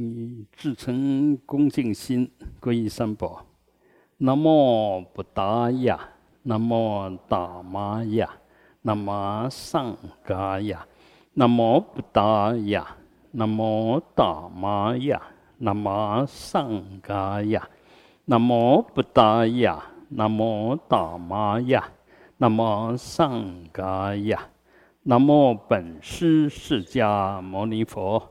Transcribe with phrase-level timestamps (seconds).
[0.00, 3.44] 你至诚恭敬心皈依三宝。
[4.18, 5.98] 南无布达雅，
[6.44, 8.30] 南无达玛雅，
[8.82, 10.86] 南无上伽雅，
[11.34, 12.96] 南无布达雅，
[13.32, 15.20] 南无达玛雅，
[15.58, 17.68] 南无上伽雅，
[18.26, 21.90] 南无布达雅，南无达玛雅，
[22.36, 23.44] 南无上
[23.74, 24.48] 伽雅，
[25.02, 28.30] 南无本师释迦牟尼佛。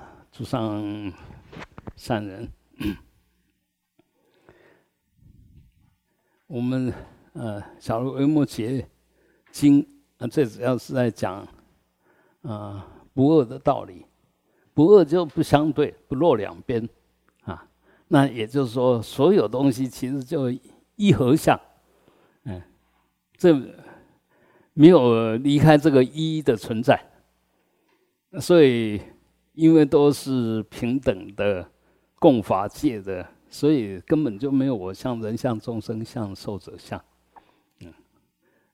[0.41, 1.13] 祖上
[1.95, 2.51] 善人，
[6.47, 6.91] 我们
[7.33, 8.83] 呃，小如维摩诘
[9.51, 11.47] 经啊，最主要是在讲
[12.41, 14.03] 啊不二的道理，
[14.73, 16.89] 不二就不相对，不落两边
[17.43, 17.67] 啊。
[18.07, 20.51] 那也就是说，所有东西其实就
[20.95, 21.59] 一合相，
[22.45, 22.59] 嗯，
[23.37, 23.53] 这
[24.73, 26.99] 没有离开这个一的存在，
[28.39, 28.99] 所以。
[29.53, 31.69] 因为都是平等的
[32.19, 37.03] 共法界的，所以根本就没有我相、人相、众生相、寿者相。
[37.79, 37.93] 嗯，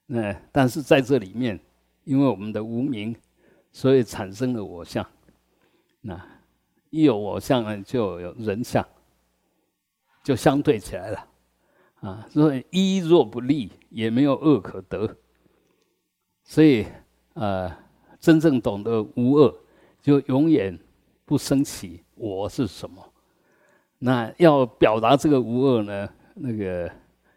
[0.06, 1.60] 那但是在这里面，
[2.04, 3.16] 因为我们的无名，
[3.72, 5.06] 所以产生了我相。
[6.02, 6.24] 那
[6.90, 8.86] 一有我相呢，就有人相，
[10.24, 11.28] 就相对起来了。
[12.02, 15.18] 啊，所以一若不立，也没有二可得。
[16.44, 16.86] 所以，
[17.34, 17.76] 呃，
[18.20, 19.54] 真正懂得无二。
[20.08, 20.80] 就永远
[21.26, 23.04] 不升起我是什么？
[24.00, 26.10] 那要表达这个无二呢？
[26.34, 26.90] 那个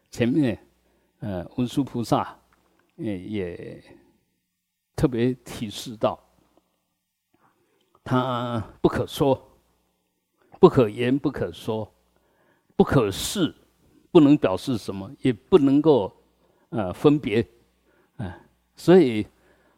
[0.08, 0.56] 前面，
[1.18, 2.38] 呃，文殊菩萨，
[2.94, 3.84] 也也
[4.94, 6.16] 特别提示到，
[8.04, 9.50] 他不可说，
[10.60, 11.92] 不可言，不可说，
[12.76, 13.52] 不可示，
[14.12, 16.12] 不能表示什么，也不能够
[16.68, 17.44] 呃分别，
[18.18, 18.38] 啊，
[18.76, 19.26] 所以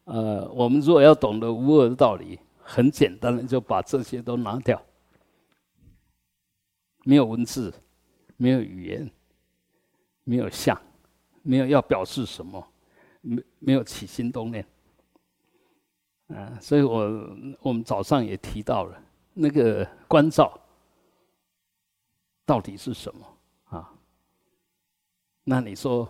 [0.04, 2.38] 呃，我们如果要懂得无二的道理。
[2.62, 4.81] 很简单的，就把这些都拿掉，
[7.05, 7.73] 没有文字，
[8.37, 9.11] 没有语言，
[10.25, 10.81] 没有像，
[11.43, 12.67] 没有要表示什么，
[13.21, 14.67] 没没有起心动念，
[16.28, 19.03] 啊，所以我我们早上也提到了
[19.34, 20.59] 那个关照
[22.44, 23.93] 到底是什么啊？
[25.44, 26.09] 那你说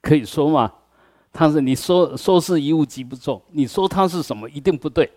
[0.00, 0.74] 可以说吗？
[1.32, 5.08] 他是你说说是一物即不中，你说它是什么一定不对。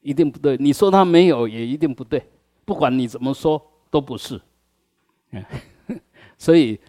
[0.00, 2.22] 一定不对，你说他没有也一定不对，
[2.64, 4.40] 不管你怎么说都不是。
[6.38, 6.80] 所以，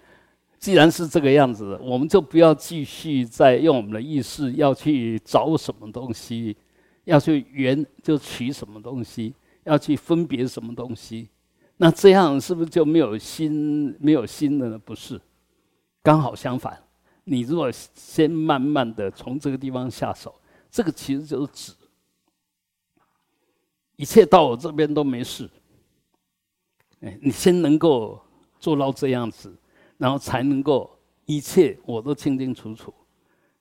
[0.58, 6.56] 既然是这个样子，我们就不要继续再用我们的意识要去找什么东西，
[7.04, 9.34] 要去圆就取什么东西，
[9.66, 11.28] 要去分别什么东西。
[11.78, 14.80] 那这样是不是就没有心没有心了呢？
[14.80, 15.20] 不是，
[16.02, 16.82] 刚好相反。
[17.26, 20.34] 你如果先慢慢的从这个地方下手，
[20.72, 21.74] 这个其实就是指。
[24.02, 25.48] 一切到我这边都没事，
[27.02, 28.20] 哎，你先能够
[28.60, 29.56] 做到这样子，
[30.00, 30.90] 然后才能够
[31.28, 32.92] 一切我都清清楚楚。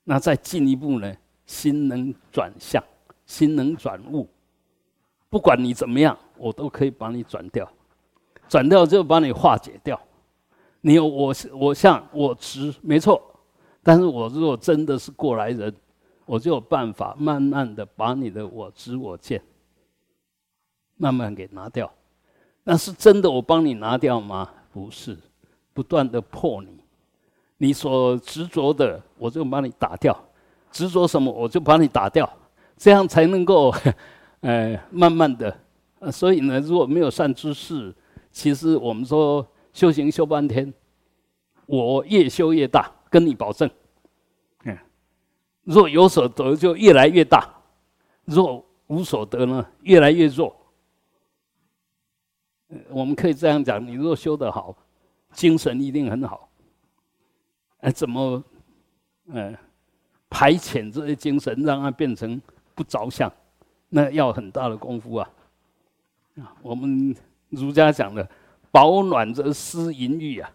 [0.03, 1.15] 那再进一步呢？
[1.45, 2.83] 心能转向，
[3.27, 4.27] 心能转物，
[5.29, 7.71] 不管你怎么样，我都可以把你转掉，
[8.49, 10.01] 转掉就把你化解掉。
[10.81, 13.23] 你有我我相我执没错，
[13.83, 15.71] 但是我如果真的是过来人，
[16.25, 19.43] 我就有办法慢慢的把你的我执我见。
[21.01, 21.91] 慢慢给拿掉，
[22.63, 23.31] 那是真的？
[23.31, 24.51] 我帮你拿掉吗？
[24.71, 25.17] 不是，
[25.73, 26.69] 不断的破你，
[27.57, 30.13] 你所执着的，我就把你打掉；
[30.71, 32.31] 执着什么，我就把你打掉，
[32.77, 33.75] 这样才能够，
[34.41, 35.59] 呃，慢慢的。
[36.13, 37.95] 所以呢，如果没有善知识，
[38.31, 40.71] 其实我们说修行修半天，
[41.65, 43.69] 我越修越大，跟你保证。
[44.65, 44.77] 嗯，
[45.65, 47.41] 若有所得，就越来越大；
[48.27, 50.55] 若无所得呢，越来越弱。
[52.89, 54.77] 我们可以这样讲：你若修得好，
[55.33, 56.49] 精神一定很好。
[57.81, 58.43] 哎，怎么，
[59.33, 59.53] 呃，
[60.29, 62.41] 排遣这些精神，让它变成
[62.75, 63.33] 不着相？
[63.89, 65.31] 那要很大的功夫啊！
[66.37, 67.15] 啊，我们
[67.49, 68.29] 儒家讲的
[68.71, 70.51] “保暖则思淫欲”啊。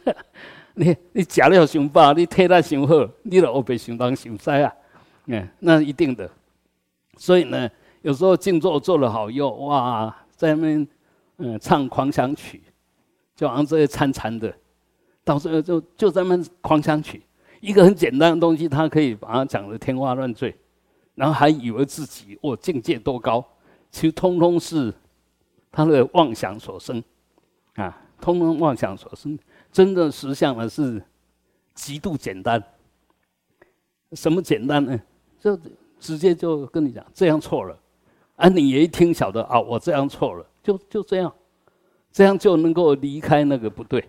[0.74, 4.74] 你你食了想饱，你体力想好，你就后边想东想西啊。
[5.26, 6.30] 嗯，那一定的。
[7.18, 7.70] 所以呢，
[8.00, 10.88] 有时候静坐做得好，又哇，在那边。
[11.38, 12.62] 嗯，唱狂想曲，
[13.34, 14.54] 就好像这些参禅的，
[15.24, 17.22] 到时候就就在那狂想曲，
[17.60, 20.54] 一个很简单的东西，他可以把它讲的天花乱坠，
[21.14, 23.44] 然后还以为自己哦境界多高，
[23.90, 24.94] 其实通通是
[25.72, 27.02] 他的妄想所生，
[27.74, 29.38] 啊，通通妄想所生，
[29.72, 31.02] 真的实相呢是
[31.74, 32.62] 极度简单。
[34.12, 35.00] 什么简单呢？
[35.40, 35.58] 就
[35.98, 37.76] 直接就跟你讲，这样错了，
[38.36, 41.32] 啊，你也一听晓得啊，我这样错了，就就这样，
[42.10, 44.04] 这样就能够离开那个不对，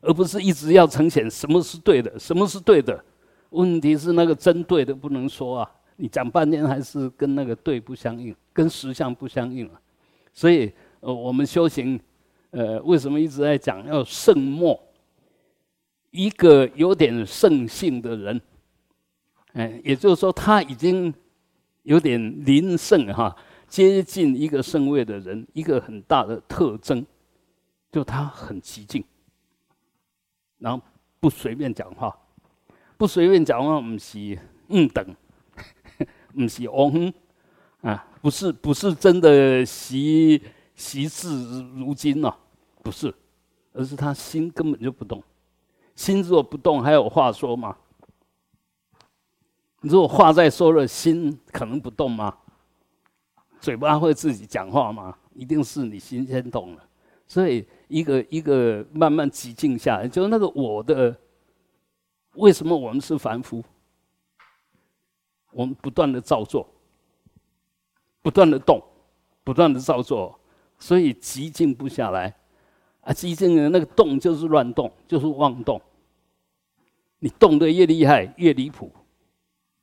[0.00, 3.04] 而不是一直要呈现什么是对的，什么是对的。
[3.50, 9.80] 问题是那个真对的不能说啊，你讲半天还是跟那个对不相应，跟实相不相应啊。
[10.32, 12.00] 所以，呃，我们修行，
[12.52, 14.80] 呃，为什么一直在讲要圣默？
[16.12, 18.40] 一个有点圣性的人。
[19.54, 21.12] 哎，也就是说，他已经
[21.82, 23.34] 有点临圣哈，
[23.70, 27.06] 接近一个圣位的人，一个很大的特征，
[27.92, 29.02] 就他很激进，
[30.58, 30.84] 然后
[31.20, 32.14] 不随便讲话，
[32.98, 34.36] 不随便讲话，不是
[34.68, 35.16] 嗯等，
[36.34, 37.14] 不是嗡
[37.82, 40.42] 啊，不是不是真的习
[40.74, 42.34] 习字如金哦，
[42.82, 43.14] 不是，
[43.72, 45.22] 而是他心根本就不动，
[45.94, 47.76] 心若不动，还有话说吗？
[49.80, 52.36] 如果话再说了，心可能不动吗？
[53.60, 55.16] 嘴巴会自己讲话吗？
[55.34, 56.84] 一定是你心先动了。
[57.26, 61.16] 所以一个一个慢慢寂静下来，就是那个我的。
[62.34, 63.62] 为什么我们是凡夫？
[65.50, 66.64] 我们不断的造作，
[68.22, 68.80] 不断的动，
[69.42, 70.38] 不断的造作，
[70.78, 72.32] 所以寂静不下来。
[73.00, 75.80] 啊，寂静的那个动就是乱动，就是妄动。
[77.18, 78.92] 你动得越厉害，越离谱。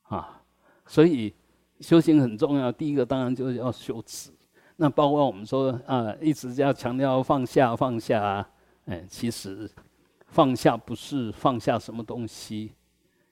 [0.03, 0.41] 啊，
[0.85, 1.33] 所以
[1.79, 2.71] 修行很重要。
[2.71, 4.31] 第一个当然就是要修持。
[4.75, 8.23] 那包括我们说啊，一直要强调放下，放下。
[8.23, 8.49] 啊。
[8.85, 9.69] 哎，其实
[10.27, 12.71] 放下不是放下什么东西，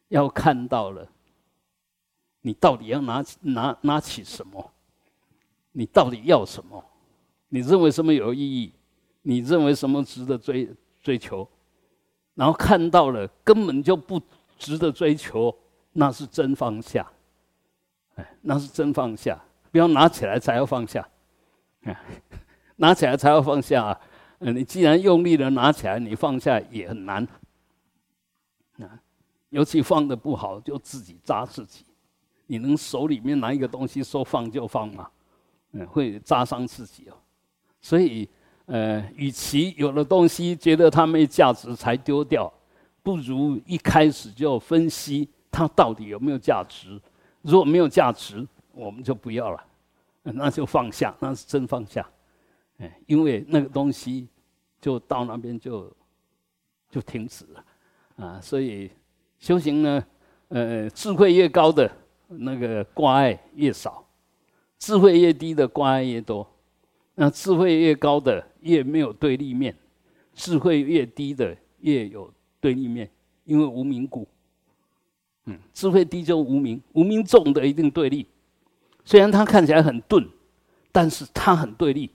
[0.09, 1.07] 要看到了，
[2.42, 4.71] 你到底要拿拿拿起什么？
[5.71, 6.83] 你到底要什么？
[7.50, 8.74] 你认为什么有意义？
[9.21, 10.69] 你认为什么值得追
[11.01, 11.47] 追求？
[12.33, 14.21] 然后看到了，根本就不
[14.57, 15.56] 值得追求。
[15.94, 17.09] 那是真放下，
[18.15, 19.39] 哎，那是真放下。
[19.71, 21.06] 不要拿起来才要放下，
[21.83, 21.91] 啊，
[22.77, 24.01] 拿起来才要放下啊！
[24.39, 27.27] 你既然用力的拿起来，你放下也很难，
[28.79, 28.88] 啊，
[29.50, 31.85] 尤其放的不好，就自己扎自己。
[32.47, 35.09] 你能手里面拿一个东西说放就放吗？
[35.73, 37.18] 嗯，会扎伤自己哦。
[37.81, 38.29] 所以，
[38.68, 42.51] 呃，与其有了东西觉得它没价值才丢掉，
[43.03, 45.29] 不如一开始就分析。
[45.51, 47.01] 它到底有没有价值？
[47.45, 49.63] 如果没有价值，我们就不要了，
[50.24, 52.07] 那就放下，那是真放下。
[52.80, 54.27] 哎，因为那个东西
[54.81, 55.95] 就到那边就
[56.89, 57.65] 就停止了
[58.15, 58.42] 啊。
[58.42, 58.89] 所以
[59.38, 60.03] 修行呢，
[60.47, 61.89] 呃，智慧越高的
[62.27, 64.03] 那个挂碍越少，
[64.80, 66.45] 智慧越低的挂碍越多。
[67.13, 69.74] 那智慧越高的越没有对立面，
[70.33, 73.09] 智慧越低的越有对立面，
[73.44, 74.27] 因为无名故。
[75.45, 78.27] 嗯，智慧低就无名，无名重的一定对立。
[79.03, 80.27] 虽然他看起来很钝，
[80.92, 82.09] 但是他很对立。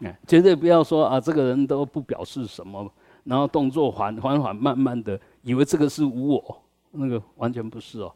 [0.00, 2.92] 嗯，绝对不要说啊，这个人都不表示什么，
[3.24, 8.12] 然后动作缓缓缓慢慢的，以为这个是无我，那个完全不是哦。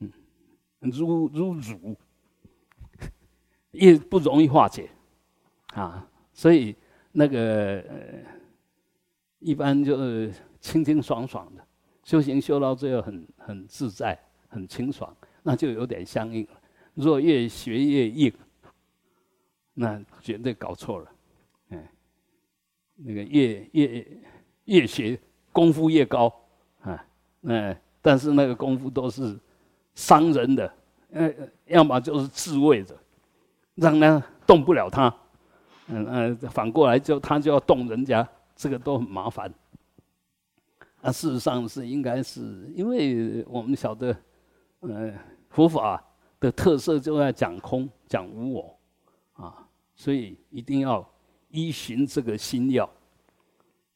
[0.00, 0.10] 嗯，
[0.80, 1.96] 如如汝，
[3.70, 4.90] 也不容易化解
[5.68, 6.06] 啊。
[6.32, 6.76] 所以
[7.12, 7.96] 那个呃
[9.38, 11.64] 一般就是清清爽爽的。
[12.08, 16.52] 修行修到最后很很自在，很清爽，那就有点相应了。
[16.94, 18.32] 若越学越硬，
[19.74, 21.10] 那绝对搞错了。
[21.68, 21.84] 嗯，
[22.94, 24.06] 那个越越
[24.64, 25.20] 越学
[25.52, 26.34] 功夫越高
[26.80, 27.04] 啊，
[27.42, 29.38] 那但是那个功夫都是
[29.94, 30.72] 伤人的，
[31.10, 31.30] 呃，
[31.66, 32.96] 要么就是自卫的，
[33.74, 35.14] 让他动不了他，
[35.88, 39.52] 嗯嗯，反过来就他就要动人家，这个都很麻烦。
[41.00, 44.16] 啊，事实上是应该是，因为我们晓得，
[44.80, 45.14] 呃，
[45.48, 46.04] 佛法
[46.40, 48.78] 的特色就在讲空、讲无我，
[49.34, 49.64] 啊，
[49.94, 51.08] 所以一定要
[51.50, 52.88] 依循这个心要，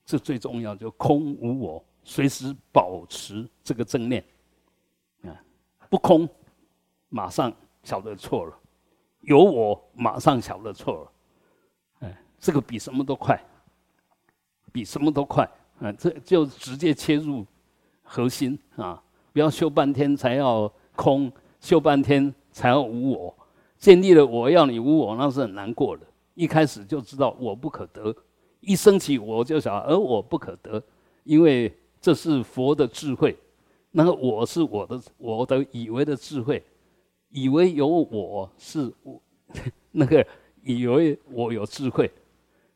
[0.04, 4.24] 这最重要，就空无我，随时保持这个正念，
[5.24, 5.34] 啊，
[5.90, 6.28] 不空，
[7.08, 8.52] 马上晓得错了；
[9.22, 11.12] 有我，马上晓得错了，
[12.06, 13.44] 哎，这个比什么都快，
[14.70, 15.50] 比什么都快。
[15.82, 17.44] 啊，这就直接切入
[18.02, 19.02] 核心啊！
[19.32, 23.34] 不要修半天才要空，修半天才要无我，
[23.78, 28.14] 建立了我要你无我，那是很难过的一开始就知道我不可得，
[28.60, 30.82] 一升起我就想，而我不可得，
[31.24, 33.36] 因为这是佛的智慧，
[33.90, 36.62] 那个我是我的我的以为的智慧，
[37.30, 39.20] 以为有我是我
[39.90, 40.24] 那个
[40.62, 42.10] 以为我有智慧，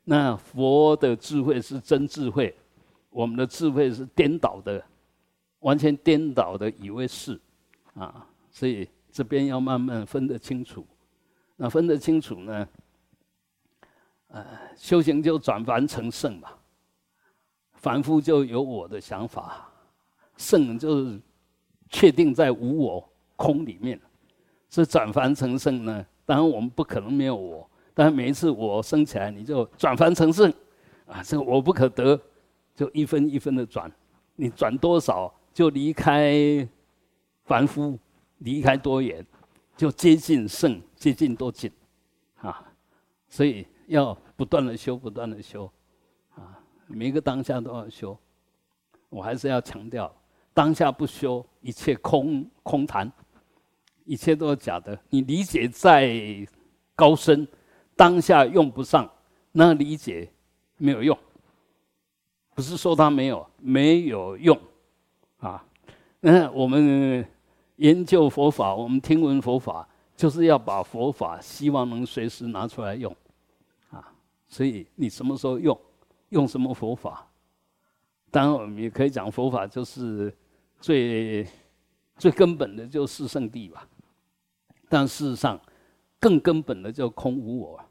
[0.04, 2.54] 那佛的智慧是真智慧，
[3.16, 4.84] 我们的智慧是颠倒的，
[5.60, 7.40] 完全颠倒的以为是，
[7.94, 10.86] 啊，所以这边要慢慢分得清楚，
[11.56, 12.68] 那分得清楚呢？
[14.28, 14.44] 呃，
[14.76, 16.50] 修行就转凡成圣嘛，
[17.72, 19.66] 凡夫就有我的想法，
[20.36, 21.18] 圣就是
[21.88, 23.98] 确定在无我空里面，
[24.68, 26.04] 是转凡成圣呢。
[26.26, 30.52] 当然我们不可能没有我，但是每一次我升起来，你就转凡成圣，
[31.06, 32.20] 啊，这个我不可得，
[32.76, 33.90] 就一分一分的转，
[34.36, 36.68] 你转多少就离开
[37.42, 37.98] 凡夫，
[38.38, 39.26] 离开多远，
[39.76, 41.68] 就接近圣，接近多近，
[42.36, 42.62] 啊，
[43.28, 43.66] 所以。
[43.88, 45.70] 要不断的修，不断的修，
[46.34, 48.18] 啊，每一个当下都要修。
[49.08, 50.12] 我还是要强调，
[50.52, 53.08] 当下不修，一切空空谈，
[54.04, 54.98] 一切都是假的。
[55.08, 56.10] 你理解再
[56.96, 57.46] 高深，
[57.94, 59.08] 当下用不上，
[59.52, 60.28] 那理解
[60.78, 61.16] 没有用。
[62.56, 64.58] 不是说它没有，没有用，
[65.40, 65.62] 啊，
[66.20, 67.22] 那我们
[67.76, 69.86] 研究佛法，我们听闻佛法，
[70.16, 73.14] 就是要把佛法，希望能随时拿出来用。
[73.90, 74.10] 啊
[74.48, 75.78] 所以你什么时候用，
[76.30, 77.28] 用什么佛法？
[78.30, 80.34] 当然，我们也可以讲佛法就是
[80.80, 81.46] 最
[82.16, 83.86] 最根本的，就是圣地吧。
[84.88, 85.60] 但事实上，
[86.18, 87.84] 更根本的就空无我，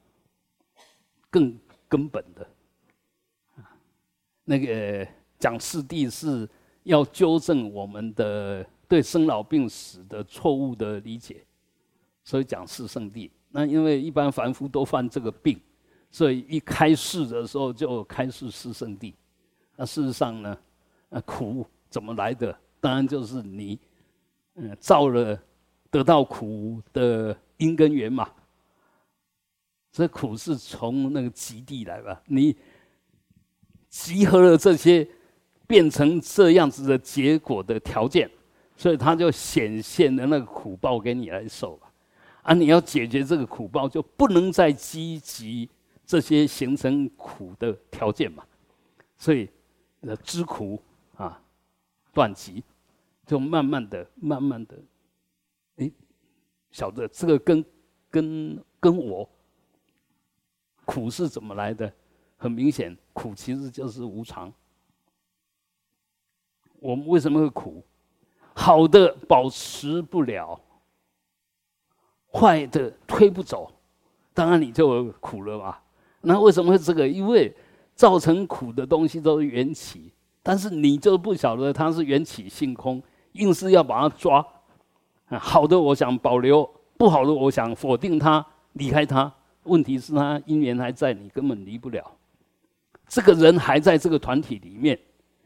[1.29, 1.55] 更
[1.87, 2.47] 根本的，
[4.45, 5.05] 那个
[5.37, 6.49] 讲四谛是
[6.83, 11.45] 要纠正我们的对生老病死的错误的理解，
[12.23, 13.29] 所以讲四圣谛。
[13.49, 15.59] 那因为一般凡夫都犯这个病。
[16.11, 19.13] 所以一开示的时候就开示四圣地，
[19.75, 20.57] 那事实上呢，
[21.09, 22.57] 呃，苦怎么来的？
[22.79, 23.77] 当然就是你，
[24.53, 25.37] 嗯，造了
[25.91, 28.29] 得到苦的因根源嘛。
[29.91, 32.21] 这苦是从那个极地来吧？
[32.27, 32.55] 你
[33.95, 35.07] 集合了这些，
[35.65, 38.29] 变成这样子的结果的条件，
[38.75, 41.79] 所以它就显现了那个苦报给你来受
[42.43, 45.69] 啊，你要解决这个苦报，就不能再积极。
[46.05, 48.45] 这些形成苦的条件嘛，
[49.17, 49.49] 所以
[50.01, 50.79] 呃知苦
[51.15, 51.41] 啊，
[52.13, 52.63] 断集，
[53.25, 54.77] 就慢慢的、慢慢的，
[55.77, 55.91] 哎，
[56.69, 57.65] 晓得这个跟
[58.11, 59.27] 跟跟我
[60.83, 61.91] 苦是怎么来的？
[62.37, 64.51] 很明显，苦其实就是无常。
[66.79, 67.83] 我们为什么会苦？
[68.53, 70.59] 好的保持不了，
[72.31, 73.71] 坏的推不走，
[74.33, 75.77] 当然你就苦了嘛。
[76.21, 77.07] 那为什么会这个？
[77.07, 77.53] 因为
[77.95, 80.11] 造成苦的东西都是缘起，
[80.43, 83.01] 但是你就不晓得它是缘起性空，
[83.33, 84.45] 硬是要把它抓。
[85.39, 86.63] 好的，我想保留；
[86.97, 89.33] 不好的，我想否定它、离开它。
[89.63, 92.15] 问题是它因缘还在，你根本离不了。
[93.07, 94.99] 这个人还在这个团体里面，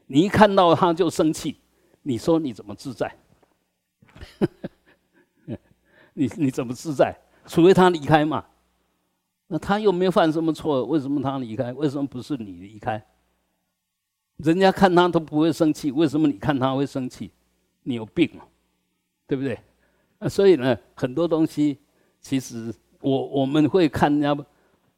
[0.06, 1.56] 你一看到他就生气，
[2.02, 3.14] 你说你怎么自在？
[6.14, 7.16] 你你怎么自在？
[7.46, 8.44] 除非他离开嘛。
[9.46, 11.72] 那他又没犯什么错，为什么他离开？
[11.72, 13.04] 为什么不是你离开？
[14.36, 17.30] 人家看他都不会生气，为什么你看他会生气？
[17.82, 18.30] 你有病，
[19.26, 19.58] 对不对？
[20.28, 21.78] 所以呢，很多东西
[22.20, 24.46] 其实我我们会看人家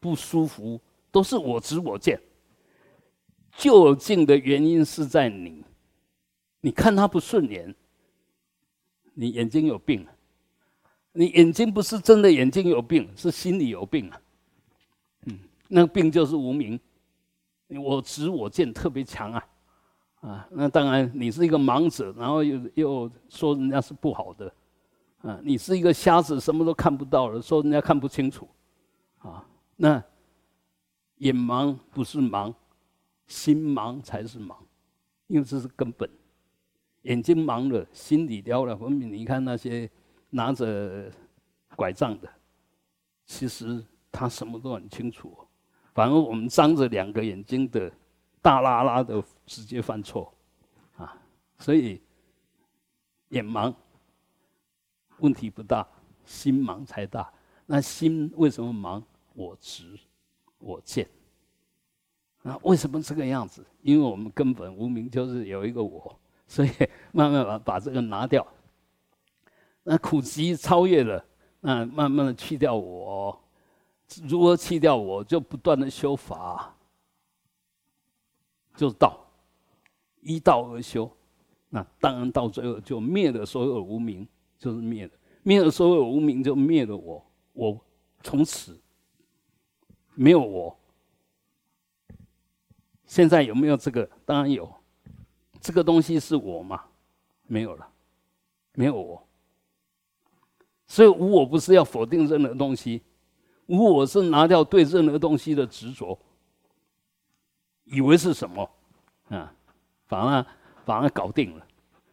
[0.00, 2.20] 不舒服，都是我执我见。
[3.56, 5.64] 究竟的原因是在你，
[6.60, 7.74] 你看他不顺眼，
[9.14, 10.06] 你眼睛有病，
[11.12, 14.20] 你眼睛不是真的眼睛有病，是心里有病啊。
[15.26, 16.78] 嗯那个病就是无名，
[17.68, 19.44] 我执我见特别强啊，
[20.20, 24.52] 啊，那当然你是一个盲者，然后又又说人家是不好的，
[25.22, 28.48] 啊，你是一个瞎子，什么都看不到了，说人家看不清楚，
[29.18, 30.02] 啊，那
[31.18, 32.52] 眼盲不是盲，
[33.26, 34.56] 心盲才是盲，
[35.26, 36.08] 因为这是根本，
[37.02, 39.12] 眼睛盲了，心里掉了分明。
[39.12, 39.90] 你看那些
[40.30, 41.10] 拿着
[41.76, 42.30] 拐杖的，
[43.24, 45.36] 其实他什么都很清楚。
[45.94, 47.92] 反而我们张着两个眼睛的，
[48.40, 50.32] 大拉拉的直接犯错，
[50.96, 51.16] 啊，
[51.58, 52.00] 所以
[53.28, 53.74] 眼盲
[55.18, 55.86] 问题不大，
[56.24, 57.32] 心盲才大。
[57.66, 59.02] 那心为什么盲？
[59.34, 59.98] 我执，
[60.58, 61.08] 我见。
[62.42, 63.64] 那为什么这个样子？
[63.82, 66.18] 因为我们根本无名就是有一个我，
[66.48, 66.70] 所以
[67.12, 68.46] 慢慢把把这个拿掉。
[69.84, 71.24] 那苦集超越了，
[71.60, 73.38] 那慢慢的去掉我。
[74.28, 75.22] 如何去掉我？
[75.24, 76.76] 就不断的修法，
[78.76, 79.24] 就是道，
[80.20, 81.10] 依道而修。
[81.68, 87.24] 那当然到最后就灭了所有无名，就是灭了，灭了所有无名，就灭了我。
[87.52, 87.80] 我
[88.22, 88.78] 从此
[90.14, 90.76] 没有我。
[93.12, 94.08] 现在有没有这个？
[94.24, 94.66] 当然有。
[95.60, 96.80] 这个东西是我吗？
[97.46, 97.86] 没有了，
[98.72, 99.22] 没有我。
[100.86, 103.02] 所以无我不是要否定任何东西，
[103.66, 106.18] 无我是拿掉对任何东西的执着，
[107.84, 108.66] 以为是什么
[109.28, 109.52] 啊？
[110.06, 110.46] 反而
[110.86, 111.66] 反而搞定了。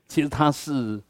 [0.06, 1.02] 其实它是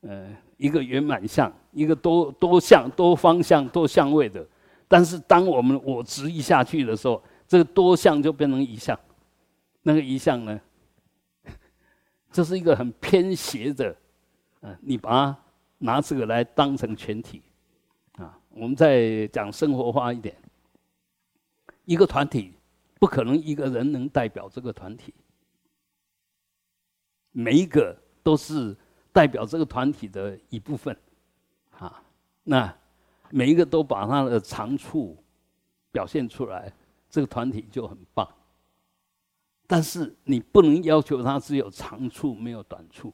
[0.00, 4.44] 呃一个圆满相，一个多多相、多方向、多相位的。
[4.88, 8.98] 但是当我们我执一下去的时候，这个多相就变成一相。
[9.86, 10.60] 那个一项呢？
[12.32, 13.96] 这是一个很偏斜的，
[14.62, 15.38] 嗯，你把它
[15.78, 17.40] 拿这个来当成全体，
[18.16, 20.34] 啊，我们再讲生活化一点，
[21.84, 22.52] 一个团体
[22.98, 25.14] 不可能一个人能代表这个团体，
[27.30, 28.76] 每一个都是
[29.12, 30.98] 代表这个团体的一部分，
[31.78, 32.02] 啊，
[32.42, 32.76] 那
[33.30, 35.16] 每一个都把他的长处
[35.92, 36.72] 表现出来，
[37.08, 38.28] 这个团体就很棒。
[39.66, 43.12] 但是你不能要求他只有长处没有短处，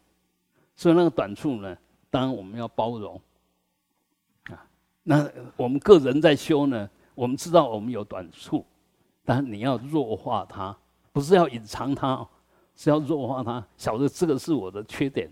[0.76, 1.76] 所以那个短处呢，
[2.11, 3.21] 当然我们要包容。
[4.50, 4.66] 啊，
[5.02, 8.64] 那我们个人在修呢，我们知道我们有短处，
[9.25, 10.76] 但你要弱化它，
[11.12, 12.26] 不是要隐藏它，
[12.76, 13.64] 是要弱化它。
[13.76, 15.30] 晓得这个是我的缺点，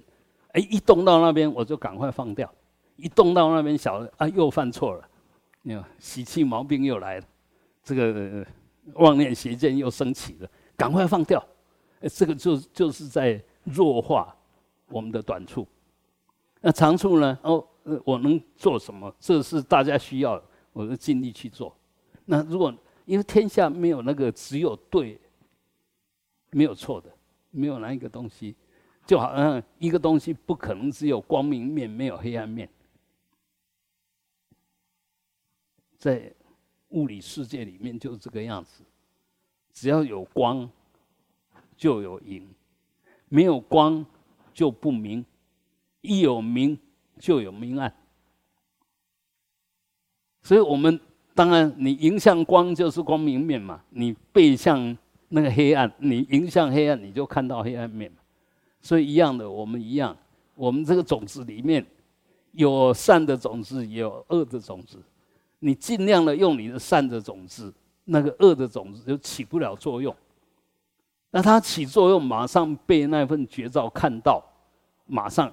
[0.53, 2.51] 哎，一动到那边我就赶快放掉，
[2.97, 5.07] 一动到那边晓得啊又犯错了，
[5.61, 7.27] 你看习气毛病又来了，
[7.83, 8.47] 这个
[8.95, 10.49] 妄念邪见又升起了。
[10.81, 11.47] 赶快放掉，
[12.11, 14.35] 这个就就是在弱化
[14.89, 15.69] 我们的短处。
[16.63, 17.39] 那长处呢？
[17.43, 17.63] 哦，
[18.03, 19.15] 我能做什么？
[19.21, 21.77] 这是大家需要，我就尽力去做。
[22.25, 25.21] 那如果因为天下没有那个只有对，
[26.49, 27.13] 没有错的，
[27.51, 28.57] 没有哪一个东西，
[29.05, 32.67] 就好像一个东西不可能只有光明面，没有黑暗面。
[35.99, 36.33] 在
[36.89, 38.83] 物理世界里面就是这个样子。
[39.73, 40.69] 只要有光，
[41.77, 42.43] 就有影；
[43.29, 44.05] 没有光，
[44.53, 45.25] 就不明；
[46.01, 46.79] 一有明，
[47.19, 47.93] 就有明暗。
[50.43, 50.99] 所以，我们
[51.35, 54.97] 当然，你迎向光就是光明面嘛；你背向
[55.29, 58.11] 那个黑暗，你迎向黑暗，你就看到黑暗面。
[58.81, 60.17] 所以，一样的，我们一样，
[60.55, 61.85] 我们这个种子里面
[62.53, 64.99] 有善的种子，也有恶的种子。
[65.59, 67.73] 你尽量的用你的善的种子。
[68.13, 70.13] 那个恶的种子就起不了作用，
[71.31, 74.43] 那它起作用，马上被那份绝招看到，
[75.07, 75.53] 马上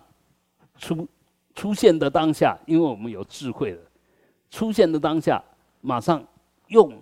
[0.80, 1.08] 出
[1.54, 3.80] 出现的当下，因为我们有智慧的，
[4.50, 5.40] 出现的当下，
[5.82, 6.26] 马上
[6.70, 7.00] 用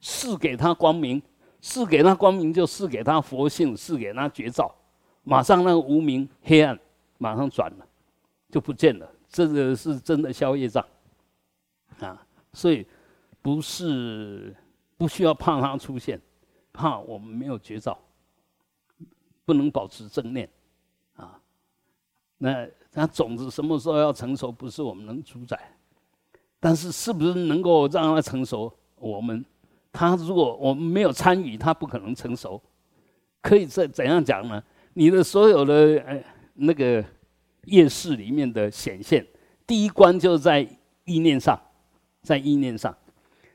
[0.00, 1.22] 赐给他光明，
[1.60, 4.74] 赐给他光明就赐给他佛性，赐给他绝招，
[5.22, 6.76] 马上那个无明黑暗
[7.18, 7.86] 马上转了，
[8.50, 10.84] 就不见了，这个是真的消业障
[12.00, 12.20] 啊，
[12.52, 12.84] 所以。
[13.44, 14.56] 不是
[14.96, 16.18] 不需要怕它出现，
[16.72, 17.98] 怕我们没有绝招，
[19.44, 20.48] 不能保持正念，
[21.14, 21.38] 啊，
[22.38, 25.76] 那它种子什么时候要成熟，不是我们能主宰，
[26.58, 29.44] 但是是不是能够让它成熟，我们，
[29.92, 32.58] 它如果我们没有参与，它不可能成熟。
[33.42, 34.64] 可以怎怎样讲呢？
[34.94, 37.04] 你的所有的呃那个
[37.64, 39.26] 夜市里面的显现，
[39.66, 40.66] 第一关就在
[41.04, 41.60] 意念上，
[42.22, 42.96] 在意念上。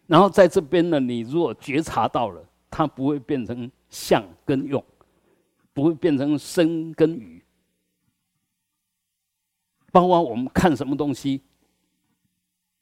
[0.10, 4.84] 然后在这边呢，你如果觉察到了，它不会变成相跟用，
[5.72, 7.45] 不会变成生跟语。
[9.91, 11.43] 包括我们看什么东西，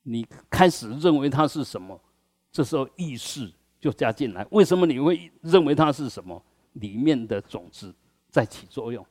[0.04, 2.00] 你开始认为它是什么，
[2.50, 4.48] 这时候意识就加进来。
[4.52, 6.42] 为什么你会认为它是什么？
[6.76, 7.94] 里面的种子
[8.30, 9.06] 在起作用。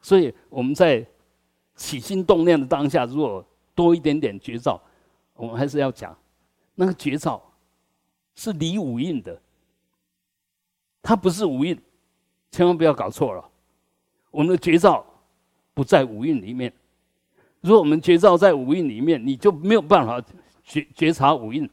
[0.00, 1.04] 所以我们在
[1.74, 4.80] 起心动念的当下，如果多一点点觉照。
[5.40, 6.14] 我们还是要讲，
[6.74, 7.42] 那个绝招
[8.34, 9.40] 是离五蕴的，
[11.00, 11.80] 它不是五蕴，
[12.50, 13.50] 千万不要搞错了。
[14.30, 15.02] 我们的绝招
[15.72, 16.70] 不在五蕴里面，
[17.62, 20.22] 如果我们绝招在五蕴里面，你就没有办法
[20.62, 21.68] 觉觉察五蕴，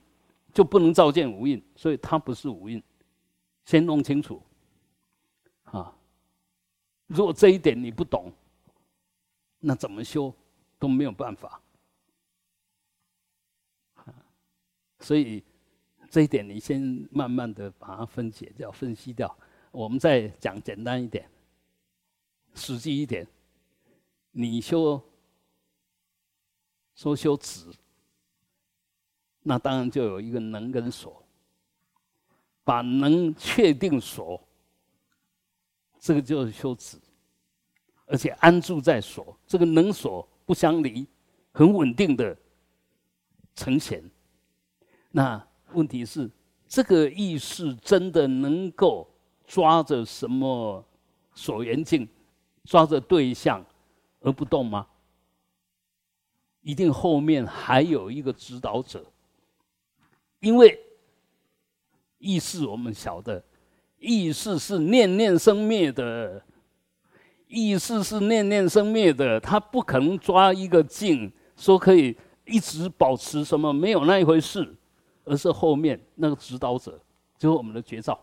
[0.54, 2.82] 就不能照见五蕴，所以它不是五蕴，
[3.66, 4.42] 先弄清楚
[5.66, 5.94] 啊。
[7.08, 8.32] 如果这一点你不懂，
[9.60, 10.34] 那怎么修
[10.80, 11.62] 都没有办法。
[15.00, 15.44] 所以
[16.10, 19.38] 这一点，你先慢慢的把它分解掉、分析掉。
[19.72, 21.30] 我们再讲简单一点、
[22.56, 23.28] 实际一点。
[24.32, 25.02] 你修
[26.96, 27.72] 说修止，
[29.44, 31.24] 那当然就有一个能跟所，
[32.64, 34.42] 把能确定所，
[36.00, 36.98] 这个就是修止，
[38.06, 41.08] 而且安住在所，这个能所不相离，
[41.52, 42.36] 很稳定的
[43.56, 44.04] 呈现。
[45.12, 45.42] 那
[45.74, 46.30] 问题是，
[46.68, 49.08] 这个意识真的能够
[49.46, 50.84] 抓着什么
[51.34, 52.08] 所缘境，
[52.66, 53.66] 抓着对象
[54.22, 54.86] 而不动吗？
[56.62, 59.06] 一定后面还有一个指导者，
[60.42, 60.78] 因为
[62.18, 63.42] 意识我们晓得，
[64.00, 66.44] 意识是念念生灭的，
[67.48, 74.76] 意识是念念生灭的，他不可能抓一个境说可以一直保持什么，没有那一回事，
[75.28, 77.00] 而是后面那个指导者
[77.38, 78.20] 就是我们的觉照，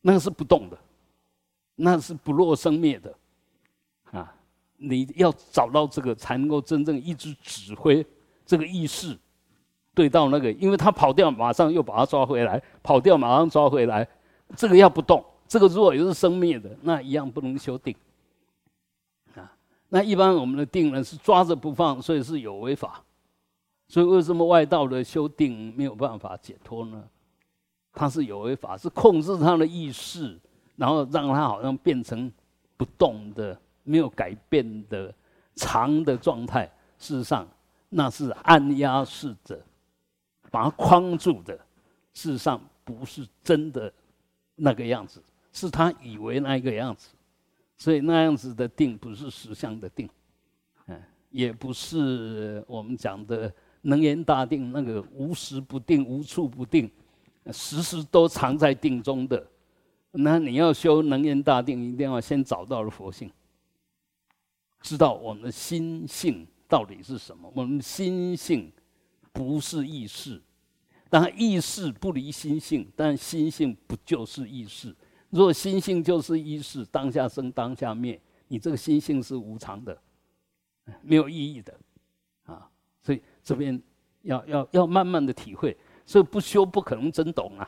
[0.00, 0.78] 那个是不动的，
[1.76, 3.14] 那是不落生灭的，
[4.10, 4.34] 啊。
[4.80, 8.06] 你要找到这个，才能够真正一直指挥
[8.46, 9.18] 这个意识，
[9.92, 14.06] 对到那个，因为他跑掉，马上又把他抓回来；跑掉，马上抓回来。
[14.54, 17.92] 这个要不动，这个如果又是生灭的，那一样不能修定。
[19.34, 19.52] 啊，
[19.88, 23.02] 那一般我们的定呢是抓着不放，所以是有违法。
[23.88, 27.02] 所以为什么外道的修定没有办法解脱呢？
[27.92, 30.38] 他是有违法，是控制他的意识，
[30.76, 32.30] 然后让他好像变成
[32.76, 33.58] 不动的。
[33.84, 35.14] 没有改变的
[35.56, 37.48] 长的状态，事实上
[37.88, 39.58] 那是按压式的，
[40.50, 41.56] 把它框住的。
[42.12, 43.90] 事实上不是真的
[44.56, 45.22] 那个样子，
[45.54, 47.08] 是他以为那一个样子。
[47.78, 50.06] 所以那样子的定不是实相的定，
[50.88, 53.50] 嗯，也不是我们讲的
[53.82, 56.90] 能言大定那个无时不定、无处不定，
[57.52, 59.46] 时时都藏在定中的。
[60.10, 63.30] 那你要修能言大定，一定要先找到了佛性。
[64.80, 67.50] 知道我们的心性到底是什么？
[67.54, 68.72] 我们心性
[69.32, 70.40] 不是意识，
[71.10, 74.94] 但意识不离心性，但心性不就是意识？
[75.30, 80.00] 若心性就是意识，当下生当下灭，你这个心性是无常的，
[81.02, 81.78] 没有意义的
[82.44, 82.66] 啊！
[83.02, 83.82] 所以这边
[84.20, 87.66] 要要要慢慢的体会，所以不修不可能真懂啊！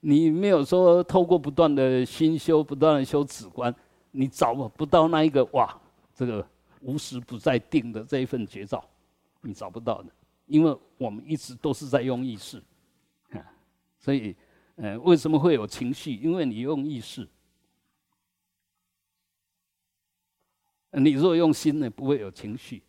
[0.00, 3.74] 你没有说透过不断的心修，不断的修止观，
[4.10, 5.80] 你找不到那一个哇！
[6.14, 6.46] 这个
[6.82, 8.86] 无时不在定的这一份绝招，
[9.40, 10.12] 你找不到的，
[10.44, 12.62] 因为我们一直都是在用意识，
[13.30, 13.40] 啊，
[13.98, 14.36] 所以，
[14.76, 16.16] 呃，为什么会有情绪？
[16.16, 17.26] 因为你用意识，
[20.90, 22.82] 你如果用心呢，不会有情绪。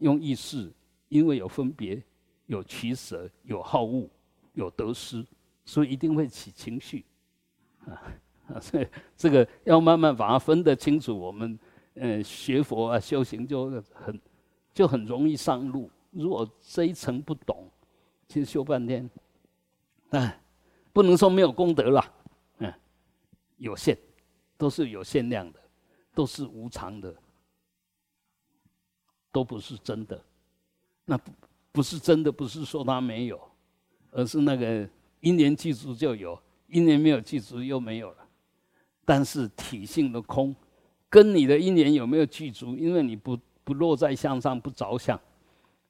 [0.00, 0.70] 用意识，
[1.08, 2.02] 因为有分别、
[2.46, 4.06] 有取舍、有好恶、
[4.52, 5.24] 有得失，
[5.64, 7.04] 所以一定会起情绪，
[7.86, 8.60] 啊。
[8.60, 11.16] 所以这个要慢慢把它分得清楚。
[11.16, 11.56] 我们，
[11.94, 14.20] 呃，学佛啊，修行就很，
[14.74, 15.88] 就很容易上路。
[16.10, 17.70] 如果这一层不懂，
[18.26, 19.08] 其实修半天，
[20.08, 20.42] 哎，
[20.92, 22.04] 不能说没有功德了，
[22.58, 22.74] 嗯，
[23.56, 23.96] 有限，
[24.56, 25.60] 都是有限量的，
[26.12, 27.14] 都是无常的，
[29.32, 30.20] 都不是真的。
[31.04, 31.32] 那不
[31.72, 33.40] 不是真的，不是说它没有，
[34.10, 34.88] 而是那个
[35.20, 36.38] 因缘具足就有，
[36.68, 38.16] 因缘没有具足又没有了。
[39.04, 40.54] 但是体性的空，
[41.08, 42.76] 跟你的因缘有没有具足？
[42.76, 45.18] 因为你不不落在相上，不着相，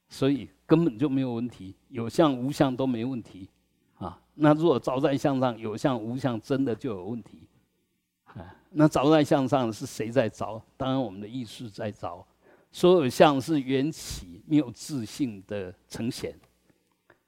[0.09, 1.75] 所以根本就没有问题。
[1.89, 3.47] 有相无相都没问题，
[3.97, 7.43] 啊，那如果着在相上，有相无相，真的就有问题，
[8.25, 10.59] 啊，那着在相上是谁在着？
[10.77, 12.25] 当然我们的意识在着。
[12.71, 16.33] 所有像是缘起，没有自信的呈现，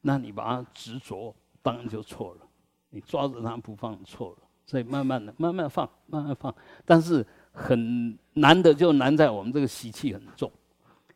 [0.02, 2.42] 那你把它执着，当然就错了。
[2.90, 4.38] 你抓着它不放，错了。
[4.66, 6.54] 所以慢慢的，慢慢放，慢慢放，
[6.86, 10.50] 但是很难的，就难在我们这个习气很重。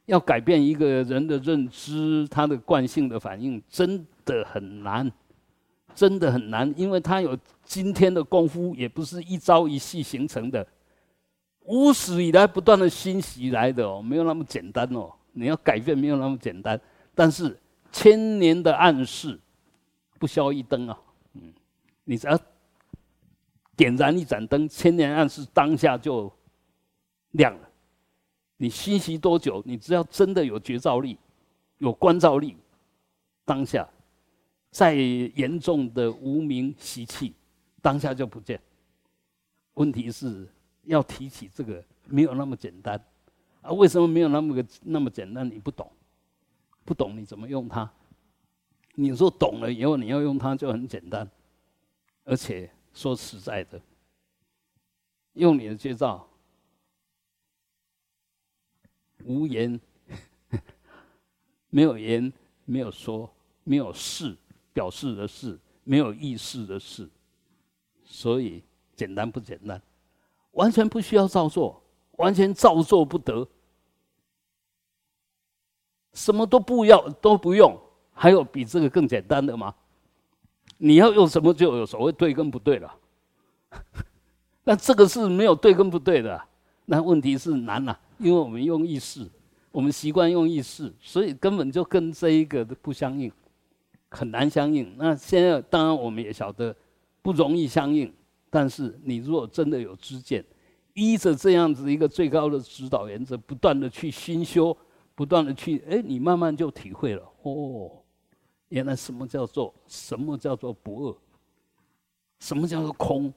[0.07, 5.09] 要改变一个人的认知，他的惯性的反应，真的很难，
[5.95, 10.65] 真的很难，因为他有今天的功夫，也不是一朝一夕形成的，
[11.67, 15.13] 无始以来不断的熏习来的哦，没有那么简单哦。
[15.31, 16.79] 你要改变没有那么简单，
[17.13, 17.57] 但是
[17.91, 19.39] 千年的暗示
[20.19, 20.99] 不消一灯啊，
[21.33, 21.53] 嗯，
[22.03, 22.37] 你只要。
[23.75, 26.33] 点燃一盏灯，千年暗示当下就
[27.33, 27.69] 亮了。
[28.57, 29.61] 你熏习多久？
[29.67, 31.15] 你只要真的有觉照力、
[31.77, 32.57] 有观照力，
[33.45, 33.87] 当下
[34.71, 37.35] 再严重的无名习气，
[37.79, 38.59] 当下就不见。
[39.75, 40.47] 问题是
[40.87, 43.01] 要提起这个没有那么简单
[43.61, 43.71] 啊？
[43.71, 45.47] 为什么没有那么个那么简单？
[45.49, 45.89] 你不懂，
[46.83, 47.89] 不懂你怎么用它？
[48.95, 51.29] 你说懂了以后，你要用它就很简单，
[52.23, 52.69] 而且。
[52.93, 53.79] 说实在的，
[55.33, 56.27] 用你的介绍，
[59.23, 59.79] 无言，
[61.69, 62.33] 没有言，
[62.65, 63.31] 没有说，
[63.63, 64.35] 没有事，
[64.73, 67.07] 表示的事，没有意识的事，
[68.03, 68.63] 所以
[68.95, 69.79] 简单不简单？
[70.57, 71.79] 完全不需要照做，
[72.17, 73.47] 完全照做不得，
[76.13, 77.79] 什么都不要，都不用，
[78.11, 79.73] 还有比这个更简单的吗？
[80.79, 82.91] 你要用什么就有所谓对跟不对了。
[84.65, 86.43] 那这个是没有对跟不对的，
[86.85, 89.29] 那问题是难了，因为我们用意识，
[89.71, 93.31] 我们习惯用意识，所以根本就跟这一个不相应，
[94.09, 94.91] 很难相应。
[94.97, 96.75] 那现在当然我们也晓得
[97.21, 98.11] 不容易相应，
[98.49, 100.43] 但是你如果真的有知见，
[100.93, 104.75] 依着这样子一个最高的指导原则，不断的去熏修，
[105.13, 107.91] 不断的去，哎，你慢慢就体会了，哦。
[108.69, 111.17] 原来什么叫做什么叫做不二？
[112.39, 113.33] 什么叫做空？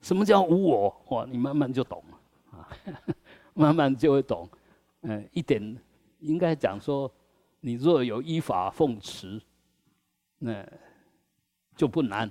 [0.00, 1.02] 什么叫无我？
[1.10, 2.68] 哇，你慢慢就懂了啊，
[3.52, 4.48] 慢慢就会懂。
[5.02, 5.78] 嗯，一点
[6.20, 7.12] 应该讲说，
[7.60, 9.38] 你若有依法奉持，
[10.38, 10.66] 那
[11.76, 12.26] 就不难；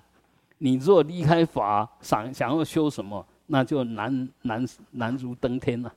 [0.60, 5.94] 你若离开法，想想要修什么，那就难难难如登天了。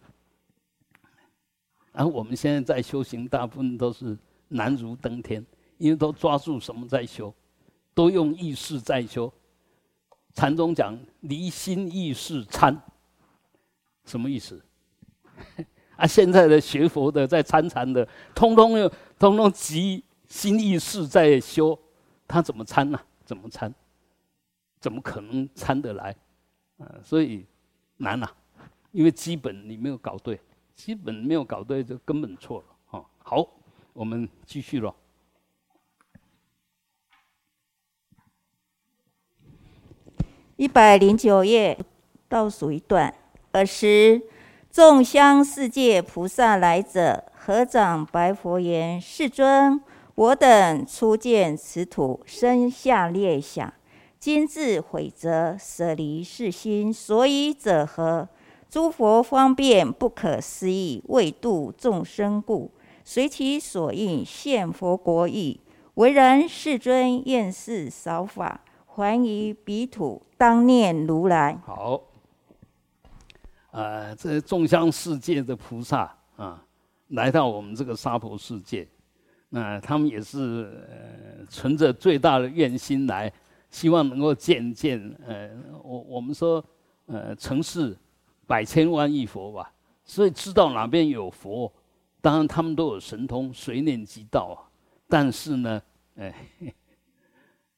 [1.92, 5.44] 而我们现在在修行，大部分都是难如登天。
[5.78, 7.34] 因为都抓住什么在修，
[7.92, 9.32] 都用意识在修。
[10.32, 12.80] 禅宗讲离心意识参，
[14.04, 14.64] 什么意思？
[15.96, 21.76] 啊，现在的学佛的在参禅的，通通又通通集心意识在修，
[22.28, 23.00] 他怎么参呢？
[23.24, 23.74] 怎么参？
[24.82, 26.14] 怎么可能参得来？
[26.78, 27.46] 啊，所以
[27.98, 28.28] 难呐，
[28.90, 30.40] 因为基本你没有搞对，
[30.74, 33.06] 基本没有搞对就根本错了啊。
[33.18, 33.46] 好，
[33.92, 34.92] 我们继续了。
[40.56, 41.78] 一百零九页
[42.28, 43.14] 倒数一段。
[43.52, 44.20] 尔时，
[44.68, 49.80] 众香世界菩萨来者，合掌白佛言：“世尊，
[50.16, 53.72] 我等初见此土，生下列想。
[54.22, 58.28] 今自悔则舍离世心，所以者何？
[58.70, 62.70] 诸佛方便不可思议，为度众生故，
[63.02, 65.58] 随其所应现佛国意。
[65.94, 71.58] 唯然世尊厌世少法。”还于彼土，当念如来。
[71.66, 72.00] 好，
[73.72, 76.62] 呃，这众香世界的菩萨啊，
[77.08, 78.86] 来到我们这个娑婆世界，
[79.48, 83.32] 那他们也是呃存着最大的愿心来，
[83.72, 85.50] 希望能够见见呃，
[85.82, 86.64] 我我们说
[87.06, 87.98] 呃，城市
[88.46, 89.72] 百千万亿佛吧，
[90.04, 91.72] 所以知道哪边有佛，
[92.20, 94.70] 当然他们都有神通，随念即到啊。
[95.08, 95.82] 但是呢，
[96.14, 96.32] 哎。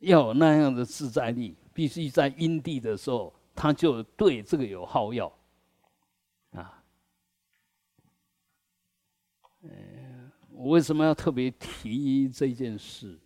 [0.00, 5.32] 要有那样的自在力，必须在因地的时候，他就对这个有好药，
[6.50, 6.84] 啊，
[9.62, 13.18] 嗯，我为什么要特别提这件事？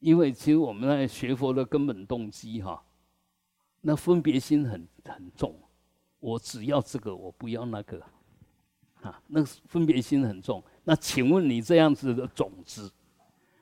[0.00, 2.82] 因为其实我们在学佛的根本动机哈，
[3.80, 5.54] 那分别心很很重，
[6.20, 8.00] 我只要这个，我不要那个，
[9.02, 10.62] 啊，那分别心很重。
[10.84, 12.90] 那请问你这样子的种子？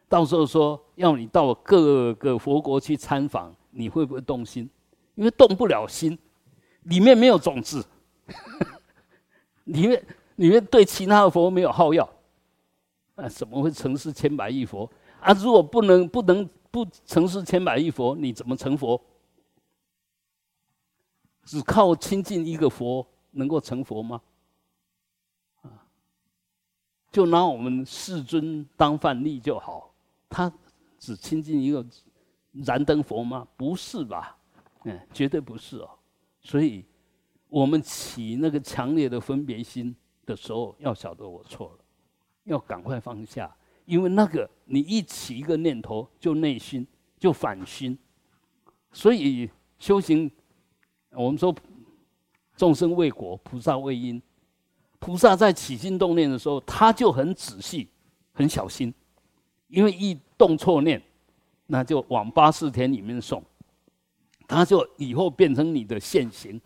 [0.08, 4.68] 到时候说要你到各个佛国去参访，你会不会动心？
[5.14, 6.18] 因为动不了心，
[6.82, 7.84] 里面没有种子，
[9.64, 12.08] 里面里面对其他的佛没有好药，
[13.14, 14.88] 啊，怎么会成事千百亿佛？
[15.26, 19.00] 啊，如果不能不能不成事千百亿佛，你怎么成佛？
[21.42, 24.20] 只靠亲近一个佛能够成佛吗？
[25.62, 25.82] 啊，
[27.10, 29.92] 就拿我们世尊当范例就好。
[30.28, 30.52] 他
[30.96, 31.84] 只亲近一个
[32.52, 33.48] 燃灯佛吗？
[33.56, 34.38] 不是吧？
[34.84, 35.90] 嗯，绝对不是哦。
[36.40, 36.84] 所以，
[37.48, 39.92] 我们起那个强烈的分别心
[40.24, 41.78] 的时候，要晓得我错了，
[42.44, 43.52] 要赶快放下，
[43.86, 46.86] 因为那个你一起一个念头就内心
[47.18, 47.96] 就反心。
[48.92, 50.30] 所以修行，
[51.10, 51.54] 我们说
[52.56, 54.20] 众生为果，菩萨为因。
[54.98, 57.88] 菩萨在起心动念的时候，他就很仔细、
[58.32, 58.92] 很小心。
[59.68, 61.02] 因为一动错念，
[61.66, 63.42] 那就往八四田里面送，
[64.46, 66.60] 他就以后变成你的现行，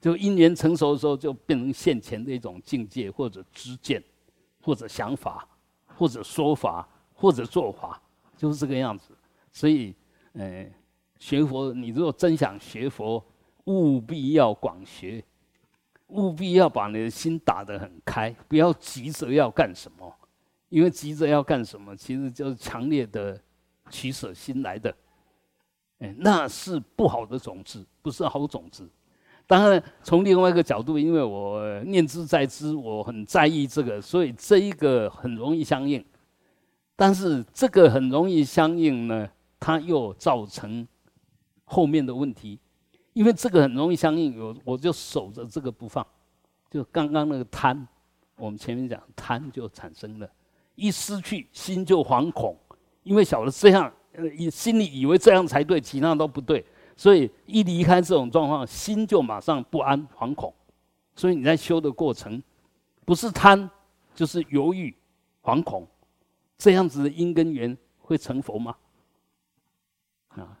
[0.00, 4.02] 就因缘成熟的时候，就变成现前的一种境界，或者知见，
[4.62, 5.48] 或者想法，
[5.98, 8.00] 或者说法，或者做法，
[8.36, 9.16] 就是这个样子。
[9.50, 9.92] 所以，
[10.34, 10.64] 呃，
[11.18, 13.20] 学佛，你如果真想学佛，
[13.64, 15.24] 务必要广学，
[16.06, 20.14] 务必要把你的心打得很开，不要急着要干什么。
[20.68, 23.40] 因为急着要干什么，其实就是强烈的
[23.90, 24.94] 取舍心来的，
[25.98, 28.88] 哎，那是不好的种子，不是好种子。
[29.48, 36.04] 当然，从另外一个角度，因为我念之在之，我很在意这个，所以这一个很容易相应。
[36.94, 39.26] 但是这个很容易相应呢，
[39.58, 40.86] 它又造成
[41.64, 42.58] 后面的问题，
[43.14, 46.06] 因为这个很容易相应，我我就守着这个不放，
[46.70, 47.88] 就刚刚那个贪，
[48.36, 50.30] 我们前面讲贪就产生了，
[50.74, 52.54] 一失去心就惶恐，
[53.02, 56.62] 因为晓得这样，呃，心里以为这样才对，其他都不对，
[56.98, 60.52] 所以一离开这种状况，心就马上不安惶恐，
[61.14, 62.42] 所以你在修的过程，
[63.04, 63.70] 不是贪，
[64.16, 64.92] 就是犹豫、
[65.40, 65.86] 惶恐。
[66.58, 68.76] 这样子的因跟缘会成佛吗？
[70.30, 70.58] 啊，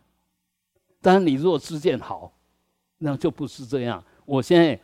[1.00, 2.32] 当然，你如果自见好，
[2.98, 4.02] 那就不是这样。
[4.24, 4.80] 我现在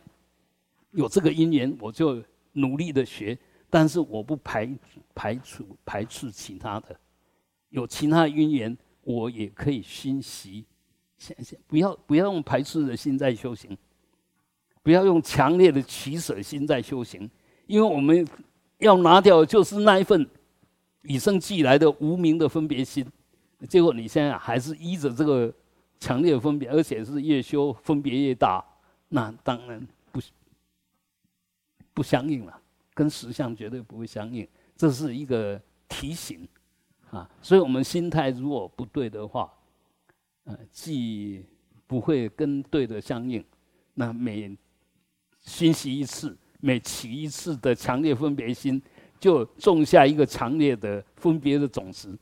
[0.91, 3.37] 有这个因缘，我就努力的学，
[3.69, 4.69] 但是我不排
[5.13, 6.99] 排除排斥其他的，
[7.69, 10.65] 有其他因缘，我也可以熏习。
[11.25, 13.77] 先先不要不要用排斥的心在修行，
[14.83, 17.29] 不要用强烈的取舍心在修行，
[17.67, 18.27] 因为我们
[18.77, 20.27] 要拿掉就是那一份。
[21.07, 23.05] 与生俱来的无名的分别心，
[23.69, 25.53] 结果你现在还是依着这个
[25.99, 28.65] 强烈的分别，而且是越修分别越大，
[29.09, 30.19] 那当然不
[31.93, 32.59] 不相应了，
[32.95, 34.47] 跟实相绝对不会相应。
[34.75, 36.47] 这是一个提醒
[37.11, 39.53] 啊，所以我们心态如果不对的话，
[40.45, 41.45] 呃，既
[41.85, 43.43] 不会跟对的相应，
[43.93, 44.57] 那每
[45.41, 48.81] 熏习一次，每起一次的强烈分别心。
[49.17, 52.15] 就种下一个强烈的分别的种子，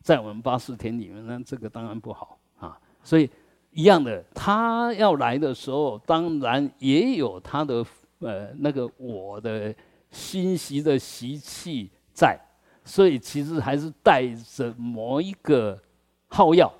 [0.00, 2.76] 在我们八四田里面，那这个当然不好啊。
[3.04, 3.30] 所以
[3.70, 7.84] 一样的，他要来的时候，当然也有他的
[8.20, 9.72] 呃那个我的
[10.10, 12.40] 熏习的习气在，
[12.82, 15.80] 所以其实还是带着某一个
[16.28, 16.72] 耗药，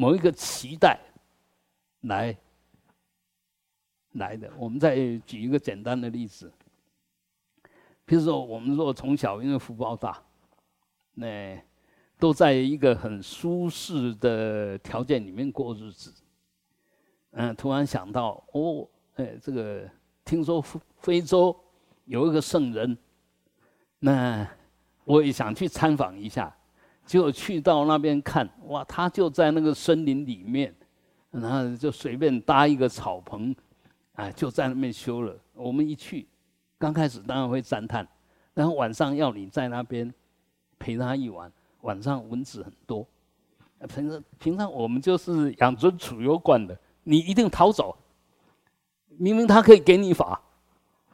[0.00, 0.98] 某一个期待
[2.04, 2.34] 来
[4.12, 4.50] 来的。
[4.56, 6.50] 我们再举一个简单的例子。
[8.06, 10.18] 比如说，我们如果从小因为福报大，
[11.12, 11.62] 那
[12.18, 16.10] 都在一个很舒适的条件里面过日子，
[17.32, 19.86] 嗯，突然想到，哦，哎，这个
[20.24, 21.54] 听说非非洲
[22.06, 22.96] 有一个圣人，
[23.98, 24.48] 那
[25.04, 26.56] 我也想去参访一下，
[27.10, 30.72] 结果去到那边看，哇，他就在那个森林里面，
[31.32, 33.52] 然后就随便搭一个草棚，
[34.12, 35.36] 哎，就在那边修了。
[35.54, 36.28] 我们一去。
[36.78, 38.06] 刚开始当然会赞叹，
[38.54, 40.14] 然后晚上要你在那边
[40.78, 43.04] 陪他一晚，晚上蚊子很多。
[43.88, 47.98] 平常平常我们就是养尊处优惯的，你一定逃走。
[49.08, 50.40] 明明他可以给你法，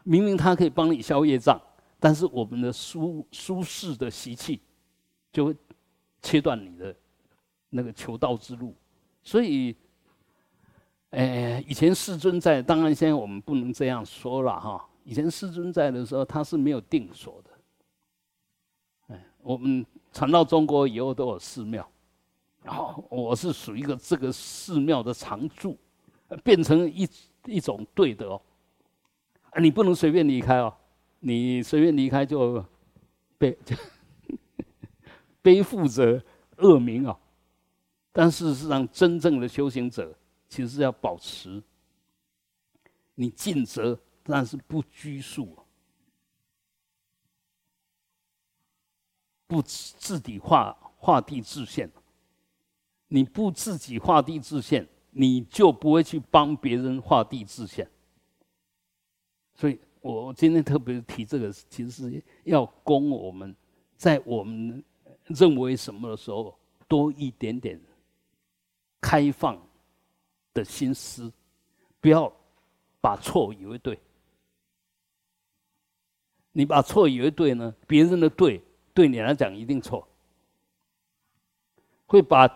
[0.02, 1.58] 明明他可以帮你消业障，
[1.98, 4.60] 但是我们的舒舒适的习气，
[5.32, 5.56] 就会
[6.26, 6.92] 切断你的
[7.70, 8.74] 那个求道之路。
[9.22, 9.76] 所以，
[11.10, 14.84] 哎，以前世尊在，当然现在我们不能这样说了哈。
[15.04, 17.50] 以前师尊在的时候，他是没有定所的。
[19.14, 21.88] 哎，我们传到中国以后都有寺庙，
[22.64, 25.78] 然后我是属于一个这个寺庙的常住，
[26.42, 27.08] 变成一
[27.46, 28.42] 一种对的哦。
[29.50, 30.74] 啊，你不能随便离开哦，
[31.20, 32.64] 你随便离开就
[33.38, 33.56] 被。
[33.64, 33.76] 就
[35.46, 36.20] 背负着
[36.56, 37.16] 恶名啊。
[38.10, 40.12] 但事实上，真正的修行者
[40.48, 41.62] 其实要保持
[43.14, 43.96] 你尽责。
[44.28, 45.56] 但是不拘束，
[49.46, 51.88] 不自己画画地自限。
[53.06, 57.88] 你不自己画地自限，你就不会去帮别人画地自限。
[59.54, 63.54] 所以我今天特别提这个，其实是要供我们
[63.96, 64.82] 在我们
[65.26, 67.80] 认为什么的时候，多一点点
[69.00, 69.60] 开放
[70.54, 71.32] 的心思，
[72.00, 72.32] 不要
[73.00, 73.98] 把错以为对。
[76.52, 77.74] 你把错以为对呢？
[77.86, 78.62] 别人的对
[78.94, 80.08] 对你来讲一定错。
[82.06, 82.48] 会把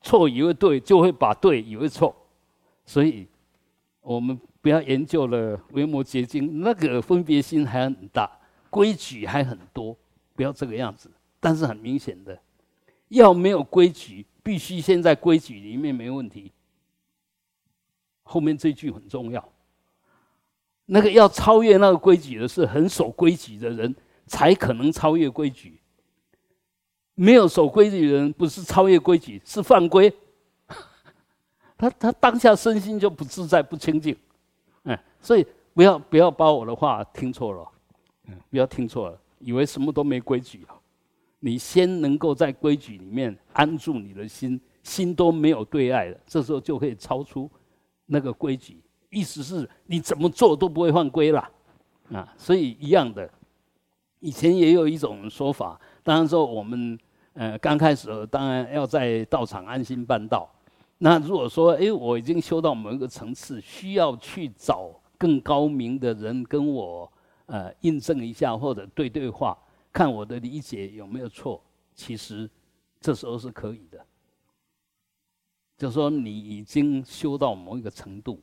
[0.00, 2.14] 错以为对，就会把对以为错。
[2.84, 3.26] 所以，
[4.00, 8.30] 我们不要研究了《维摩诘经》，那个分别心还很大，
[8.70, 9.96] 规矩还很多，
[10.36, 11.10] 不要这个样子。
[11.40, 12.38] 但是很明显的，
[13.08, 16.52] 要没有规矩，必须先在规矩里面没问题。
[18.22, 19.52] 后面这句很重要。
[20.86, 23.94] 那个要超越那个规矩的是很守规矩的人，
[24.26, 25.80] 才可能超越规矩。
[27.14, 30.12] 没有守规矩的人，不是超越规矩，是犯规。
[31.76, 34.16] 他他当下身心就不自在、不清净。
[34.84, 37.68] 嗯，所以不要不要把我的话听错了，
[38.26, 40.75] 嗯，不要听错了，以为什么都没规矩啊。
[41.46, 47.48] 你先能够在规矩里面安住你的心，心都没有对爱了，这时候就可以超出
[48.06, 48.82] 那个规矩。
[49.10, 51.48] 意思是你怎么做都不会犯规啦，
[52.10, 53.30] 啊，所以一样的。
[54.18, 56.98] 以前也有一种说法，当然说我们
[57.34, 60.52] 呃刚开始当然要在道场安心办道。
[60.98, 67.08] 那如果说哎我已经修到某一个层次，需要去找更高明的人跟我
[67.46, 69.56] 呃印证一下或者对对话，
[69.96, 71.58] 看我的理解有没有错，
[71.94, 72.46] 其实
[73.00, 73.98] 这时候是可以的。
[75.78, 78.38] 就说你已经修到某一个程度，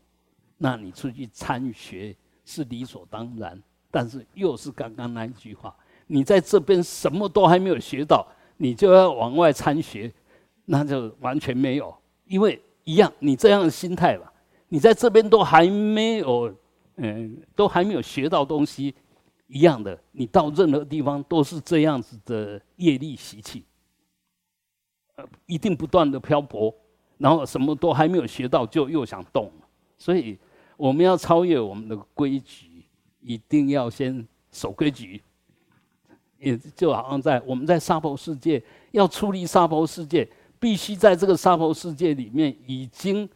[0.58, 3.62] 那你出去参学是理所当然。
[3.91, 5.76] 但是又是刚刚那一句话，
[6.08, 8.28] 你在这边什么都还没有学到，
[8.58, 10.12] 你就要往外参学，
[10.66, 11.95] 那就完全没有。
[12.26, 14.34] 因为一样，你这样的心态吧，
[14.70, 16.51] 你在这边都还没有，
[16.95, 18.95] 嗯，都还没有学到东西，
[19.48, 23.64] 一样的，你到任何地方都是这样子的业力习气，
[25.16, 26.74] 呃，一定不断的漂泊。
[27.20, 29.50] 然后什么都还没有学到，就又想动，
[29.98, 30.38] 所以
[30.76, 32.84] 我们要超越我们的规矩，
[33.22, 35.22] 一定要先守规矩。
[36.38, 40.28] 也就好像在我们在沙婆世界要出离沙婆世界，
[40.60, 43.30] 必须在这个沙婆世界里面，已经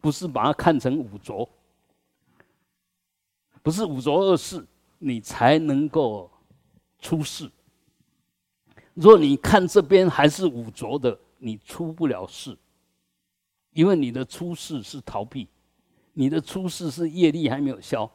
[0.00, 1.46] 不是把它看成五浊，
[3.62, 4.64] 不是五浊恶世，
[5.06, 6.30] 你才能够
[6.98, 7.50] 出世。
[8.94, 12.56] 如果你看这边还是五浊的，你出不了世。
[13.72, 15.46] 因为你的出世是逃避，
[16.14, 18.10] 你的出世是业力还没有消，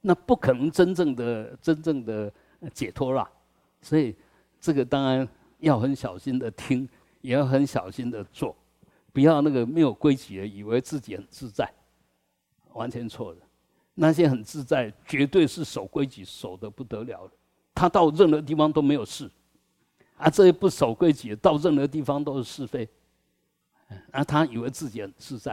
[0.00, 2.32] 那不可能真正的真正的
[2.72, 3.28] 解脱啦。
[3.80, 4.14] 所以
[4.60, 5.26] 这个当然
[5.58, 6.88] 要很小心的听，
[7.20, 8.54] 也要很小心的做，
[9.12, 11.68] 不要那个没有规矩的以为自己很自在，
[12.74, 13.38] 完全错了。
[14.00, 17.32] 那些很自在，绝对是守规矩守的不得了的。
[17.74, 19.28] 他到任何地方都没有事，
[20.16, 22.88] 啊，这些不守规矩到任何地方都是是非。
[24.12, 25.52] 啊，他以为自己很自在，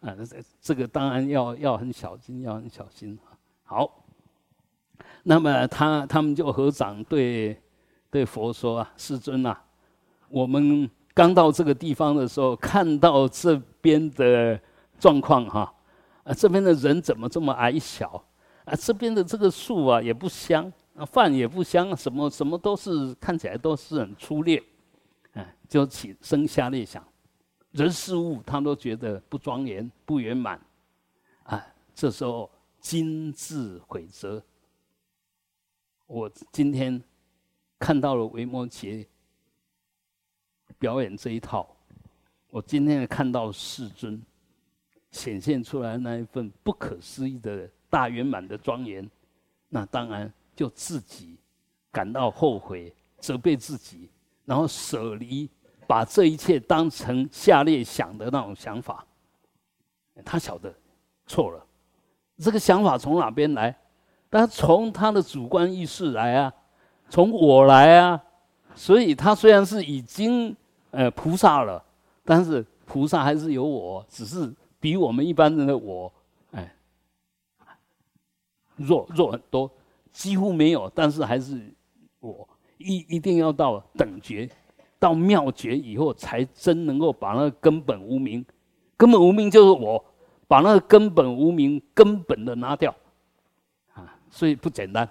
[0.00, 3.38] 啊，这这个当然要要很小心，要很小心啊。
[3.62, 4.04] 好，
[5.22, 7.60] 那么他他们就合掌对
[8.10, 9.62] 对佛说啊，世尊啊，
[10.28, 14.58] 我们刚到这个地方的时候，看到这边的
[14.98, 15.72] 状况哈，
[16.26, 18.22] 啊这边的人怎么这么矮小
[18.64, 18.74] 啊？
[18.74, 24.60] 这边的这个树啊也不香，啊，饭也不香，什么什么都是看起来都是很粗劣，
[25.34, 27.06] 啊，就起生下列想。
[27.70, 30.60] 人事物，他都觉得不庄严、不圆满，
[31.44, 31.64] 啊，
[31.94, 32.50] 这时候
[32.80, 34.42] 今自悔责。
[36.06, 37.00] 我今天
[37.78, 39.06] 看到了维摩诘
[40.78, 41.76] 表演这一套，
[42.48, 44.20] 我今天看到世尊
[45.10, 49.08] 显现出来那一份不可思议的大圆满的庄严，
[49.68, 51.36] 那当然就自己
[51.90, 54.10] 感到后悔，责备自己，
[54.44, 55.48] 然后舍离。
[55.88, 59.06] 把这一切当成下列想的那种想法，
[60.24, 60.74] 他晓得
[61.28, 61.64] 错了。
[62.38, 63.72] 这个想法从哪边来？
[64.28, 66.52] 他从他的主观意识来啊，
[67.08, 68.20] 从我来啊。
[68.74, 70.56] 所以他虽然是已经
[70.90, 71.80] 呃菩萨了，
[72.24, 76.12] 但是菩萨还是有我，只是比我们一般人的我
[76.52, 76.74] 哎
[78.76, 79.70] 弱弱很多，
[80.12, 80.90] 几乎没有。
[80.94, 81.74] 但是还是
[82.20, 82.48] 我
[82.78, 84.50] 一一定要到等觉。
[84.98, 88.42] 到妙觉以后，才真能够把那个根本无名，
[88.96, 90.02] 根本无名就是我，
[90.48, 92.96] 把那个根本无名根本的拿掉，
[93.92, 95.06] 啊，所以不简单，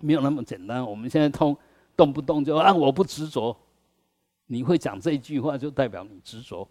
[0.00, 0.84] 没有那么简单。
[0.84, 1.56] 我们现在通
[1.96, 3.56] 动不动就啊，我不执着，
[4.46, 6.68] 你会讲这句话，就代表你执着。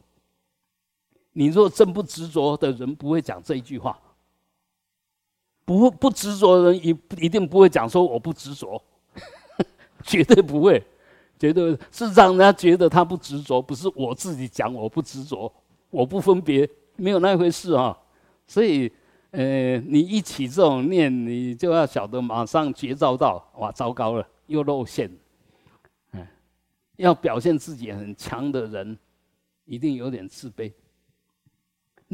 [1.33, 3.99] 你若真不执着的人，不会讲这一句话。
[5.65, 8.81] 不不执着的人，一一定不会讲说我不执着，
[10.03, 10.83] 绝对不会。
[11.39, 15.51] 绝对是让人家觉得他不执着，不是我自己讲我不执着，
[15.89, 17.97] 我不分别，没有那回事啊。
[18.47, 18.89] 所以，
[19.31, 25.11] 呃，你一起这种念，你就要晓得马上觉照到，哇，糟糕了，又露馅。
[26.11, 26.25] 嗯，
[26.95, 28.97] 要表现自己很强的人，
[29.65, 30.71] 一定有点自卑。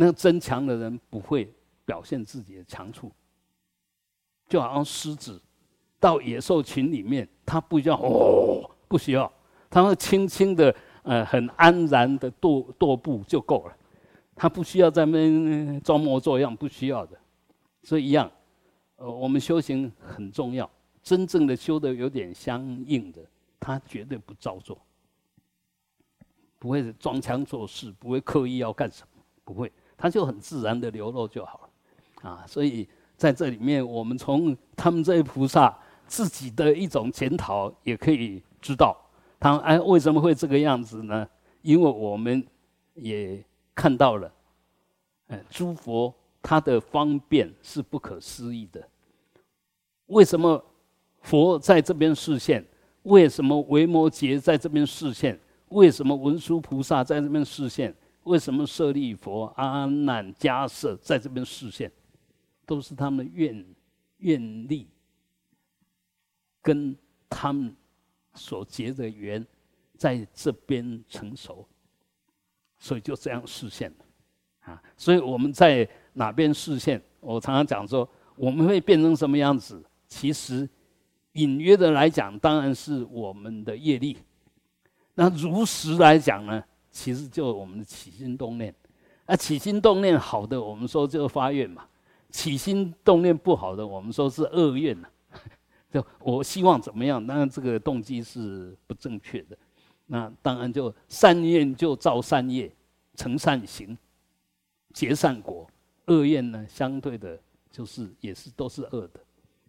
[0.01, 3.11] 那增强的人不会表现自己的强处，
[4.47, 5.41] 就好像狮子
[5.99, 8.71] 到野兽群里面，它不叫哦。
[8.87, 9.29] 不需要，
[9.69, 10.73] 他会轻轻的，
[11.03, 13.77] 呃，很安然的踱踱步就够了，
[14.33, 17.19] 他不需要在那边装模作样，不需要的。
[17.83, 18.31] 所以一样，
[18.95, 20.67] 呃，我们修行很重要，
[21.03, 23.21] 真正的修的有点相应的，
[23.59, 24.81] 他绝对不造作，
[26.57, 31.69] 不会装腔作势，不会刻意要干什么，不会，他就很自然的流露就好
[32.23, 35.77] 了，啊，所以在这里面，我们从他们这些菩萨
[36.07, 38.41] 自己的一种检讨，也可以。
[38.61, 38.93] 知道
[39.39, 41.25] 他哎为什么会这个样子呢？
[41.61, 42.45] 因为我们
[42.93, 43.41] 也
[43.73, 44.29] 看到了，
[45.27, 48.85] 呃，诸佛它的方便是不可思议的。
[50.07, 50.61] 为什么
[51.21, 52.61] 佛在这边示现？
[53.03, 55.39] 为什么维摩诘在这边示现？
[55.69, 57.95] 为什么文殊菩萨在这边示现？
[58.23, 61.91] 为什么舍利佛、阿难、迦叶在这边示现？
[62.65, 63.65] 都是他们愿
[64.17, 64.87] 愿力
[66.61, 66.95] 跟
[67.27, 67.75] 他们
[68.35, 69.43] 所结的缘
[69.97, 71.67] 在这边成熟，
[72.77, 73.91] 所以就这样实现。
[74.59, 77.01] 啊，所以我们在哪边视线？
[77.21, 79.83] 我常常讲说，我们会变成什么样子？
[80.07, 80.69] 其实
[81.31, 84.15] 隐约的来讲，当然是我们的业力；
[85.15, 86.63] 那如实来讲呢，
[86.99, 88.75] 其实就我们的起心动念。
[89.25, 91.83] 啊，起心动念好的，我们说就发愿嘛；
[92.29, 95.07] 起心动念不好的，我们说是恶愿呐。
[95.89, 97.25] 就我希望怎么样？
[97.25, 99.57] 当然这个动机是不正确的。
[100.07, 102.69] 那当然就善愿就造善业，
[103.15, 103.97] 成善行。
[104.93, 105.69] 结善果，
[106.07, 106.65] 恶愿呢？
[106.67, 107.39] 相对的，
[107.71, 109.19] 就是也是都是恶的，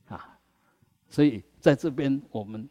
[0.08, 0.36] 啊，
[1.08, 2.68] 所以在这边我们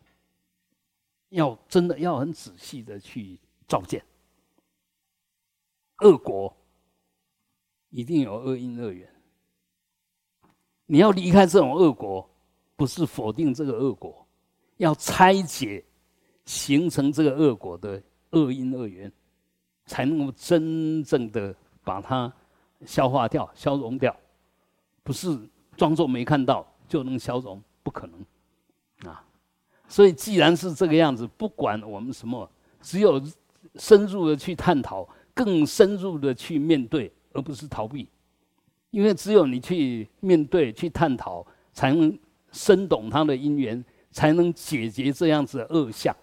[1.29, 4.03] 要真的要很仔细的去照见，
[6.01, 6.55] 恶果
[7.89, 9.09] 一定有恶因恶缘，
[10.85, 12.29] 你要离开这种恶果，
[12.75, 14.25] 不是否定这个恶果，
[14.77, 15.83] 要拆解
[16.45, 19.11] 形成这个恶果的恶因恶缘，
[19.85, 22.31] 才能够真正的把它。
[22.85, 24.15] 消化掉、消融掉，
[25.03, 25.37] 不是
[25.75, 29.21] 装作没看到就能消融，不可能啊！
[29.89, 33.21] 所以既然是这个样子，不管我们什么，只有
[33.75, 38.07] 深入的去探讨，更深入的去面对，而不是逃避。
[38.91, 42.17] 因为只有你去面对、去探讨，才能
[42.51, 46.15] 深懂它的因缘，才能解决这样子的恶相，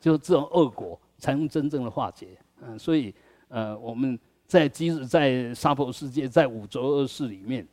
[0.00, 2.38] 就是这种恶果，才能真正的化解。
[2.62, 3.14] 嗯，所以
[3.48, 4.18] 呃，我们。
[4.48, 7.66] 在即使在娑婆世界，在五浊恶世里面，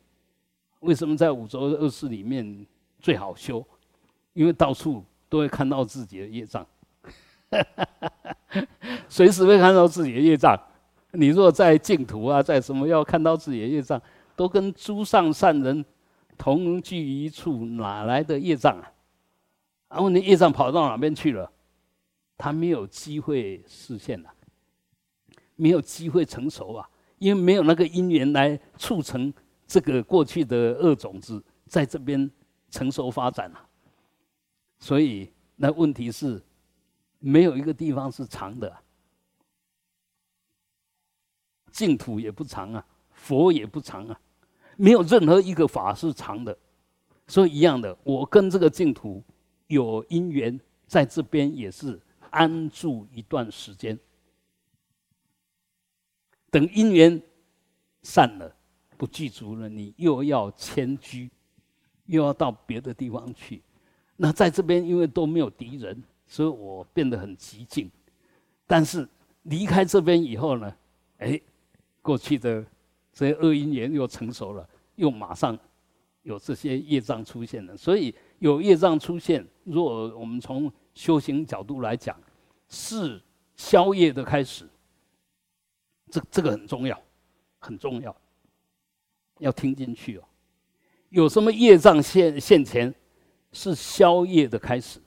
[0.80, 2.66] 为什么在五浊恶世里面
[2.98, 3.64] 最好修？
[4.32, 6.66] 因为到处都会看到自己的业障，
[9.08, 10.60] 随时会看到自己的业障。
[11.14, 14.00] 你若在净土啊，在什么要看到自己的业障，
[14.36, 15.84] 都跟诸上善人
[16.36, 18.92] 同居一处，哪来的业障啊？
[19.88, 21.50] 然后你业障跑到哪边去了？
[22.36, 24.30] 他没有机会实现了。
[25.56, 29.32] 没有机会成熟啊，因为没有那个因缘来促成
[29.68, 32.28] 这个过去的恶种子在这边
[32.70, 33.64] 成熟发展啊。
[34.80, 36.42] 所以那问题是，
[37.20, 38.76] 没有一个地方是长的，
[41.74, 44.20] 净土也不长啊，佛也不长啊，
[44.76, 46.56] 没有任何一个法是长的。
[47.26, 49.20] 所以一样的，我跟这个净土
[49.66, 52.00] 有因缘，在这边也是
[52.30, 53.98] 安住一段时间。
[56.48, 57.20] 等因缘
[58.02, 58.54] 散了，
[58.96, 61.28] 不具足了，你又要迁居，
[62.06, 63.60] 又要到别的地方去。
[64.16, 67.90] 那在这边，因为都没有敌人，所以我变得很寂静。
[68.64, 69.08] 但是
[69.42, 70.76] 离开这边以后呢，
[71.18, 71.40] 哎，
[72.04, 72.62] 过去的
[73.14, 75.58] 这些恶因缘又成熟了，又马上
[76.22, 77.74] 有这些业障出现了。
[77.74, 82.14] 所以有业障出现，若我们从修行角度来讲，
[82.68, 83.18] 是
[83.56, 84.68] 消业的开始。
[86.10, 87.02] 这这个很重要，
[87.58, 88.14] 很重要，
[89.38, 90.24] 要听进去哦。
[91.08, 92.94] 有什么业障现现前，
[93.50, 95.00] 是消业的开始。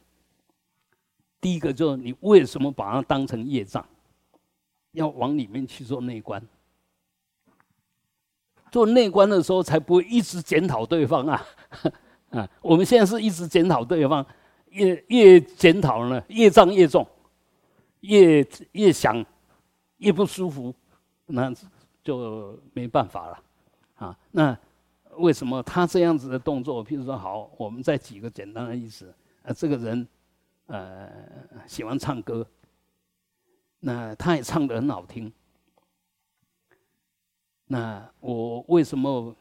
[1.39, 3.87] 第一个就是你为什么把它当成业障，
[4.93, 6.41] 要往里面去做内观。
[8.71, 11.45] 做内观的时候，才不会一直检讨对方啊！
[12.31, 14.25] 啊，我们现在是一直检讨对方，
[14.69, 17.07] 越越检讨呢，业障越重，
[18.01, 19.25] 越越想
[19.97, 20.73] 越不舒服。
[21.29, 21.53] 那
[22.03, 23.43] 就没办法了，
[23.95, 24.57] 啊，那
[25.17, 26.85] 为什么他这样子的动作？
[26.85, 29.13] 譬如说，好，我们再举个简单的例子
[29.43, 30.07] 啊，这个人，
[30.67, 31.09] 呃，
[31.67, 32.47] 喜欢唱歌，
[33.81, 35.29] 那他也唱得很好听，
[37.67, 39.35] 那我为什么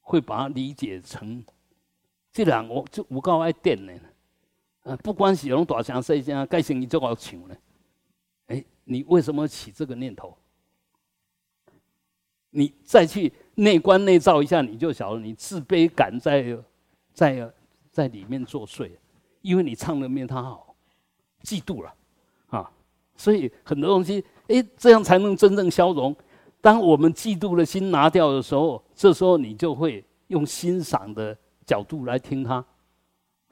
[0.00, 1.44] 会把它理解成
[2.32, 3.92] 这两个就我够爱电呢？
[4.84, 7.56] 呃，不管是用大声细声，该生意就好唱呢？
[8.46, 10.36] 哎，你为什么起这个念头？
[12.50, 16.56] 你再去内观内照一下，你就晓得你自卑感在
[17.12, 17.52] 在
[17.90, 18.90] 在里面作祟，
[19.40, 20.74] 因为你唱的没他好，
[21.42, 21.94] 嫉妒了
[22.48, 22.70] 啊！
[23.16, 26.14] 所以很多东西，哎，这样才能真正消融。
[26.62, 31.36] 当我们嫉妒的心拿掉的时候，这时候你就会用欣赏的
[31.66, 32.64] 角度来听他，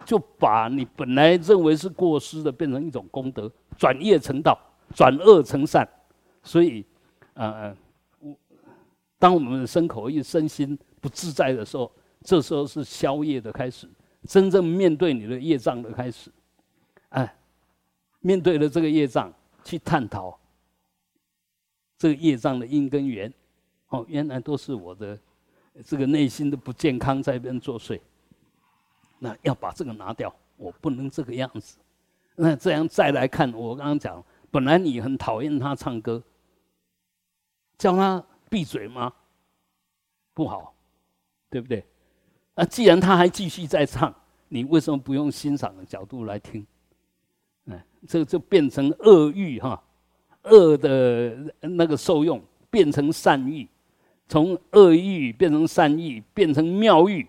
[0.07, 4.59] 就把你本来认为是过失的变成一种功德，转业成道，
[4.95, 5.87] 转恶成善。
[6.43, 6.83] 所以，
[7.35, 7.77] 呃。
[9.19, 11.93] 当我们的身口意身心不自在的时候，
[12.23, 13.87] 这时候是消业的开始，
[14.27, 16.33] 真正面对你的业障的开始。
[17.11, 17.37] 哎，
[18.21, 19.31] 面对了这个业障，
[19.63, 20.40] 去探讨
[22.01, 23.31] 这个业障的因跟缘。
[23.91, 25.19] 哦，原来都是我的
[25.85, 28.01] 这个内心的不健康在边作祟。
[29.19, 31.77] 那要把这个拿掉，我不能这个样子。
[32.37, 36.23] 那这样再来看，我刚刚讲，本来你很讨厌他唱歌，
[37.77, 39.13] 叫他闭嘴吗？
[40.33, 40.73] 不好，
[41.51, 41.85] 对不对？
[42.55, 44.15] 那既然他还继续在唱，
[44.49, 46.67] 你为什么不用欣赏的角度来听？
[47.67, 49.83] 哎，这就变成恶欲哈，
[50.45, 53.69] 恶的那个受用变成善欲，
[54.29, 57.27] 从恶欲变成善欲，变成妙欲。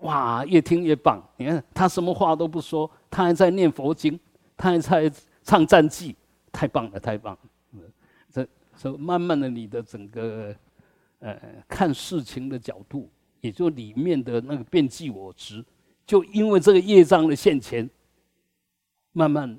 [0.00, 1.22] 哇，越听越棒！
[1.38, 4.20] 你看他什么话都不说，他还在念佛经，
[4.54, 5.10] 他还在
[5.42, 6.14] 唱赞记，
[6.52, 7.32] 太棒了，太棒！
[7.72, 7.80] 了！
[8.30, 8.46] 这
[8.76, 10.54] 这慢慢的，你的整个
[11.20, 13.08] 呃看事情的角度，
[13.40, 15.64] 也就里面的那个变计我执，
[16.06, 17.88] 就因为这个业障的现前，
[19.12, 19.58] 慢慢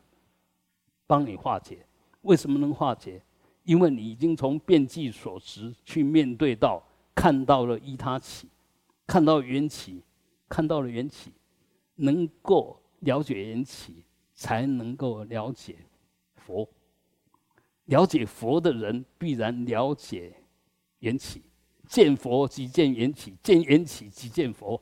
[1.08, 1.80] 帮你化解。
[2.26, 3.22] 为什么能化解？
[3.64, 6.84] 因为你已经从变计所执去面对到
[7.16, 8.50] 看到了依他起，
[9.08, 10.04] 看到缘起。
[10.48, 11.32] 看到了缘起，
[11.96, 14.04] 能够了解缘起，
[14.36, 15.76] 才能够了解
[16.36, 16.70] 佛。
[17.86, 20.32] 了解佛的人，必然了解
[21.00, 21.42] 缘起。
[21.88, 24.80] 见佛即见缘起，见缘起即见佛。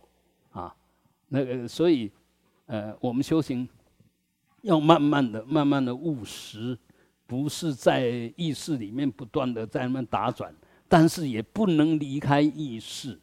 [0.52, 0.76] 啊，
[1.30, 2.12] 那个，所以，
[2.66, 3.68] 呃，我们修行
[4.64, 6.78] 要慢慢的、慢慢的务实，
[7.26, 10.54] 不是在意识里面不断的在那边打转，
[10.88, 13.20] 但是也不能离开意识。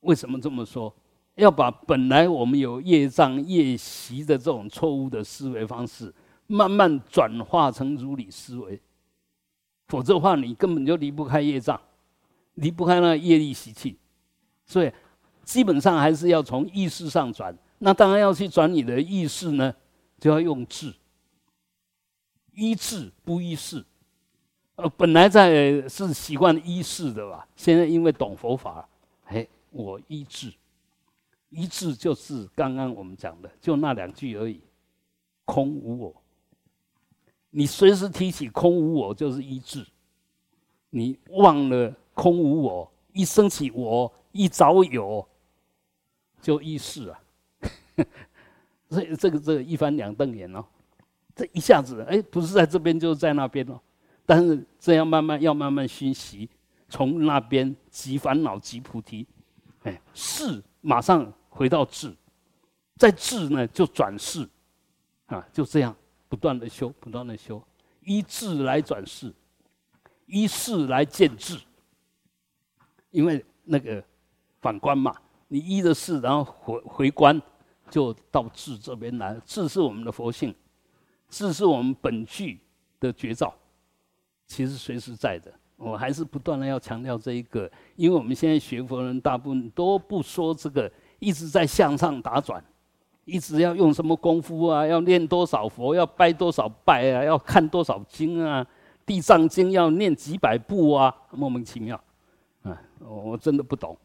[0.00, 0.94] 为什么这么说？
[1.34, 6.12] 要把本来我们有业障业习的这种错误的思维方式，
[6.48, 8.80] 慢慢转化成如理思维，
[9.86, 11.80] 否则的话，你根本就离不开业障，
[12.54, 13.96] 离不开那业力习气。
[14.66, 14.92] 所以，
[15.44, 17.56] 基本上还是要从意识上转。
[17.78, 19.72] 那当然要去转你的意识呢，
[20.18, 20.92] 就要用智，
[22.58, 23.84] 依智不依事。
[24.74, 28.88] 呃，本来在是习惯依事的吧，现在因为懂佛法，
[29.26, 30.52] 哎，我依智。
[31.50, 34.60] 一致就是刚刚我们讲的，就那两句而已，
[35.44, 36.22] 空无我。
[37.50, 39.86] 你随时提起空无我，就是医治。
[40.90, 45.26] 你忘了空无我，一升起我，一早有，
[46.42, 47.20] 就一世啊。
[48.90, 50.64] 所以这个这个一翻两瞪眼哦，
[51.38, 53.80] 这一下子哎，不是在这边就是在那边哦。
[54.26, 56.50] 但是这样慢慢要慢慢熏习，
[56.90, 59.26] 从那边即烦恼即菩提，
[59.84, 61.32] 哎，是马上。
[61.50, 62.14] 回到智，
[62.94, 64.48] 在智呢就转世，
[65.26, 65.92] 啊，就这样
[66.28, 67.60] 不断的修，不断的修，
[68.02, 69.34] 依智来转世，
[70.26, 71.58] 依事来见智。
[73.10, 74.00] 因为那个
[74.60, 75.12] 反观嘛，
[75.48, 77.42] 你依着事，然后回回观，
[77.90, 79.36] 就到智这边来。
[79.44, 80.54] 智是我们的佛性，
[81.28, 82.60] 智是我们本具
[83.00, 83.54] 的绝招，
[84.46, 85.52] 其实随时在的。
[85.76, 90.90] 我还是不断的要强调这一个，因为我们现在学佛人大部分都不说这个。
[91.20, 92.62] 一直在向上打转，
[93.24, 94.86] 一直要用什么功夫啊？
[94.86, 95.92] 要念多少佛？
[95.92, 97.24] 要拜多少拜啊？
[97.24, 98.64] 要看多少经啊？
[99.04, 101.12] 地藏经要念几百部啊？
[101.32, 102.00] 莫名其妙，
[102.62, 103.98] 啊，我真的不懂，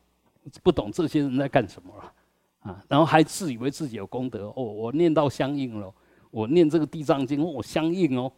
[0.64, 2.14] 不懂这些人在干什么了，
[2.62, 5.94] 啊，然后还自以为自己有功德哦，我念到相应了，
[6.34, 8.34] 我念这个地藏经，我相应哦，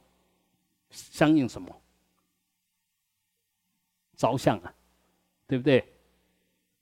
[0.90, 1.74] 相应什么？
[4.18, 4.74] 着相啊，
[5.48, 5.82] 对不对？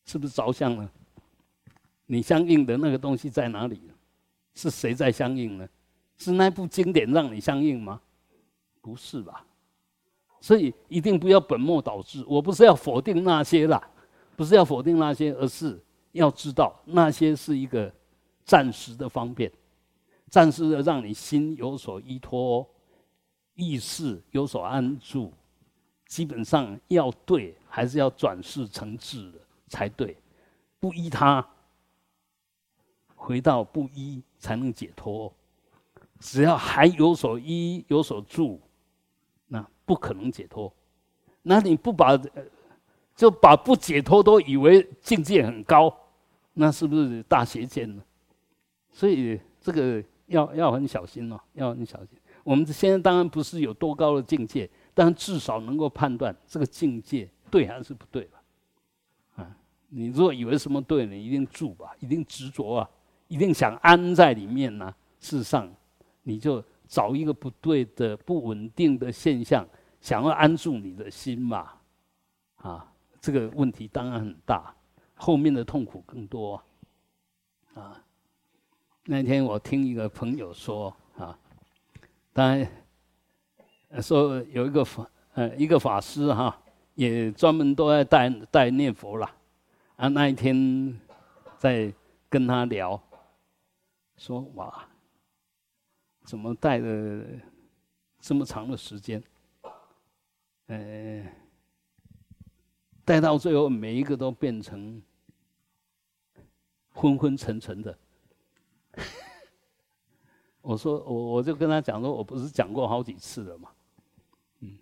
[0.06, 0.92] 是不是着相了？
[2.08, 3.80] 你相应的那个东西在哪里？
[4.56, 5.70] 是谁在相应呢？
[6.18, 8.02] 是那部经典让你相应吗？
[8.82, 9.46] 不是吧？
[10.42, 12.26] 所以一定不要本末倒置。
[12.28, 13.88] 我不是要否定那些啦，
[14.36, 15.80] 不是要否定那些，而是
[16.14, 17.94] 要知道那些是一个
[18.44, 19.52] 暂时的方便，
[20.34, 22.68] 暂时的让你心有所依托，
[23.54, 25.32] 意识有所安住。
[26.08, 30.18] 基本上要对，还是要转世成智的才对，
[30.80, 31.48] 不依他。
[33.14, 35.32] 回到不依才能解脱，
[36.20, 38.60] 只要还有所依有所住，
[39.46, 40.74] 那不可能解脱。
[41.44, 42.20] 那你不把
[43.16, 45.96] 就把不解脱都以为境界很高，
[46.54, 48.04] 那是不是大邪见呢？
[48.92, 52.18] 所以这个要要很小心哦，要很小心。
[52.44, 58.42] 我们现在当然不是有多高的境界，但至少能够判断这个境界对还是不对吧？
[59.36, 59.58] 啊，
[59.90, 62.90] 你如果以为什么对，你一定住吧，一定执着啊。
[63.30, 64.94] 一定想安在里面呢？
[65.20, 65.74] 事实上，
[66.24, 69.68] 你就找一个不对的、不稳定的现象，
[70.02, 71.72] 想要安住你的心嘛，
[72.58, 74.76] 啊，这个问题当然很大，
[75.16, 76.62] 后面的痛苦更多
[77.74, 78.03] 啊。
[79.06, 81.38] 那天我听一个朋友说啊，
[82.32, 86.58] 当然说有一个法呃一个法师哈，
[86.96, 89.30] 也专门都在带带念佛了
[89.98, 90.08] 啊。
[90.08, 90.98] 那一天
[91.58, 91.94] 在
[92.30, 92.98] 跟他聊，
[94.16, 94.88] 说哇，
[96.24, 97.26] 怎么带了
[98.22, 99.22] 这么长的时间？
[100.68, 101.26] 呃，
[103.04, 105.02] 带到最后每一个都变成
[106.94, 107.98] 昏昏沉沉的。
[110.64, 113.70] 我说我我就跟他讲说，我不是讲过好几次了嘛，
[114.62, 114.78] 嗯，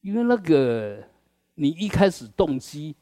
[0.00, 1.02] 因为那个
[1.56, 2.94] 你一开始动机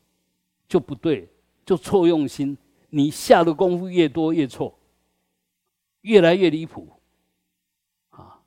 [0.66, 1.28] 就不对，
[1.66, 2.56] 就错用心，
[2.88, 4.74] 你下的功夫越多越错，
[6.00, 6.88] 越来越离谱，
[8.08, 8.40] 啊，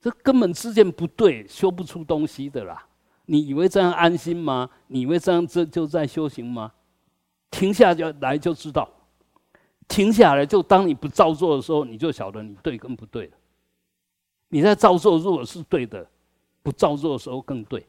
[0.00, 2.86] 这根本之间不对，修不出东西的啦。
[3.26, 4.70] 你以为这样安心吗？
[4.86, 6.72] 你以为这样这就在修行吗？
[7.50, 8.90] 停下就来就知道。
[9.88, 13.32] 停下来，就当你不照做的时候，你就晓得你对跟不对了。
[14.50, 16.06] 你在照做，如果是对的，
[16.62, 17.84] 不照做的时候更对。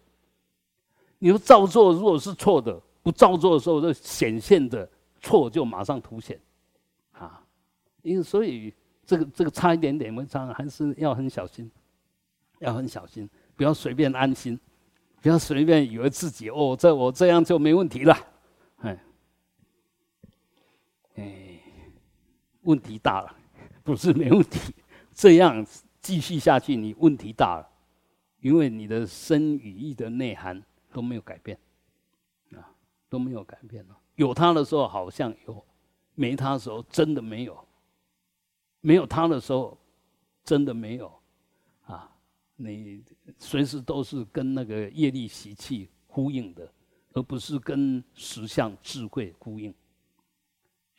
[1.19, 4.89] 你说照做如果是错的，不照做的时候，这显现的
[5.21, 6.39] 错就马上凸显，
[7.11, 7.43] 啊，
[8.01, 8.73] 因为所以
[9.05, 11.69] 这个这个差一点点文章还是要很小心，
[12.59, 14.57] 要很小心，不要随便安心，
[15.21, 18.17] 不要随便以为自己哦，这我这样就没问题了，
[18.77, 19.03] 哎，
[21.15, 21.48] 哎。
[22.61, 23.35] 问题大了，
[23.83, 24.73] 不是没问题。
[25.13, 25.65] 这样
[26.01, 27.69] 继续下去，你问题大了，
[28.39, 31.57] 因为你的身语意的内涵都没有改变，
[32.53, 32.71] 啊，
[33.09, 33.97] 都没有改变了。
[34.15, 35.65] 有他的时候好像有，
[36.15, 37.65] 没他的时候真的没有。
[38.81, 39.77] 没有他的时候，
[40.41, 41.13] 真的没有，
[41.85, 42.09] 啊，
[42.55, 43.03] 你
[43.37, 46.71] 随时都是跟那个业力习气呼应的，
[47.11, 49.73] 而不是跟实相智慧呼应。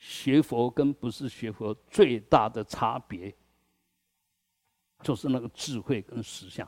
[0.00, 3.32] 学佛跟不是学佛最大的差别，
[5.02, 6.66] 就是那个智慧跟实相。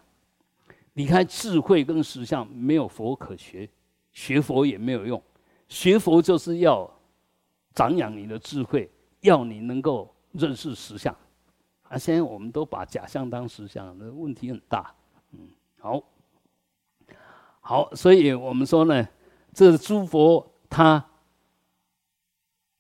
[0.93, 3.67] 离开智慧跟实相，没有佛可学，
[4.13, 5.21] 学佛也没有用。
[5.67, 6.89] 学佛就是要
[7.73, 8.91] 长养你的智慧，
[9.23, 11.17] 要你能够认识实相。
[11.85, 14.95] 啊，现在我们都把假象当实相，那问题很大。
[15.31, 16.03] 嗯，好，
[17.63, 19.09] 好，所以我们说呢，
[19.55, 21.03] 这诸佛他。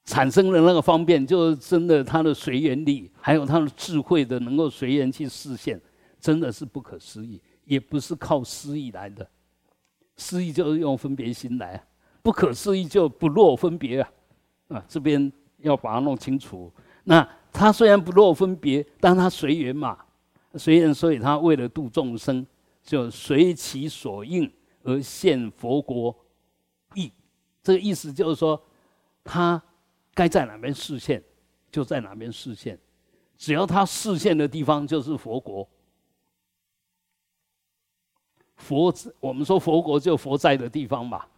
[0.04, 5.80] 产生的那个方便，就是真的他的随缘力，还有他的智慧的，能够随缘去实现，
[6.18, 9.26] 真的是不可思议，也不是靠思意来的。
[10.16, 11.80] 思意就是用分别心来，
[12.20, 14.10] 不可思议就不落分别啊！
[14.68, 16.72] 啊，这边要把它弄清楚。
[17.04, 19.96] 那他虽然不落分别，但他随缘嘛，
[20.56, 22.44] 随缘，所以他为了度众生，
[22.82, 26.14] 就随其所应而现佛国
[26.94, 27.12] 意。
[27.62, 28.60] 这个意思就是说，
[29.22, 29.62] 他。
[30.14, 31.22] 该在哪边视线，
[31.70, 32.78] 就在哪边视线。
[33.36, 35.68] 只要他视线的地方就是佛国。
[38.56, 41.28] 佛，我们说佛国就佛在的地方吧。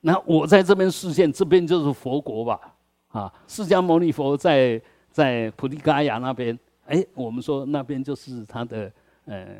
[0.00, 2.76] 那我在这边视线，这边就是佛国吧？
[3.08, 8.92] 啊，释迦牟尼佛在在菩提伽亚那边，哎，我们说那边就是他的
[9.24, 9.56] 呃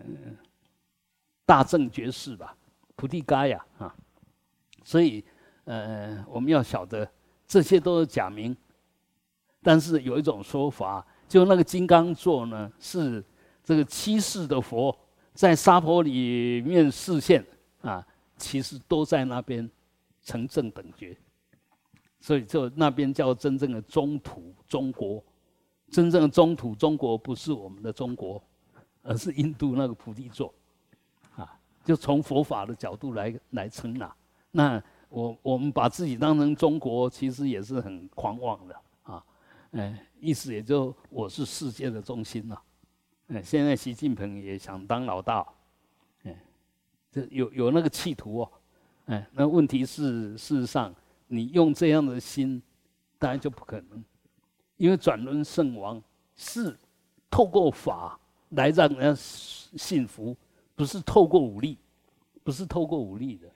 [1.46, 2.54] 大正觉寺吧？
[2.96, 3.94] 菩提伽亚啊。
[4.82, 5.24] 所以
[5.64, 7.08] 呃，我们要晓得。
[7.46, 8.56] 这些都是假名，
[9.62, 13.22] 但是有一种说法，就那个金刚座呢，是
[13.62, 14.96] 这个七世的佛
[15.34, 17.44] 在沙婆里面示现
[17.82, 18.04] 啊，
[18.36, 19.70] 其实都在那边
[20.22, 21.16] 成正等觉，
[22.18, 25.22] 所以就那边叫真正的中土中国，
[25.90, 28.42] 真正的中土中国不是我们的中国，
[29.02, 30.52] 而是印度那个菩提座，
[31.36, 34.16] 啊，就从佛法的角度来来称啊，
[34.50, 34.82] 那。
[35.14, 39.24] 我我们把自己当成中国，其实也是很狂妄的啊！
[39.70, 42.60] 哎，意思也就我是世界的中心了。
[43.28, 45.46] 哎，现在习近平也想当老大，
[46.24, 46.36] 哎，
[47.12, 48.52] 这有有那个企图哦。
[49.04, 50.92] 哎，那问题是事实上，
[51.28, 52.60] 你用这样的心，
[53.16, 54.04] 当然就不可能，
[54.78, 56.02] 因为转轮圣王
[56.34, 56.76] 是
[57.30, 59.20] 透过法来让人家
[59.76, 60.36] 信服，
[60.74, 61.78] 不是透过武力，
[62.42, 63.48] 不是透过武力的。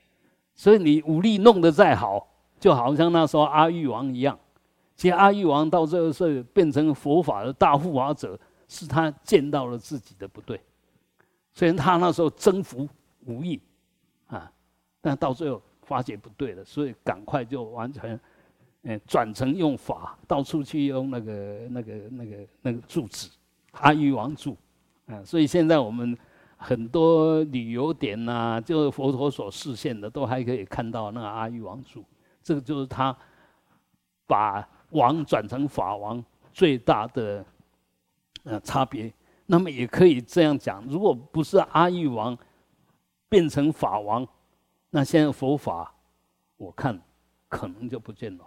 [0.58, 2.26] 所以你武力弄得再好，
[2.58, 4.36] 就好像那时候阿育王一样。
[4.96, 8.36] 其实阿育王到这个时候变成佛法的大护法者，
[8.66, 10.60] 是他见到了自己的不对。
[11.52, 12.88] 虽然他那时候征服
[13.24, 13.60] 无益，
[14.26, 14.50] 啊，
[15.00, 18.18] 但到最后发觉不对了，所以赶快就完全，
[18.82, 23.30] 嗯，转成用法，到处去用那个、那个、那个、那个柱子，
[23.70, 24.56] 阿育王柱，
[25.06, 26.18] 啊，所以现在我们
[26.60, 32.04] 很多旅游点呐，就佛陀所示现的，都还可以看到那个阿育王树。
[32.42, 33.16] 这个就是他
[34.26, 37.44] 把王转成法王最大的
[38.42, 39.12] 呃差别。
[39.46, 42.36] 那么也可以这样讲，如果不是阿育王
[43.28, 44.26] 变成法王，
[44.90, 45.94] 那现在佛法
[46.56, 47.00] 我看
[47.48, 48.44] 可能就不见了。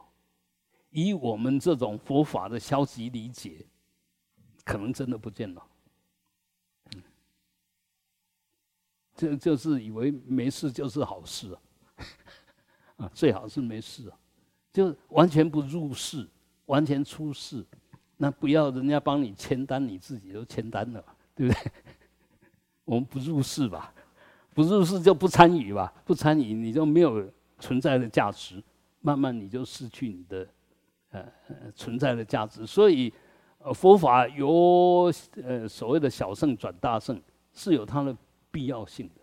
[0.89, 3.65] 以我们这种佛法的消极理解，
[4.65, 5.63] 可能真的不见了。
[9.21, 14.17] 这就是以为没事就是好事啊，啊，最好是没事啊，
[14.73, 16.27] 就完全不入世，
[16.65, 17.63] 完全出世。
[18.17, 21.05] 那不要人家帮你签单，你自己都签单了，
[21.35, 21.71] 对不对？
[22.83, 23.93] 我们不入世吧，
[24.55, 27.23] 不入世就不参与吧，不参与你就没有
[27.59, 28.63] 存在的价值，
[29.01, 30.47] 慢慢你就失去你的
[31.11, 31.23] 呃
[31.75, 32.65] 存在的价值。
[32.65, 33.13] 所以，
[33.75, 35.13] 佛法由
[35.43, 37.21] 呃所谓的小圣转大圣
[37.53, 38.17] 是有它的
[38.51, 39.21] 必要性的，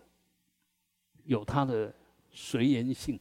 [1.25, 1.93] 有它的
[2.31, 3.19] 随缘性，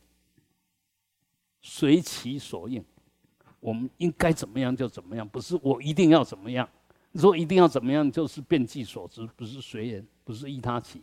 [1.60, 2.84] 随其所应。
[3.60, 6.68] 我们应该怎么样就怎么样，不是我一定要怎么样。
[7.12, 11.02] 如果一定要怎么样，就是变计所知，不是随缘，不是依他起。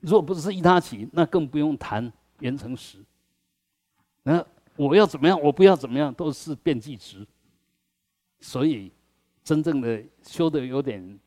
[0.00, 3.02] 如果不是依他起，那更不用谈缘成实。
[4.22, 4.44] 那
[4.76, 7.26] 我要怎么样，我不要怎么样，都是变计值。
[8.40, 8.92] 所以，
[9.42, 11.18] 真正的修的有点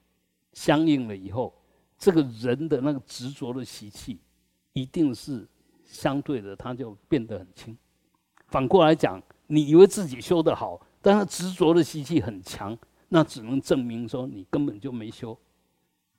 [0.53, 1.58] 相应了以后，
[1.99, 4.17] 这个人的那个执着的习气，
[4.73, 5.47] 一定是
[5.85, 7.77] 相对的，他就变得很轻。
[8.47, 9.21] 反过来讲。
[9.51, 12.77] 你以为自己修得好，但是执着的习气很强，
[13.07, 15.35] 那只能证明说你根本就没修，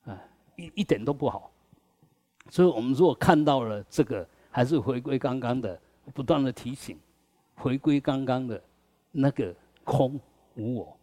[0.03, 0.21] 啊，
[0.57, 1.49] 一一点都不好。
[2.49, 5.81] 所以我们如果看到了这个，还是回归刚刚的，
[6.13, 6.99] 不断的提醒，
[7.55, 8.61] 回归刚刚的
[9.13, 9.55] 那个
[9.85, 10.19] 空
[10.57, 10.99] 无我，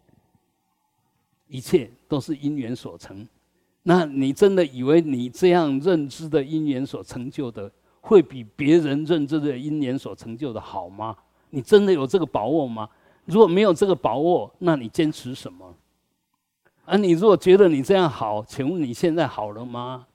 [1.48, 3.26] 一切都是因缘所成。
[3.90, 7.72] 那你真的以为你这样认知的因缘所成就的，
[8.02, 11.16] 会比别人认知的因缘所成就的好吗？
[11.52, 12.90] 你真的有这个把握吗？
[13.24, 15.74] 如果没有这个把握，那你坚持什么？
[16.84, 20.06] 而你如果觉得你这样好，请问你现在好了吗？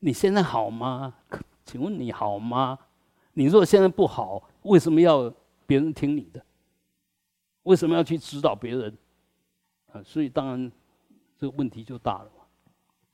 [0.00, 1.14] 你现在好吗？
[1.64, 2.76] 请问你好吗？
[3.34, 5.32] 你如果现在不好，为什么要
[5.68, 6.44] 别人听你的？
[7.62, 8.98] 为什么要去指导别人？
[9.92, 10.72] 啊，所以当然
[11.38, 12.30] 这个问题就大了。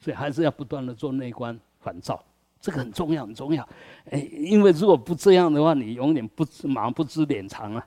[0.01, 2.22] 所以还是要不断的做内观反照。
[2.61, 3.66] 这个很重要，很重要，
[4.11, 7.86] 哎，因为如果不这样的话，你永远不知马不知脸长啊，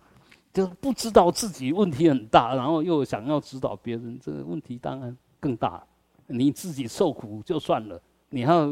[0.53, 5.84] 就不知道自己问题很大，然后又想要指导别人，这个问题当然更大。
[6.28, 8.66] 你自己受苦就算了，你还要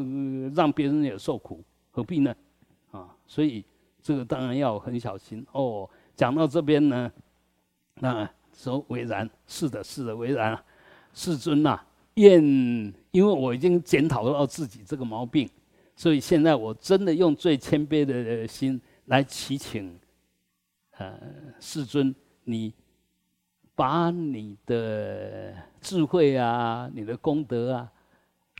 [0.56, 1.62] 让别人也受苦，
[1.92, 2.34] 何必呢？
[2.92, 3.66] 啊，所以
[4.02, 5.90] 这个当然要很小心哦。
[6.16, 7.12] 讲到这边呢，
[7.96, 10.64] 那说为然，是的，是的，为然啊，
[11.14, 11.82] 世尊呐，
[12.14, 12.42] 愿
[13.12, 15.50] 因为我已经检讨到自己这个毛病。
[15.96, 20.00] 所以现在我真的用最谦卑的心来祈请，
[20.98, 21.20] 呃，
[21.60, 22.74] 世尊，你
[23.76, 27.92] 把你的智慧啊，你的功德啊，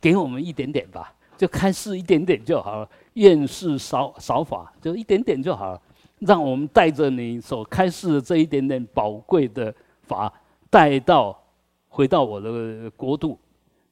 [0.02, 2.88] 给我们一点点吧，就开示一点点就好了。
[3.14, 5.82] 愿是少少法，就一点点就好了，
[6.18, 10.30] 让我们带着你所开示的这一点点宝贵的法，
[10.68, 11.42] 带到
[11.88, 13.38] 回到我的国度。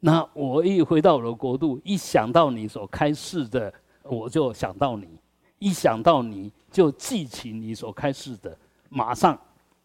[0.00, 3.72] 那我一回到我的国度，一想到你所开示的，
[4.04, 5.06] 我就想到你；
[5.58, 8.56] 一想到你就记起你所开示的，
[8.88, 9.36] 马上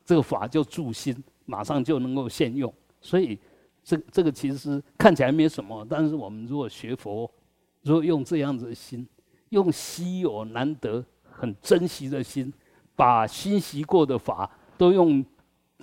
[0.05, 2.71] 这个法就助心，马上就能够现用。
[3.01, 3.39] 所以，
[3.83, 7.29] 这这个其实看起来没什么，但是我们如果学佛，
[7.81, 9.07] 如果用这样子的心，
[9.49, 12.53] 用稀有难得、很珍惜的心，
[12.95, 15.25] 把熏习过的法都用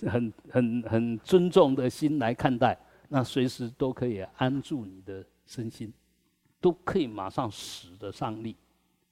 [0.06, 2.78] 很很很尊重的心来看待。
[3.12, 5.92] 那随时都可以安住你的身心，
[6.60, 8.54] 都可以马上使得上力，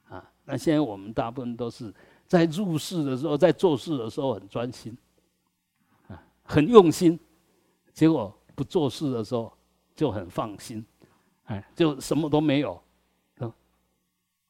[0.09, 0.24] 啊！
[0.44, 1.92] 那现在我们大部分都是
[2.24, 4.96] 在入世的时候，在做事的时候很专心，
[6.07, 7.18] 啊，很用心，
[7.92, 9.53] 结果不做事的时候
[9.96, 10.86] 就很放心，
[11.46, 12.80] 哎，就什么都没有，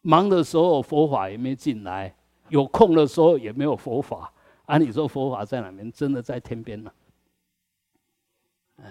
[0.03, 2.15] 忙的时候佛法也没进来，
[2.51, 4.31] 有空的时候也没有佛法，
[4.67, 5.91] 按理说佛法在哪边？
[5.91, 6.93] 真的在天边呢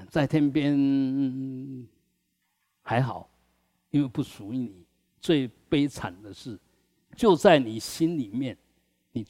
[0.09, 1.88] 在天边
[2.81, 3.29] 还好，
[3.89, 4.85] 因为不属于你。
[5.19, 6.57] 最悲惨的是，
[7.15, 8.55] 就在你心里面，
[9.11, 9.25] 你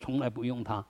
[0.00, 0.84] 从来不用它，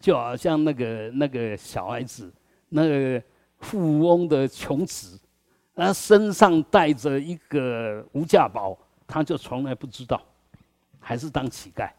[0.00, 2.32] 就好像那个那个小孩子，
[2.68, 3.22] 那个
[3.58, 5.20] 富翁的穷子，
[5.74, 8.76] 他身上带着一个无价宝，
[9.06, 10.20] 他就从来不知道，
[10.98, 11.92] 还是当乞丐。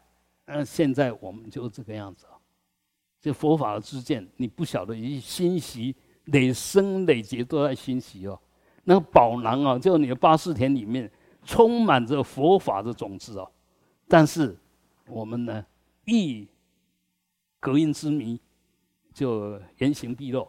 [0.44, 2.36] 那现在我们就这个样子啊，
[3.20, 5.94] 这佛法的知见，你不晓得一欣喜。
[6.26, 8.38] 累生累劫都在欣喜哦，
[8.84, 11.10] 那个宝囊啊，就你的八四田里面
[11.44, 13.50] 充满着佛法的种子哦。
[14.08, 14.56] 但是
[15.06, 15.64] 我们呢，
[16.04, 16.46] 一
[17.58, 18.40] 隔音之谜
[19.12, 20.48] 就原形毕露，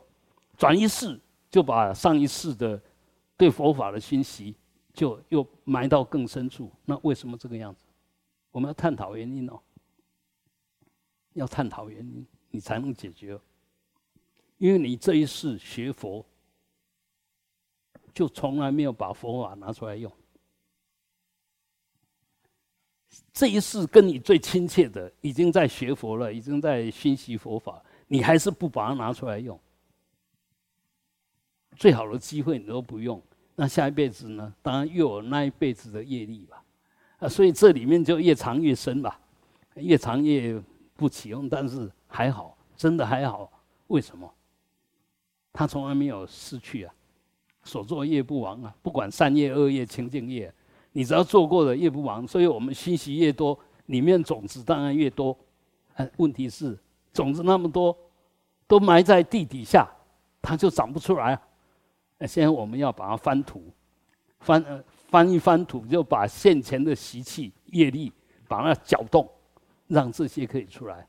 [0.57, 1.19] 转一世
[1.49, 2.82] 就把上一世的
[3.38, 4.55] 对佛法的讯息
[4.93, 6.71] 就又埋到更深处。
[6.86, 7.86] 那为什么这个样子？
[8.51, 9.59] 我们要探讨原因哦。
[11.34, 13.39] 要探讨原因，你才能解决。
[14.64, 16.26] 因为你这一世学佛，
[18.14, 20.09] 就从来没有把佛法拿出来用。
[23.34, 29.59] 这一世跟你最亲切的，已经在学佛了，已经在熏习佛法，你还是不把它拿出来用。
[31.76, 33.22] 最好的机会你都不用，
[33.55, 34.55] 那下一辈子呢？
[34.61, 36.64] 当然又有那一辈子的业力吧。
[37.18, 39.20] 啊，所以这里面就越藏越深吧，
[39.76, 40.57] 越藏越
[40.95, 41.49] 不启用。
[41.49, 43.51] 但是还好，真的还好。
[43.88, 44.34] 为什么？
[45.54, 46.93] 他从来没有失去啊，
[47.64, 50.51] 所作业不亡啊，不管善业、恶业、清净业。
[50.95, 55.36] 你只要做过的业不亡，所以我们信息越多，里面种子当然越多。
[55.95, 56.78] 哎，问题是
[57.12, 57.95] 种子那么多，
[58.68, 59.88] 都埋在地底下，
[60.41, 61.39] 它就长不出来。
[62.18, 63.64] 那现在我们要把它翻土，
[64.39, 68.12] 翻呃翻一翻土，就把现前的习气业力
[68.47, 69.28] 把它搅动，
[69.88, 71.08] 让这些可以出来，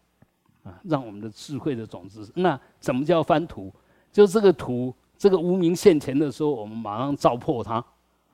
[0.63, 2.33] 啊，让我们的智慧的种子。
[2.35, 3.71] 那怎么叫翻土？
[4.15, 7.85] 就这个土，这个无名现前的时候，我们马上照破它。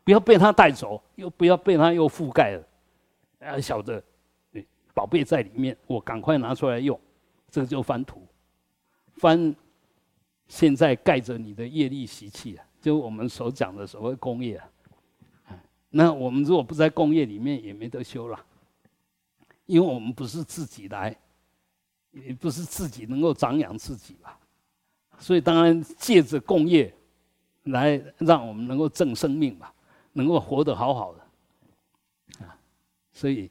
[0.05, 2.63] 不要被它带走，又不要被它又覆盖了。
[3.41, 4.03] 要晓得，
[4.93, 7.01] 宝贝在里面，我赶快拿出来用。
[7.51, 8.27] 这个就翻土，
[9.15, 9.57] 翻
[10.49, 14.69] 现在盖着你的业力习气啊，就我们所讲的所谓工业啊。
[15.89, 18.39] 那我们如果不在工业里面，也没得修了，
[19.65, 21.17] 因为我们不是自己来，
[22.11, 24.39] 也不是自己能够长养自己吧。
[25.21, 26.93] 所以当然借着共业
[27.65, 29.73] 来让我们能够正生命吧。
[30.13, 32.59] 能够活得好好的，啊，
[33.13, 33.49] 所以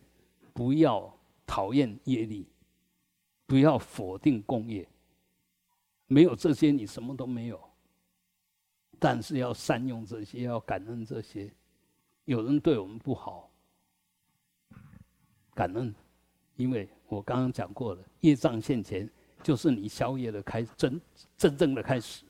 [0.51, 1.17] 不要
[1.47, 2.45] 讨厌业力，
[3.45, 4.86] 不要否定共业。
[6.07, 7.57] 没有这些，你什么都没有。
[8.99, 11.49] 但是要善用这些，要感恩这些。
[12.26, 13.49] 有人对我们不好，
[15.53, 15.95] 感恩，
[16.57, 19.09] 因为我刚刚讲过了，业障现前
[19.43, 21.01] 就是你消业的开真
[21.37, 22.25] 真正的开始。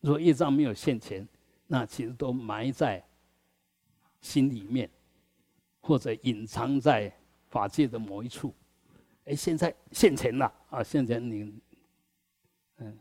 [0.00, 1.26] 如果业障没有现前，
[1.66, 3.04] 那其实都埋在。
[4.20, 4.90] 心里面，
[5.80, 7.10] 或者隐藏在
[7.46, 8.52] 法界的某一处，
[9.26, 10.82] 哎，现在现前了啊！
[10.82, 11.54] 现在你，
[12.78, 12.98] 嗯，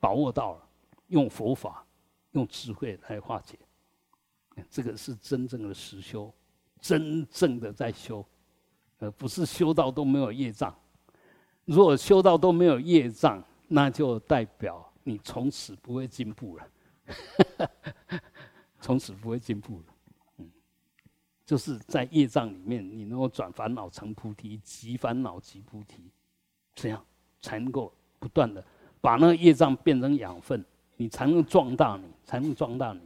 [0.00, 0.68] 把握到了，
[1.06, 1.86] 用佛法、
[2.32, 3.56] 用智慧来化解，
[4.68, 6.34] 这个是真正的实修，
[6.80, 8.26] 真正的在修，
[8.98, 10.76] 而，不是修到都没有业障。
[11.66, 16.66] 如果修道都没有业障，那就代表你从此不会进步了。
[18.80, 19.84] 从此不会进步了，
[20.38, 20.48] 嗯，
[21.44, 26.10] 就是在业障里面，你能够转烦恼成菩提，集烦恼即菩提，
[26.74, 27.04] 这样
[27.40, 28.64] 才能够不断的
[29.00, 30.64] 把那个业障变成养分，
[30.96, 33.00] 你才能壮大你，才能壮大你，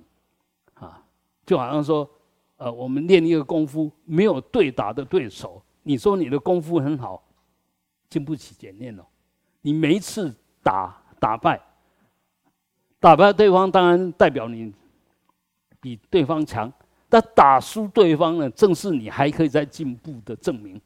[0.75, 1.03] 啊，
[1.47, 2.09] 就好像说，
[2.57, 7.23] 呃，我们练一个功夫，没有对打的对手，你说你的功夫很好，
[8.11, 9.07] 经不起检验哦，
[9.63, 11.59] 你每一次打打败，
[12.99, 14.75] 打败对方，当然代表你。
[15.83, 16.71] 比对方强，
[17.09, 20.79] 但打输对方呢，正是你还可以再进步的证明。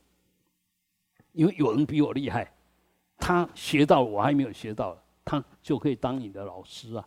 [1.32, 2.48] 因为有人比我厉害，
[3.18, 7.04] 他学到我还没有学到，他就可以当你的老师啊。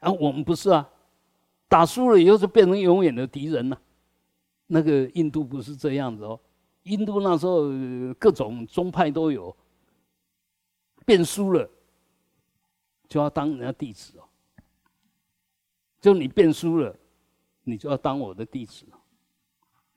[0.00, 0.90] 啊，我们不是啊，
[1.68, 3.80] 打输了以后就变成永远的敌人了。
[4.66, 6.40] 那个印度不是这样子哦，
[6.84, 7.68] 印度那时候
[8.18, 9.54] 各种宗派都有，
[11.04, 11.68] 变输了
[13.08, 14.24] 就要当人家弟子哦。
[16.00, 16.96] 就你变输了，
[17.64, 18.86] 你就要当我的弟子，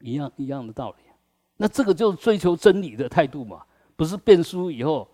[0.02, 1.04] 一样一样的道理。
[1.56, 3.64] 那这个就是追求真理的态度嘛，
[3.96, 5.08] 不是变输以后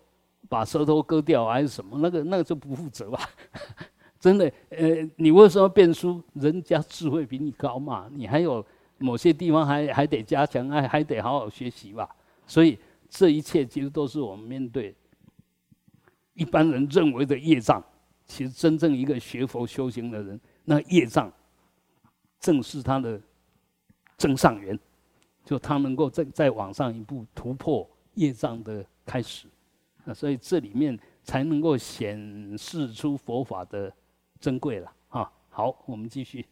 [0.48, 1.96] 把舌头割掉还是什么？
[1.98, 3.20] 那个那个就不负责吧。
[4.18, 6.20] 真的，呃，你为什么变输？
[6.34, 8.66] 人家智慧比你高嘛，你还有
[9.00, 12.08] 某些地方还还得加强，还还得好好学习吧。
[12.46, 12.78] 所以
[13.08, 14.94] 这一切其实都是我们面对
[16.34, 17.82] 一般人认为的业障，
[18.26, 20.38] 其实真正一个学佛修行的人。
[20.64, 21.32] 那业障，
[22.38, 23.20] 正是他的
[24.18, 24.78] 正上缘，
[25.44, 29.48] 就他能够再再往上一步突破业障的开始，
[30.04, 33.92] 啊，所以这里面才能够显示出佛法的
[34.38, 35.32] 珍贵了啊。
[35.48, 36.46] 好，我们继续。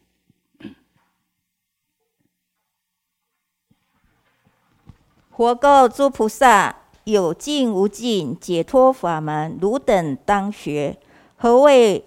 [5.39, 6.75] 佛告诸菩萨：
[7.05, 10.97] 有尽无尽解脱法门，汝等当学。
[11.37, 12.03] 何谓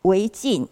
[0.00, 0.66] 为尽？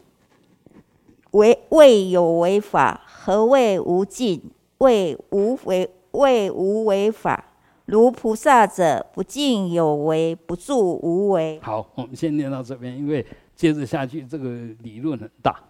[1.33, 4.41] 为未有为法，何谓无尽？
[4.79, 7.45] 为无为，为无为法。
[7.85, 11.61] 如菩萨者，不尽有为，不住无为。
[11.63, 14.49] 好，我们先念到这边，因为接着下去这个
[14.83, 15.61] 理论很大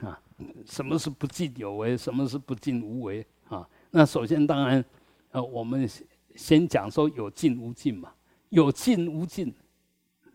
[0.00, 0.18] 啊。
[0.64, 1.94] 什么是不尽有为？
[1.94, 3.26] 什么是不尽无为？
[3.50, 4.82] 啊，那首先当然，
[5.34, 5.88] 呃，我们
[6.36, 8.12] 先讲说有尽无尽嘛。
[8.50, 9.52] 有尽无尽，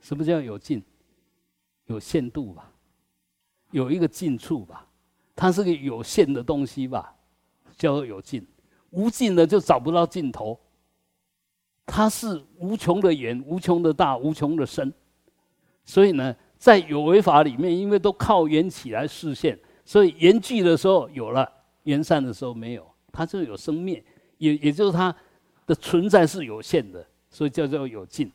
[0.01, 0.83] 什么叫有尽？
[1.85, 2.69] 有限度吧。
[3.71, 4.85] 有一个尽处吧，
[5.33, 7.15] 它是个有限的东西吧，
[7.77, 8.45] 叫做有尽。
[8.89, 10.59] 无尽的就找不到尽头，
[11.85, 14.93] 它是无穷的远、无穷的大、无穷的深。
[15.85, 21.49] 所以呢，在有为法里面，因为都靠缘起来实现，所以缘聚的时候有了，
[21.83, 24.03] 缘散的时候没有，它就有生灭，
[24.39, 25.15] 也也就是它
[25.67, 28.31] 的存在是有限的，所以叫做有尽。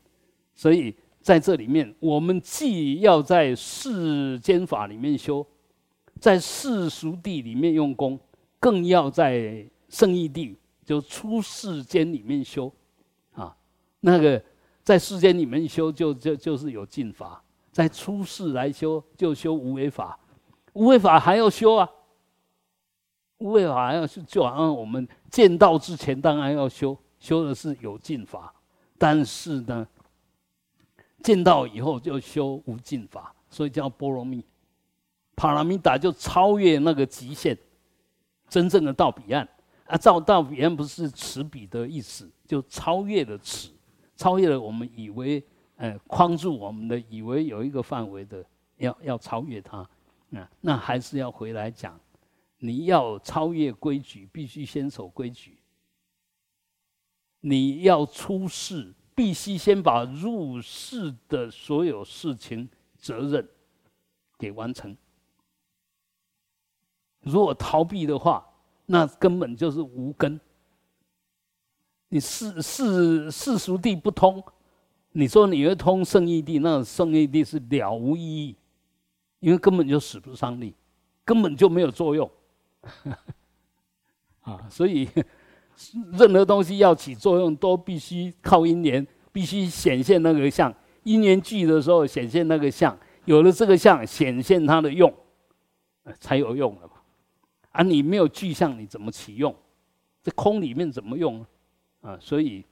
[0.55, 0.95] 所以。
[1.25, 5.43] 在这里面，我们既要在世间法里面修，
[6.19, 8.19] 在世俗地里面用功，
[8.59, 12.71] 更要在圣义地，就出世间里面修，
[13.33, 13.57] 啊，
[14.01, 14.39] 那个
[14.83, 17.41] 在世间里面修，就就就是有进法；
[17.71, 20.19] 在出世来修，就修无为法。
[20.73, 21.89] 无为法还要修啊，
[23.39, 28.53] 为法要修，就好像我们见道之前，当然要修，修的是有进法，
[28.97, 29.87] 但是呢。
[31.23, 34.45] 见到以后就修无尽法，所以叫波罗蜜。
[35.35, 37.57] 帕拉米达就超越那个极限，
[38.47, 39.47] 真正的到彼岸
[39.87, 39.97] 啊！
[39.97, 43.71] 到到彼岸不是此彼的意思，就超越了此，
[44.15, 45.43] 超越了我们以为
[45.77, 48.45] 呃框住我们的，以为有一个范围的，
[48.77, 49.79] 要要超越它
[50.35, 50.47] 啊！
[50.61, 51.99] 那还是要回来讲，
[52.57, 55.57] 你要超越规矩，必须先守规矩。
[57.41, 58.93] 你要出世。
[59.17, 63.47] 必须先把入世的所有事情责任
[64.37, 64.93] 给完成。
[67.21, 68.45] 如果逃避的话，
[68.85, 70.37] 那根本就是无根。
[72.09, 74.43] 你世世世俗地不通，
[75.13, 78.57] 你说你会通圣义地，那圣义地是了无意义，
[79.39, 80.75] 因为根本就使不上力，
[81.23, 82.29] 根本就没有作用。
[84.41, 85.09] 啊，所以。
[86.13, 90.73] 任何东西要起作用，都必须靠因缘，必须显现那个相。
[91.03, 95.13] 因缘聚的时候，显现那个相，有了这个相，显现它的用，
[96.17, 96.93] 才有用了嘛。
[97.71, 99.53] 啊，你没有具象，你怎么起用？
[100.23, 101.45] 这空里面怎么用？
[101.99, 102.63] 啊，所以，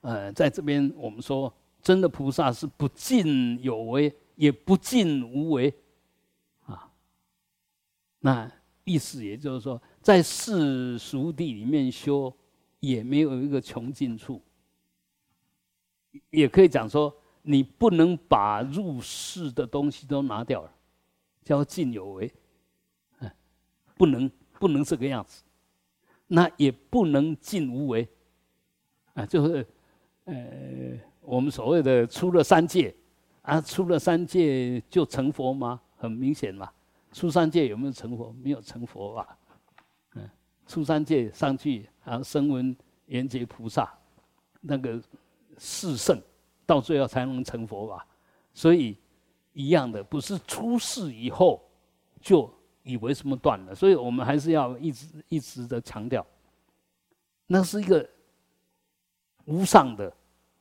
[0.00, 5.74] 呃，在这边我们说，真的菩萨是不尽有为，也不尽无为，
[6.64, 6.90] 啊，
[8.20, 8.50] 那
[8.86, 9.78] 意思也就是说。
[10.00, 12.32] 在世俗地里面修，
[12.78, 14.40] 也没有一个穷尽处。
[16.30, 20.72] 也可以讲说，你不能把入世的东西都拿掉了，
[21.42, 22.32] 叫尽有为，
[23.18, 23.30] 嗯，
[23.96, 24.30] 不能
[24.60, 25.42] 不能这个样子。
[26.28, 28.08] 那也不能尽无为，
[29.14, 29.66] 啊，就是
[30.24, 32.94] 呃，我们所谓的出了三界，
[33.42, 35.80] 啊，出了三界就成佛吗？
[35.96, 36.70] 很明显嘛，
[37.16, 38.30] 初三界有没有成佛？
[38.42, 39.38] 没有成佛吧。
[40.16, 40.30] 嗯，
[40.66, 43.90] 初三界上去，啊，声闻缘觉菩萨，
[44.60, 45.02] 那个
[45.56, 46.20] 四圣，
[46.66, 48.06] 到最后才能成佛吧。
[48.52, 48.98] 所以
[49.54, 51.66] 一样的，不是出世以后
[52.20, 52.52] 就
[52.82, 53.74] 以为什么断了。
[53.74, 56.24] 所以我们还是要一直一直的强调，
[57.46, 58.06] 那是一个
[59.46, 60.14] 无上的，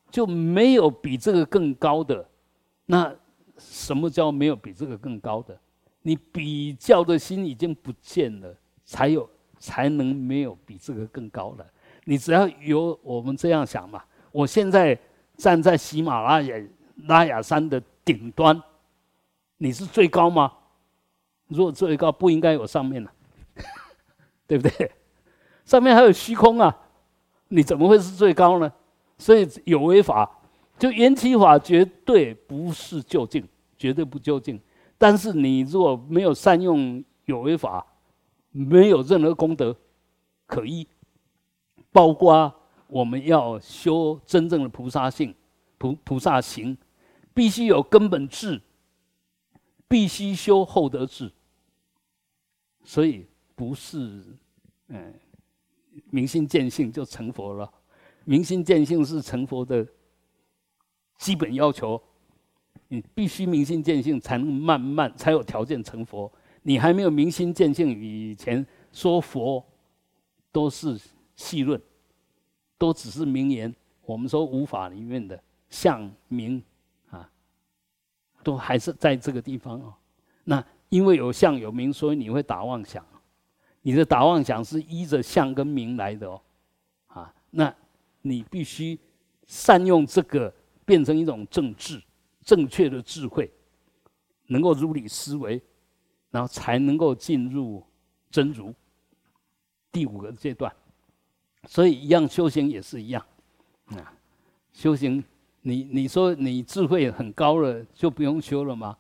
[0.10, 2.26] 就没有比这个更高的。
[2.86, 3.14] 那
[3.58, 5.60] 什么叫没有比这个更高的？
[6.06, 8.56] 你比较的心已经不见了，
[8.86, 9.30] 才有。
[9.58, 11.66] 才能没有比这个更高的。
[12.04, 14.96] 你只要有我们这样想嘛，我现在
[15.38, 16.56] 站在喜马拉雅
[17.08, 18.62] 拉雅山的顶端，
[19.58, 20.52] 你是最高吗？
[21.48, 23.12] 如果最高，不应该有上面了，
[24.46, 24.92] 对不对？
[25.64, 26.78] 上面还有虚空啊，
[27.48, 28.72] 你怎么会是最高呢？
[29.18, 30.30] 所以有为法，
[30.78, 34.60] 就缘起法绝对不是究竟，绝对不究竟。
[35.08, 37.86] 但是你如果没有善用有为法，
[38.50, 39.78] 没有任何功德
[40.48, 40.88] 可依，
[41.92, 42.52] 包括
[42.88, 45.36] 我们要修真正的菩萨性、
[45.78, 46.76] 菩菩萨行，
[47.36, 48.60] 必须有根本智，
[49.88, 51.32] 必须修厚德智。
[52.84, 54.24] 所以不是
[54.88, 55.14] 嗯
[56.10, 57.72] 明心见性就成佛了，
[58.24, 59.88] 明心见性是成佛的
[61.20, 62.02] 基本要求，
[62.88, 66.32] 你必须明心见性才能慢慢才有条件成佛。
[66.64, 69.64] 你还没有明心见性以前，说佛
[70.52, 71.00] 都是
[71.36, 71.80] 细论，
[72.78, 73.74] 都只是名言。
[74.06, 76.62] 我们说无法里面的相名
[77.10, 77.30] 啊，
[78.44, 79.94] 都还是在这个地方哦。
[80.44, 83.06] 那因为有相有名，所以你会打妄想。
[83.82, 86.42] 你的打妄想是依着相跟名来的哦，
[87.06, 87.72] 啊，那
[88.24, 88.98] 你必须
[89.46, 90.52] 善用这个，
[90.86, 92.02] 变成一种正智、
[92.46, 93.52] 正确的智慧，
[94.48, 95.62] 能够如理思维，
[96.30, 97.84] 然后才能够进入
[98.32, 98.74] 真如
[99.92, 100.74] 第五个阶段。
[101.68, 103.26] 所以一样修行也是一样，
[103.88, 104.14] 啊，
[104.72, 105.22] 修行
[105.62, 108.96] 你你说你智慧很高了就不用修了吗？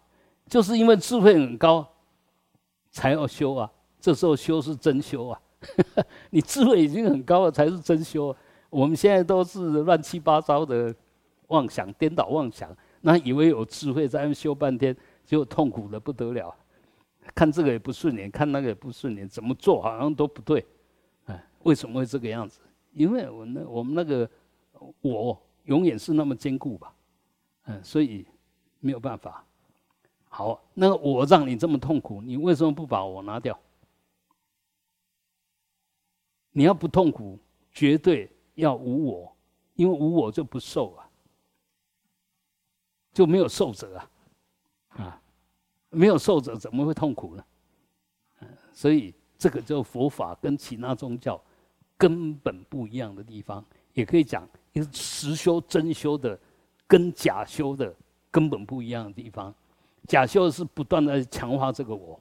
[0.47, 1.87] 就是因为智慧很高
[2.89, 5.39] 才要修啊，这时候修是真修啊，
[6.31, 8.35] 你智慧已经很高了才是真修。
[8.71, 10.93] 我们现在都是乱七八糟的
[11.47, 12.75] 妄想、颠倒妄想，
[13.07, 16.51] 那以为有智慧在那修半天，就痛苦的不得了，
[17.35, 20.65] 看这个也不顺眼，看那个也不顺眼，怎么做好像都不对。
[21.25, 22.61] 哎为什么会这个样子？
[22.93, 24.27] 因为我那我们那个
[25.01, 26.95] 我永远是那么坚固吧，
[27.65, 28.25] 嗯，所以
[28.79, 29.45] 没有办法。
[30.27, 33.55] 好，那个我让你这么痛苦，你为什么不把我拿掉？
[36.53, 37.37] 你要不痛苦，
[37.71, 39.35] 绝对要无我，
[39.75, 41.04] 因为无我就不受啊，
[43.15, 44.09] 就没有受者啊，
[45.03, 45.21] 啊，
[45.89, 47.43] 没有受者怎么会痛苦呢？
[48.73, 51.41] 所以这个就佛法跟其他宗教。
[51.97, 53.63] 根本不一样的地方，
[53.93, 56.37] 也可以讲，一个实修真修的，
[56.85, 57.95] 跟假修的
[58.29, 59.55] 根本不一样的地方。
[60.05, 62.19] 假修是不断的强化这个我，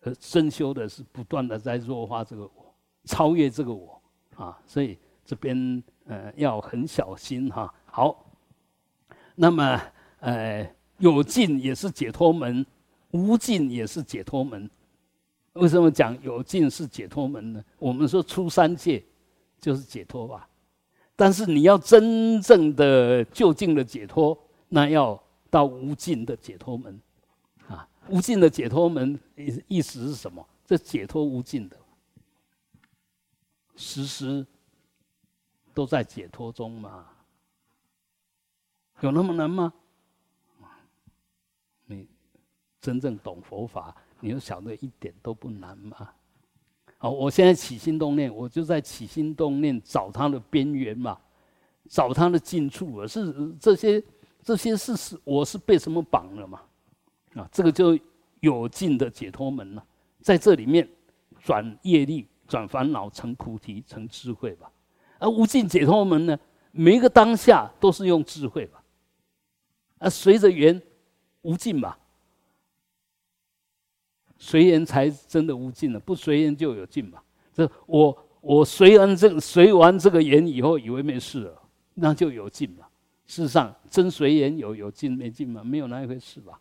[0.00, 2.74] 而真修的是不断的在弱化这个我，
[3.04, 4.02] 超越这个我
[4.34, 4.60] 啊。
[4.66, 7.72] 所以这边呃要很小心哈。
[7.86, 8.26] 好，
[9.36, 9.80] 那么
[10.22, 12.66] 呃有尽也是解脱门，
[13.10, 14.68] 无尽也是解脱门。
[15.52, 17.64] 为什么讲有尽是解脱门呢？
[17.78, 19.04] 我们说出三界。
[19.62, 20.48] 就是解脱吧，
[21.14, 24.36] 但是你要真正的就近的解脱，
[24.68, 27.00] 那要到无尽的解脱门，
[27.68, 30.44] 啊，无尽的解脱门意意思是什么？
[30.66, 31.76] 这解脱无尽的，
[33.76, 34.44] 时时
[35.72, 37.06] 都在解脱中嘛，
[38.98, 39.72] 有那么难吗？
[41.86, 42.08] 你
[42.82, 46.10] 真正懂佛法，你就晓得一点都不难嘛。
[46.98, 51.16] 好，我现在起心动念，我就在起心动念找它的边缘嘛，
[51.88, 53.06] 找它的近处啊。
[53.06, 54.02] 是这些
[54.42, 56.60] 这些事是我是被什么绑了嘛？
[57.34, 57.96] 啊，这个就
[58.40, 59.86] 有尽的解脱门了，
[60.20, 60.88] 在这里面
[61.40, 64.70] 转业力、转烦恼成菩提、成智慧吧。
[65.20, 66.36] 而无尽解脱门呢，
[66.72, 68.82] 每一个当下都是用智慧吧。
[69.98, 70.82] 啊，随着缘
[71.42, 71.96] 无尽吧。
[74.44, 77.22] 随缘才真的无尽了，不随缘就有尽嘛。
[77.54, 81.62] 这我我随完这随完这个缘以后，以为没事了，
[81.94, 82.84] 那就有尽嘛。
[83.24, 85.62] 事实上，真随缘有有尽没尽嘛？
[85.62, 86.60] 没有那一回事吧？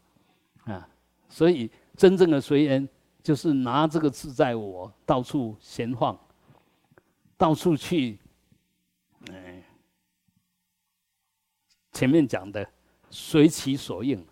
[0.65, 0.87] 啊，
[1.27, 2.87] 所以真正的随缘
[3.23, 6.15] 就是拿这个自在我到处闲晃，
[7.35, 8.19] 到处去，
[9.31, 9.63] 哎，
[11.93, 12.63] 前面讲的
[13.09, 14.23] 随其所应。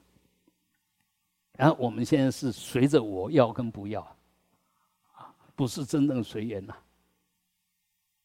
[1.59, 3.99] 然后我们现在是随着我要跟不要，
[5.11, 6.73] 啊，不是真正随缘呐。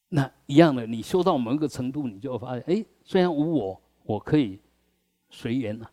[0.08, 4.60] 那一样的，你修到某一个程度，你就会发现，哎，虽然无我，我可以
[5.30, 5.90] 随缘了。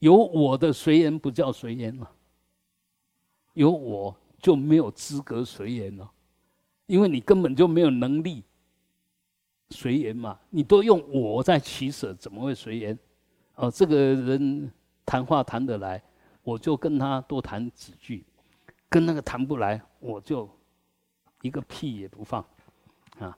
[0.00, 2.10] 有我的随缘不叫随缘了，
[3.52, 6.10] 有我就没有资格随缘了，
[6.86, 8.42] 因为你根本就没有能力
[9.68, 10.36] 随缘嘛。
[10.50, 12.98] 你都用我在取舍，怎么会随缘？
[13.54, 14.68] 哦，这个人
[15.06, 16.02] 谈话谈得来。
[16.42, 18.24] 我就跟他多谈几句，
[18.88, 20.48] 跟那个谈不来，我就
[21.42, 22.44] 一个屁也不放，
[23.18, 23.36] 啊，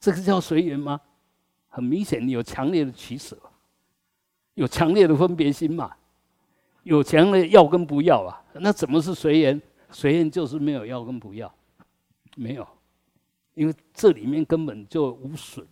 [0.00, 1.00] 这个叫随缘吗？
[1.68, 3.38] 很明显，你有强烈的取舍，
[4.54, 5.94] 有强烈的分别心嘛，
[6.82, 9.60] 有强烈要跟不要啊，那怎么是随缘？
[9.90, 11.54] 随缘就是没有要跟不要，
[12.36, 12.66] 没有，
[13.54, 15.66] 因为这里面根本就无损，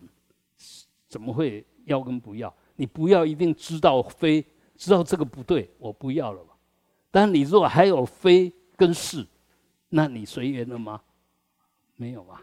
[1.07, 2.53] 怎么会要跟不要？
[2.75, 4.45] 你不要一定知道非，
[4.75, 6.41] 知道这个不对，我不要了。
[7.11, 9.25] 但你如果还有非跟是，
[9.89, 11.01] 那你随缘了吗？
[11.95, 12.41] 没有啊，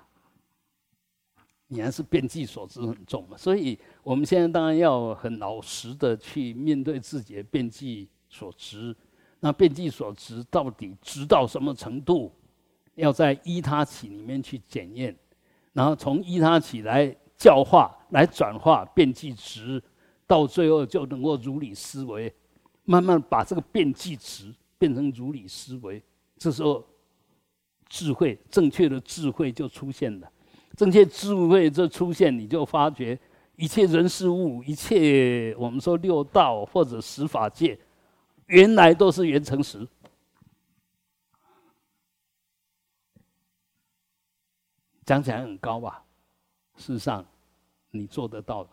[1.69, 3.37] 你还是变计所知很重嘛。
[3.37, 8.97] 所以我们现在当然要很老实的去面对自己的变计所知。
[9.41, 12.33] 那变计所知到底知到什么程度？
[12.95, 15.15] 要在依他起里面去检验，
[15.73, 19.83] 然后从依他起来教化、来转化变计值，
[20.29, 22.33] 到最后就能够如理思维。
[22.85, 26.03] 慢慢把这个变计词变成如理思维，
[26.37, 26.87] 这时候
[27.89, 30.31] 智慧正确的智慧就出现了。
[30.77, 33.19] 正确智慧这出现，你就发觉
[33.57, 37.79] 一切人事物，一切我们说六道或者十法界，
[38.47, 39.87] 原来都是原成实。
[45.07, 46.05] 讲起来很高吧？
[46.77, 47.25] 事实上，
[47.91, 48.71] 你做得到的，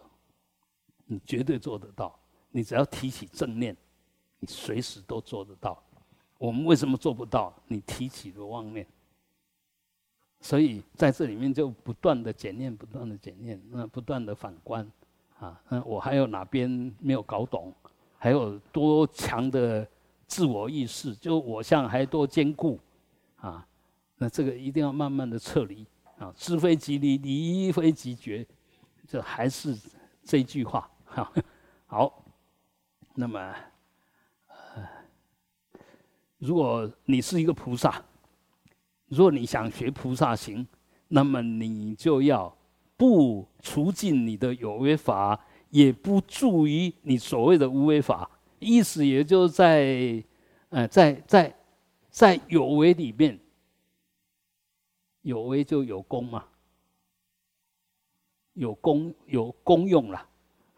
[1.06, 2.18] 你绝对做得到。
[2.50, 3.78] 你只要提起正念。
[4.42, 5.82] 你随时都做得到。
[6.38, 7.54] 我们为什么做不到？
[7.68, 8.86] 你提起了妄念，
[10.42, 14.86] 所以在这里面就不断的检验，不断的检验，那不断的反观，
[15.40, 16.70] 啊，那我还有哪边
[17.00, 17.72] 没有搞懂？
[18.18, 19.88] 还有多强的
[20.28, 21.16] 自我意识？
[21.16, 22.80] 就我相还多坚固，
[23.38, 23.66] 啊，
[24.18, 25.86] 那这个一定要慢慢的撤离。
[26.18, 28.46] 啊，知非即离，离非即绝，
[29.08, 29.76] 这还是
[30.24, 30.88] 这句话。
[31.06, 31.34] 哈，
[31.88, 32.24] 好，
[33.16, 33.56] 那么，
[36.42, 38.04] 如果你是一个菩萨，
[39.06, 40.68] 如果你想学菩萨行，
[41.08, 42.52] 那么你就要
[42.98, 45.40] 不除尽你的有为法，
[45.70, 48.28] 也不助于你所谓的无为法。
[48.58, 50.24] 意思也就在，
[50.70, 51.56] 呃，在在
[52.10, 53.40] 在有为里面。
[55.22, 56.44] 有为就有功嘛，
[58.54, 60.28] 有功有功用了，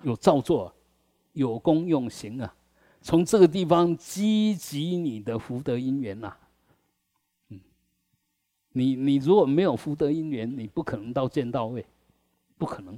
[0.01, 0.75] 有造作，
[1.31, 2.53] 有功用行啊。
[3.03, 6.33] 从这个地方积集你的福德因缘呐。
[7.49, 7.59] 嗯，
[8.71, 11.85] 你你如果没有福德因缘，你不可能到见到位，
[12.57, 12.97] 不可能。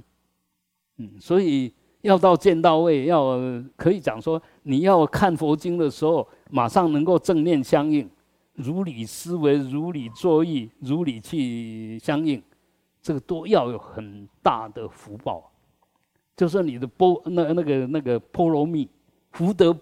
[0.98, 1.72] 嗯，所以
[2.02, 3.36] 要到见到位，要
[3.74, 8.08] 可以讲说，你要看佛经的时候，马上能够正念相应。
[8.54, 12.40] 如理思维，如理作意，如理去相应，
[13.02, 15.50] 这个都要有很大的福报。
[16.36, 18.88] 就是你的波那那个那个波罗蜜
[19.32, 19.76] 福德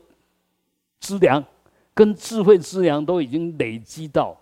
[1.01, 1.45] 资粮
[1.93, 4.37] 跟智慧资粮都已经累积到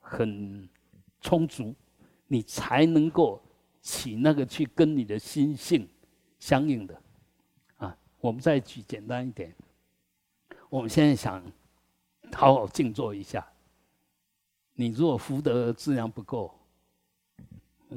[0.00, 0.68] 很
[1.20, 1.74] 充足，
[2.26, 3.40] 你才能够
[3.80, 5.88] 起那个去跟你的心性
[6.38, 7.00] 相应的。
[7.76, 9.54] 啊，我们再举简单一点，
[10.68, 11.42] 我们现在想
[12.32, 13.46] 好好静坐一下。
[14.74, 16.52] 你如果福德质量不够，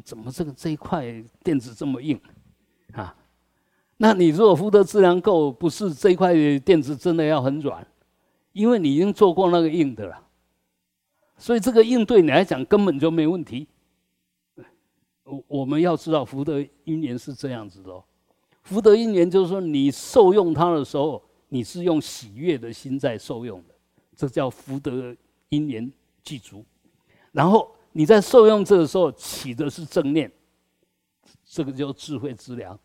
[0.04, 2.20] 怎么这个这一块垫子这么硬
[2.92, 3.16] 啊？
[3.98, 7.86] 那你如果福德质量够，不是这一块垫子真的要很软，
[8.54, 10.28] 因为你已经做过那个硬的了，
[11.38, 13.68] 所以这个硬对你来讲根本就没问题。
[15.24, 18.04] 我我们要知道福德因缘是这样子的哦，
[18.64, 23.74] 福德因缘就是说你受用它的时候，你是用喜悦的心在受用的，
[24.16, 25.16] 这叫福德
[25.50, 25.92] 因缘。
[26.26, 26.66] 记足，
[27.32, 30.32] 然后你在受用这个时候起的是正念，
[31.46, 32.76] 这个叫智慧之良。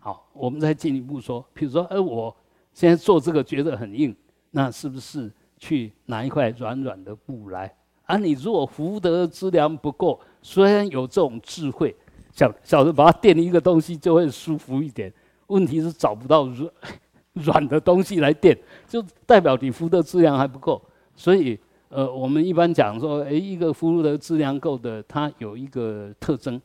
[0.00, 2.34] 好，我们再进一步说，比如说，哎，我
[2.72, 4.14] 现在做这个觉得很硬，
[4.50, 7.74] 那是不是去拿一块软软的布来？
[8.04, 11.94] 啊，你如果福德之良不够，虽然有这种智慧，
[12.32, 15.12] 想小的把它垫一个东西就会舒服一点，
[15.48, 16.72] 问题是找不到软
[17.34, 20.82] 软的东西来垫，就代表你福德质量还不够，
[21.14, 21.58] 所以。
[21.90, 26.60] 呃，我们一般讲说，哎，一个福禄的质量够的，它有一个特征，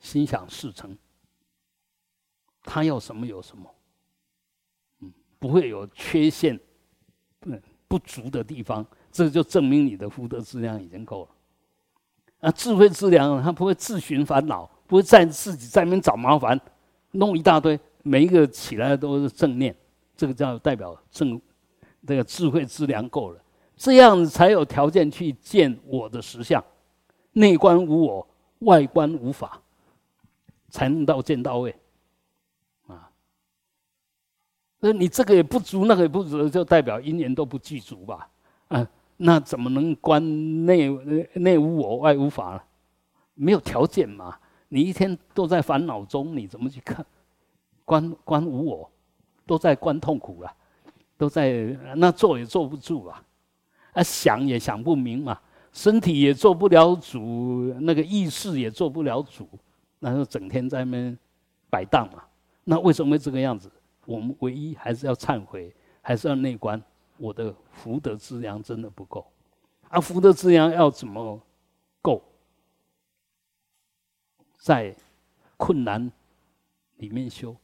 [0.00, 0.96] 心想事成。
[2.62, 3.74] 他要什么有什么，
[5.00, 6.58] 嗯，不会有缺陷，
[7.40, 7.50] 不
[7.88, 11.28] 不足的地方，这就证明你的福德质量已经够了。
[12.40, 16.60] 啊，智慧质量，他不会自寻烦恼，不会在自己在那边找麻烦，
[17.12, 19.76] 弄一大堆，每一个起来都是正念，
[20.16, 21.40] 这个叫代表正。
[22.04, 23.40] 这个智慧资粮够了，
[23.76, 26.60] 这样才有条件去见我的实相，
[27.34, 28.28] 内观无我，
[28.58, 29.62] 外观无法，
[30.68, 31.72] 才能到见到位，
[32.88, 33.08] 啊。
[34.84, 38.28] 那你这个也不足，那个也不足，就代表因缘都不具足吧？
[38.66, 38.84] 啊，
[39.16, 40.20] 那怎么能观
[40.66, 40.90] 内
[41.34, 42.60] 内无我，外无法呢？
[43.34, 44.36] 没有条件嘛？
[44.68, 47.06] 你一天都在烦恼中，你怎么去看
[47.84, 48.90] 观观无我？
[49.46, 50.52] 都在观痛苦了。
[51.16, 53.22] 都在那坐也坐不住啊，
[53.92, 55.38] 啊想也想不明嘛，
[55.72, 59.48] 身体也做不了主，那个意识也做不了主，
[60.00, 61.16] 那就整天在那边
[61.70, 62.24] 摆荡嘛。
[62.64, 63.70] 那为什么会这个样子？
[64.04, 66.82] 我们唯一还是要忏悔，还是要内观。
[67.18, 69.26] 我的福德资粮真的不够，
[69.88, 71.40] 啊，福德资粮要怎么
[72.00, 72.22] 够？
[74.58, 74.94] 在
[75.56, 76.10] 困难
[76.96, 77.56] 里面修。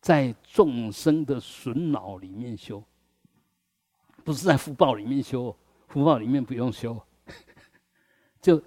[0.00, 2.84] 在众生的损恼里面修，
[4.22, 5.56] 不是在福报里面修，
[5.88, 7.00] 福报里面不用修，
[8.38, 8.62] 就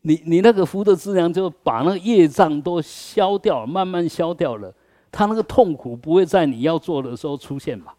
[0.00, 4.74] 你你那个福德资粮，就把那个业障都消掉，慢慢消掉了，
[5.10, 7.94] 他那个痛苦不会在你要做的时候出现吧？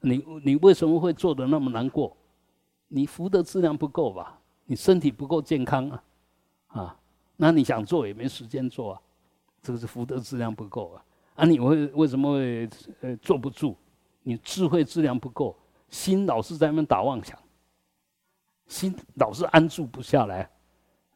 [0.00, 2.16] 你你为什么会做的那么难过？
[2.88, 4.38] 你福的质量不够吧？
[4.64, 6.04] 你身体不够健康啊？
[6.68, 6.96] 啊，
[7.36, 9.00] 那你想做也没时间做啊，
[9.62, 11.04] 这个是福德质量不够啊。
[11.36, 12.68] 啊，你会为什么会
[13.00, 13.76] 呃坐不住？
[14.22, 15.56] 你智慧质量不够，
[15.88, 17.38] 心老是在那边打妄想，
[18.66, 20.50] 心老是安住不下来，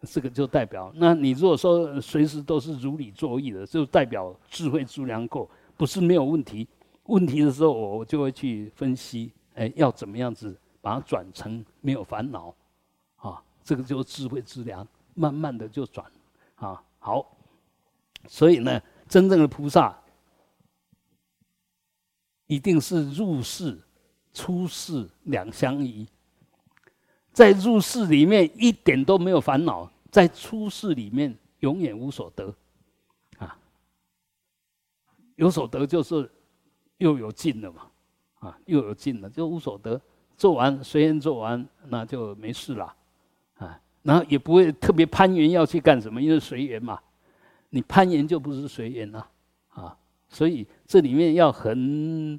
[0.04, 6.68] 这个就代表，那你如果说随时都是如理作意的，就代表智慧之量够，不是没有问题。
[7.04, 12.54] 问题的时候，我我就会去分析，哎，要怎么样子把它转成没有烦恼，
[13.16, 16.06] 啊，这个就是智慧之良，慢慢的就转，
[16.54, 17.36] 啊，好，
[18.26, 19.94] 所以呢，真正的菩萨
[22.46, 23.78] 一定是入世、
[24.32, 26.06] 出世两相宜，
[27.32, 32.54] 在入世里面一点都没有烦恼，在出世里面永远无所得，
[33.38, 33.58] 啊，
[35.34, 36.30] 有所得就是。
[36.98, 37.90] 又有尽了嘛，
[38.38, 40.00] 啊，又有尽了，就无所得。
[40.36, 42.94] 做完随缘做完，那就没事了，
[43.56, 46.98] 啊，然后也不会特别攀缘要去干什么，因为随缘嘛。
[47.70, 49.28] 你攀缘就不是随缘了，
[49.70, 52.38] 啊，所以这里面要很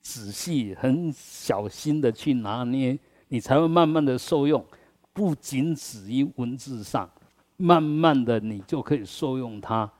[0.00, 2.98] 仔细、很小心的去拿捏，
[3.28, 4.64] 你才会慢慢的受用。
[5.12, 7.10] 不仅止于文字上，
[7.56, 9.90] 慢慢的你就可以受用它。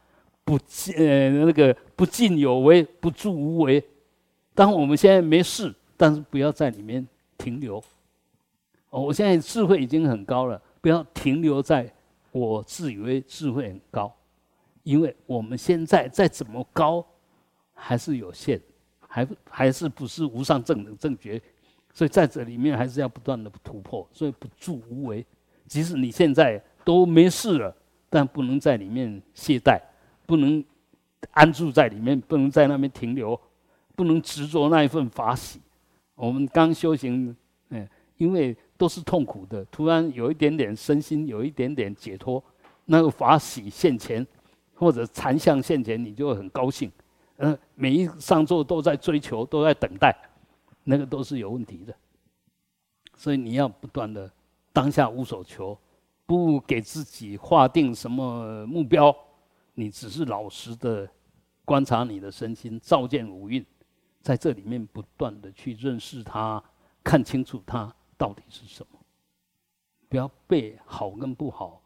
[0.45, 3.85] 不尽呃那个不尽有为，不助无为。
[4.55, 7.07] 当我们现在没事，但是不要在里面
[7.39, 7.83] 停留。
[8.91, 11.93] 哦，我现在智慧已经很高了，不要停留在
[12.33, 14.13] 我自以为智慧很高，
[14.83, 17.05] 因为我们现在再怎么高，
[17.73, 18.61] 还是有限，
[19.07, 21.41] 还还是不是无上正等正觉。
[21.93, 24.07] 所以在这里面还是要不断的突破。
[24.13, 25.25] 所以不助无为，
[25.67, 27.75] 即使你现在都没事了，
[28.09, 29.81] 但不能在里面懈怠。
[30.27, 30.65] 不能
[31.33, 33.39] 安住在里面，不能在那边停留，
[33.97, 35.61] 不能执着那一份法喜。
[36.15, 37.35] 我们刚修行，
[37.71, 42.41] 嗯，因为都是痛苦的，突然有一点点身心有一点点解脱，
[42.85, 44.25] 那个法喜现前，
[44.75, 46.89] 或者禅相现前，你就会很高兴。
[47.39, 50.17] 嗯，每一上座都在追求，都在等待，
[50.91, 51.95] 那个都是有问题的。
[53.17, 54.29] 所以你要不断的
[54.73, 55.79] 当下无所求，
[56.27, 59.15] 不给自己划定什么目标。
[59.75, 61.09] 你只是老实的
[61.65, 63.65] 观察你的身心，照见五蕴，
[64.21, 66.63] 在这里面不断的去认识它，
[67.05, 68.99] 看清楚它到底是什么。
[70.09, 71.81] 不要被好跟不好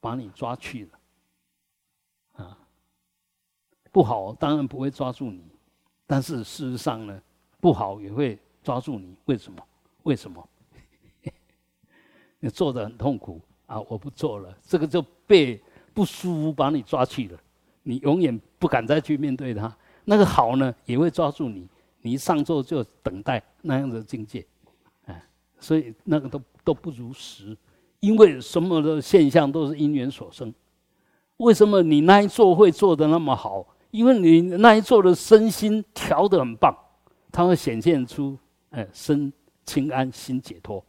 [0.00, 2.58] 把你抓去了，啊，
[3.92, 5.44] 不好当然不会抓住你，
[6.06, 7.22] 但是事实上呢，
[7.60, 9.14] 不好也会抓住你。
[9.26, 9.62] 为什么？
[10.02, 10.48] 为什么？
[12.40, 13.80] 你做的很痛苦啊！
[13.88, 15.60] 我不做了，这个就被。
[15.94, 17.36] 不舒服，把你抓去了，
[17.82, 19.76] 你永远不敢再去面对它。
[20.04, 21.66] 那个好呢，也会抓住你，
[22.02, 24.46] 你一上座就等待那样的境界，
[25.06, 25.20] 哎，
[25.58, 27.56] 所以那个都都不如实，
[27.98, 30.54] 因为什么的现象都是因缘所生。
[31.38, 33.66] 为什么你那一座会做的那么好？
[33.90, 36.72] 因为你那一座的身心调得很棒，
[37.30, 38.36] 它会显现出
[38.70, 39.32] 哎身
[39.64, 40.84] 清安、心解脱，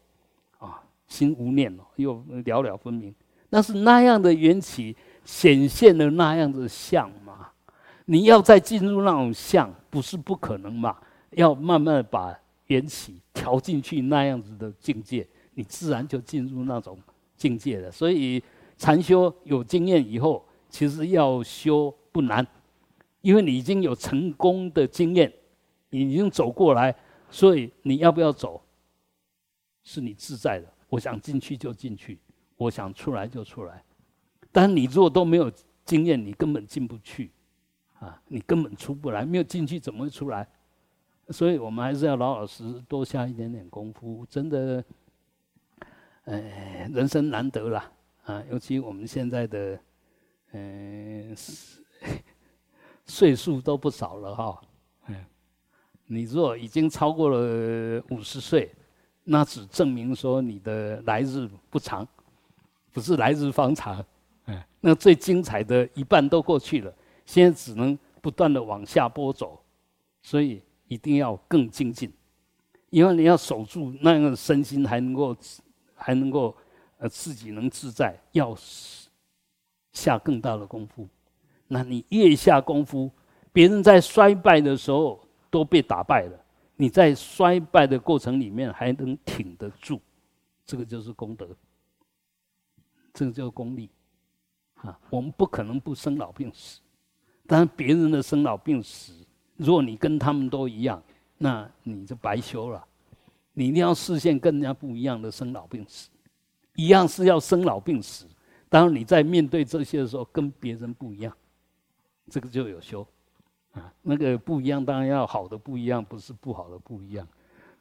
[0.57, 3.13] 啊，心无念了，又了了分明。
[3.49, 4.95] 那是那样的缘起
[5.25, 7.49] 显现了那样的相嘛？
[8.05, 10.95] 你要再进入那种相，不是不可能嘛？
[11.31, 12.35] 要慢慢把
[12.67, 16.97] 缘起调进去那样子的境界，你自然就进入那种
[17.35, 17.91] 境界了。
[17.91, 18.41] 所以
[18.77, 22.45] 禅修有经验以后，其实要修不难，
[23.21, 25.31] 因为你已经有成功的经验，
[25.89, 26.95] 你已经走过来，
[27.29, 28.61] 所以你要不要走，
[29.83, 30.73] 是你自在的。
[30.89, 32.19] 我想进去就进去。
[32.57, 33.81] 我想出来就出来，
[34.51, 35.49] 但你如果都没有
[35.85, 37.31] 经验，你根本进不去，
[37.99, 40.45] 啊，你根本出不来，没有进去怎么会出来？
[41.29, 44.83] 所以我们还是要老老实实多下一点点功夫，真的，
[46.25, 47.91] 哎，人生难得了
[48.25, 48.43] 啊！
[48.51, 49.79] 尤其我们现在的，
[50.51, 51.33] 嗯，
[53.05, 54.61] 岁数都不少了哈，
[56.11, 58.71] 你若已经超过了五十岁，
[59.23, 62.05] 那只证明说你的来日不长。
[62.91, 64.03] 不是来日方长，
[64.45, 66.91] 哎，那最精彩的一半都过去了，
[67.23, 69.61] 现在只能不断的往下播走，
[70.23, 72.11] 所以一定要更精进，
[72.89, 75.37] 因为你要守住那样的身心，还能够
[75.93, 76.53] 还能够
[76.97, 78.57] 呃自己能自在，要
[79.93, 81.07] 下更大的功夫。
[81.67, 83.09] 那你越下功夫，
[83.53, 86.45] 别人在衰败的时候都被打败了，
[86.75, 89.99] 你在衰败的过程里面还能挺得住，
[90.65, 91.47] 这个就是功德。
[93.11, 93.89] 这个叫功利，
[94.75, 96.79] 啊，我们不可能不生老病死，
[97.47, 99.13] 但别人的生老病死，
[99.57, 101.01] 如果你跟他们都一样，
[101.37, 102.85] 那你就白修了。
[103.51, 106.09] 你一定要视线跟人家不一样的生老病死，
[106.75, 108.25] 一样是要生老病死。
[108.69, 111.35] 当然你在面对这些的时候，跟别人不一样，
[112.29, 113.05] 这个就有修，
[113.73, 117.27] 啊，那个不一样当然要好的不一样，不是不好的不一样，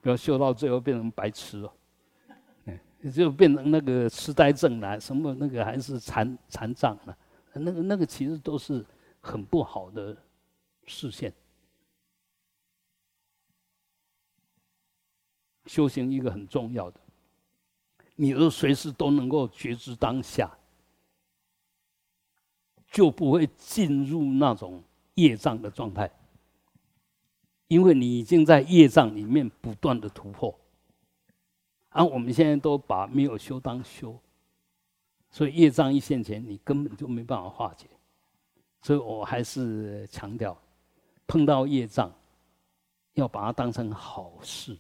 [0.01, 1.73] 不要修到最后变成白痴了。
[3.15, 7.17] 就变成那个痴呆症了，什么那个还是残残障了，
[7.53, 8.85] 那个那个其实都是
[9.21, 10.17] 很不好的
[10.85, 11.33] 视线。
[15.67, 16.99] 修行一个很重要的，
[18.17, 20.59] 你都随时都能够觉知当下，
[22.91, 24.83] 就不会进入那种
[25.19, 26.09] 业障的状态，
[27.67, 30.57] 因为你已经在业障里面不断的突破。
[31.91, 34.17] 而我们现在都把没有修当修，
[35.31, 37.87] 所以业障一现前，你根本就没办法化解。
[38.81, 40.57] 所以我还是强调，
[41.27, 42.13] 碰到业障，
[43.15, 44.79] 要把它当成好事，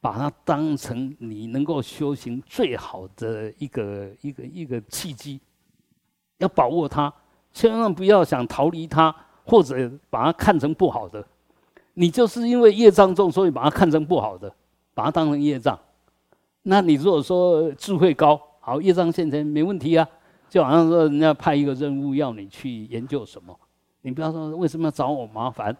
[0.00, 5.38] 把它当成你能够修行最好的一个一个一个契机，
[6.38, 7.12] 要把握它，
[7.52, 11.24] 千万不要想逃离它，或者把它看成不好的。
[11.94, 14.52] 你就是因为业障重，所以把它看成不好的，
[14.94, 15.78] 把它当成业障。
[16.62, 20.08] 那你如果说智慧高，好业障现前没问题啊，
[20.48, 23.58] 就好像说人家派一个任务要你去研究什么，
[24.00, 25.76] 你不要说为什么要找我麻烦。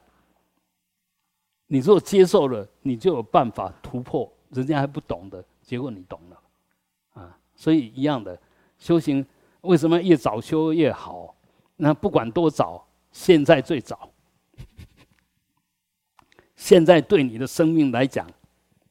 [1.69, 6.39] 你如果接受了，你就有办法突破，人家还不懂的结果你懂了，
[7.15, 8.39] 啊，所以一样的
[8.79, 9.25] 修行，
[9.63, 11.35] 为什么越早修越好？
[11.77, 14.11] 那不管多早，现在最早，
[16.57, 18.29] 现在对你的生命来讲。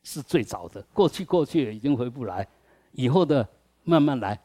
[0.03, 2.47] 是最早的，过去过去已经回不来，
[2.91, 3.47] 以后的
[3.83, 4.37] 慢慢来。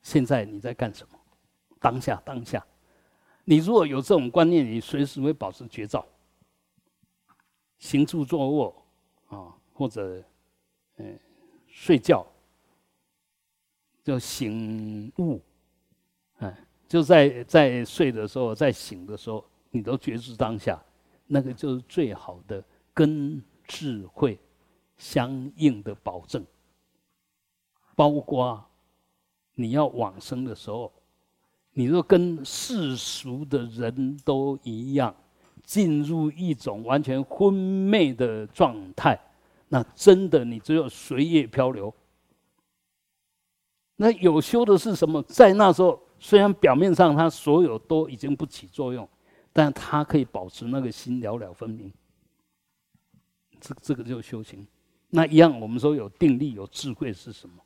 [0.00, 1.18] 现在你在干什么？
[1.80, 2.64] 当下当下，
[3.44, 6.06] 你如果有这种观念，你随时会保持绝照。
[7.80, 8.86] 行住坐卧
[9.26, 10.22] 啊，或者
[10.98, 11.18] 嗯
[11.66, 12.24] 睡觉，
[14.04, 15.42] 就醒悟，
[16.92, 20.78] 就在在睡的时候，在醒的时候，你都觉知当下，
[21.26, 22.62] 那个就是最好的
[22.92, 24.38] 跟智慧。
[24.98, 26.44] 相应的保证，
[27.96, 28.62] 包括
[29.54, 30.92] 你要往生的时候，
[31.72, 35.12] 你若跟世俗的人都一样，
[35.64, 39.18] 进入一种完全昏昧的状态，
[39.68, 41.92] 那真的你只有随业漂流。
[43.96, 45.22] 那有修的是什么？
[45.22, 49.06] 在那时候，虽然表面上他所有都已经不起作用，
[49.52, 51.92] 但他可以保持那个心了了分明。
[53.60, 54.64] 这这个就是修行。
[55.10, 57.56] 那一样，我们说有定力、有智慧是什么？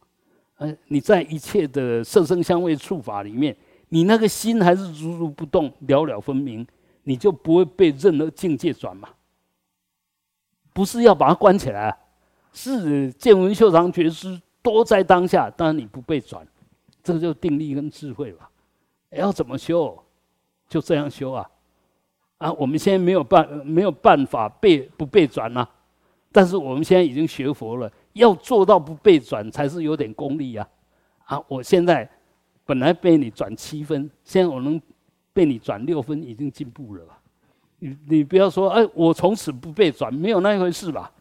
[0.57, 3.55] 呃，你在一切的色声香味触法里面，
[3.91, 6.67] 你那个心还是如如不动、了了分明，
[7.03, 9.11] 你就不会被任何境界转嘛。
[10.73, 11.95] 不是要把它关起来，
[12.55, 16.47] 是见闻修长觉知多在当下，当然你不被转，
[17.07, 18.51] 这个就定力跟智慧吧。
[19.11, 19.97] 要怎么修，
[20.69, 21.49] 就这样修啊！
[22.39, 25.67] 啊，我们现在没有办没有办法被不被转呢？
[26.33, 30.69] 但是我们现在已经学佛了，要做到不被转才是有点功力呀！
[31.25, 32.09] 啊，我现在
[32.65, 34.81] 本来被你转七分，现在我能
[35.33, 37.19] 被你转六分，已经进步了吧？
[37.79, 41.13] 你你不要说，哎，我从此不被转，没有那一回事吧？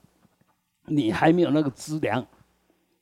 [0.87, 2.25] 你还没有那个资粮，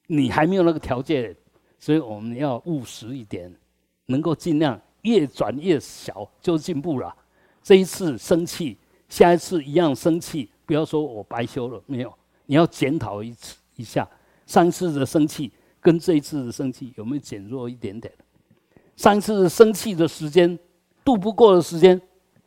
[0.08, 1.36] 你还没有那个条件，
[1.84, 3.54] 所以我们要务实一点，
[4.06, 7.14] 能够尽量越转越小就进步了。
[7.62, 8.78] 这一次生气，
[9.10, 10.50] 下一次一样生气。
[10.66, 14.10] 不要说我白修了，没有，你要检讨一次一下，
[14.46, 15.52] 上次的生气
[15.82, 18.14] 跟这一次的生气有没有减弱一点点？
[18.96, 20.58] 上次生气的时间，
[21.04, 22.02] 度不过的时间，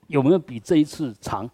[0.06, 1.46] 有没有比这一次长？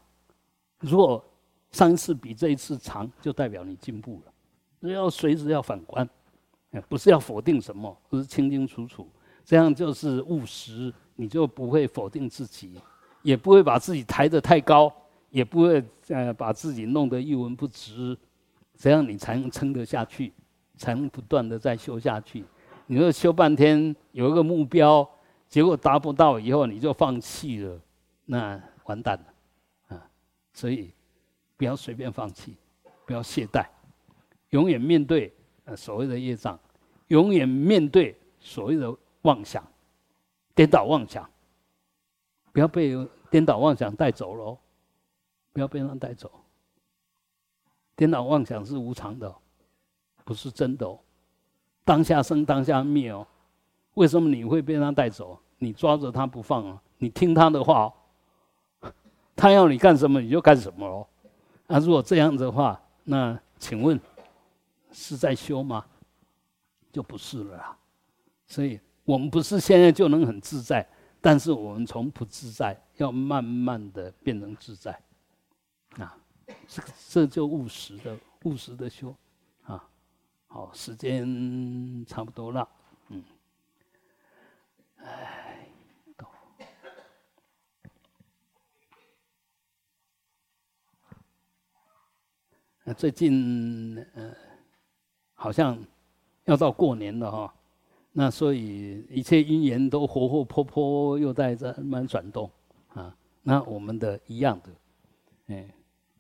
[0.79, 1.25] 如果
[1.73, 4.89] 上一次比这一次长，就代表你进步了。
[4.89, 6.09] 要随时要反观，
[6.89, 9.09] 不是要否定什么，而是清清楚楚，
[9.45, 12.81] 这样就是务实，你就不会否定自己，
[13.23, 14.93] 也不会把自己抬得太高。
[15.33, 18.15] 也不会呃把自己弄得一文不值，
[18.77, 20.31] 这样你才能撑得下去，
[20.77, 22.45] 才能不断的再修下去。
[22.87, 25.09] 你说修半天有一个目标，
[25.49, 27.81] 结果达不到以后你就放弃了，
[28.27, 30.07] 那完蛋了啊！
[30.53, 30.93] 所以
[31.57, 32.55] 不要随便放弃，
[33.07, 33.65] 不要懈怠，
[34.51, 35.33] 永远面对
[35.65, 36.59] 呃所谓的业障，
[37.09, 39.65] 永远面对所谓的妄想，
[40.55, 41.29] 颠倒妄想，
[42.53, 42.97] 不要被
[43.31, 44.59] 颠倒妄想带走了。
[45.55, 46.33] 不要被人带走。
[47.95, 49.35] 颠倒妄想是无常的，
[50.25, 50.99] 不是真的哦。
[51.85, 53.27] 当下生，当下灭哦。
[53.93, 55.39] 为什么你会被他带走？
[55.59, 56.83] 你抓着他不放啊！
[56.97, 58.91] 你听他的话哦，
[59.37, 61.07] 他要你干什么你就干什么哦。
[61.67, 64.01] 那如果这样的话，那请问
[64.93, 65.87] 是在修吗？
[66.93, 67.79] 就不是了啦。
[68.47, 70.87] 所以我们不是现在就能很自在，
[71.21, 75.03] 但是我们从不自在，要慢慢的变成自在。
[75.97, 76.19] 啊，
[76.67, 79.15] 这个这就务实的务实的修，
[79.65, 79.89] 啊，
[80.47, 82.69] 好，时间差不多了，
[83.09, 83.25] 嗯，
[84.97, 85.69] 哎，
[92.85, 94.35] 那最近呃，
[95.43, 95.77] 好像
[96.45, 97.53] 要到过年了哈，
[98.13, 102.49] 那所以一切因缘都活活泼泼，又在这慢转动
[102.95, 103.13] 啊。
[103.43, 104.71] 那我们的一样的，
[105.49, 105.69] 哎，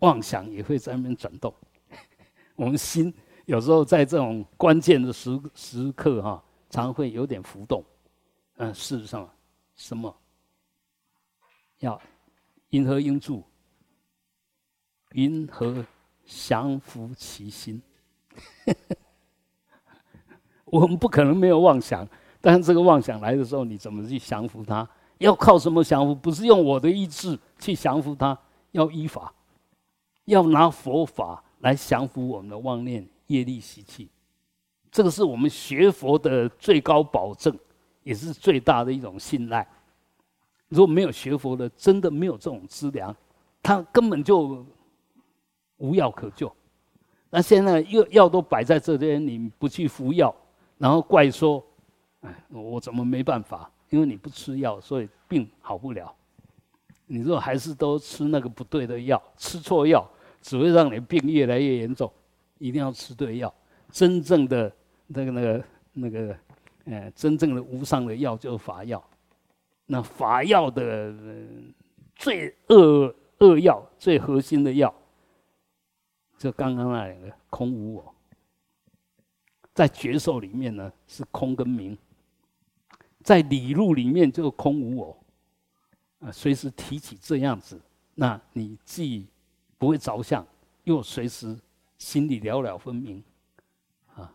[0.00, 1.54] 妄想也会在那边转动，
[2.56, 3.14] 我们心。
[3.46, 7.84] 有时候在这种关键的时时刻，哈，常会有点浮动。
[8.56, 9.30] 嗯，事实上，
[9.76, 10.12] 什么？
[11.78, 12.00] 要
[12.70, 13.44] 因何应注？
[15.12, 15.86] 因何
[16.24, 17.80] 降伏其心？
[20.72, 22.08] 我们不可能没有妄想，
[22.40, 24.88] 但是这个妄想来的时候，你怎么去降服它？
[25.18, 26.14] 要靠什么降服？
[26.14, 28.36] 不是用我的意志去降服它，
[28.70, 29.30] 要依法，
[30.24, 33.06] 要拿佛法来降服我们的妄念。
[33.28, 34.10] 业力习气，
[34.90, 37.56] 这个是我们学佛的最高保证，
[38.02, 39.66] 也是最大的一种信赖。
[40.68, 43.14] 如果没有学佛的，真的没有这种资粮，
[43.62, 44.66] 他根本就
[45.78, 46.52] 无药可救。
[47.30, 50.34] 那现在药药都摆在这边，你不去服药，
[50.78, 51.64] 然后怪说
[52.22, 53.70] ：“哎，我怎么没办法？
[53.90, 56.14] 因为你不吃药，所以病好不了。
[57.06, 60.08] 你如果还是都吃那个不对的药，吃错药，
[60.40, 62.10] 只会让你病越来越严重。”
[62.58, 63.52] 一定要吃对药，
[63.90, 64.72] 真正的
[65.08, 66.36] 那个、那个、那个，
[66.84, 69.02] 呃，真正的无上的药就是法药。
[69.84, 71.12] 那法药的
[72.14, 74.94] 最恶恶药、最核心的药，
[76.38, 78.11] 就刚刚那两个空无我。
[79.74, 81.96] 在觉受里面呢，是空跟明；
[83.22, 85.18] 在理路里面就空无我。
[86.20, 87.80] 啊，随时提起这样子，
[88.14, 89.26] 那你既
[89.78, 90.46] 不会着相，
[90.84, 91.58] 又随时。
[91.98, 93.22] 心里了了分明，
[94.16, 94.34] 啊，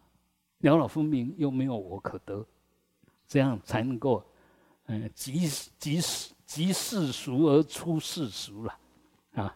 [0.60, 2.46] 了了分明又没有我可得，
[3.28, 4.24] 这样才能够，
[4.86, 6.00] 嗯，即即
[6.46, 8.80] 即世俗而出世俗了，
[9.34, 9.54] 啊，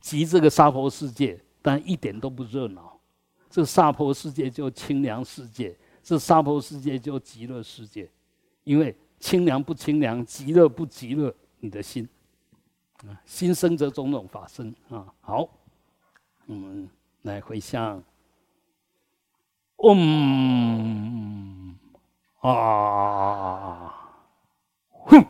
[0.00, 2.99] 即这个娑婆世界，但一点都不热闹。
[3.50, 8.08] 这娑婆世界就清凉世界，这娑婆世界就极乐世界，
[8.62, 12.08] 因为清凉不清凉，极乐不极乐，你的心，
[13.06, 15.12] 啊，心生则种种法生啊。
[15.20, 15.48] 好，
[16.46, 16.88] 我们
[17.22, 18.00] 来回向，
[19.78, 21.78] 嗡、嗯、
[22.38, 23.92] 啊，
[24.90, 25.26] 哼。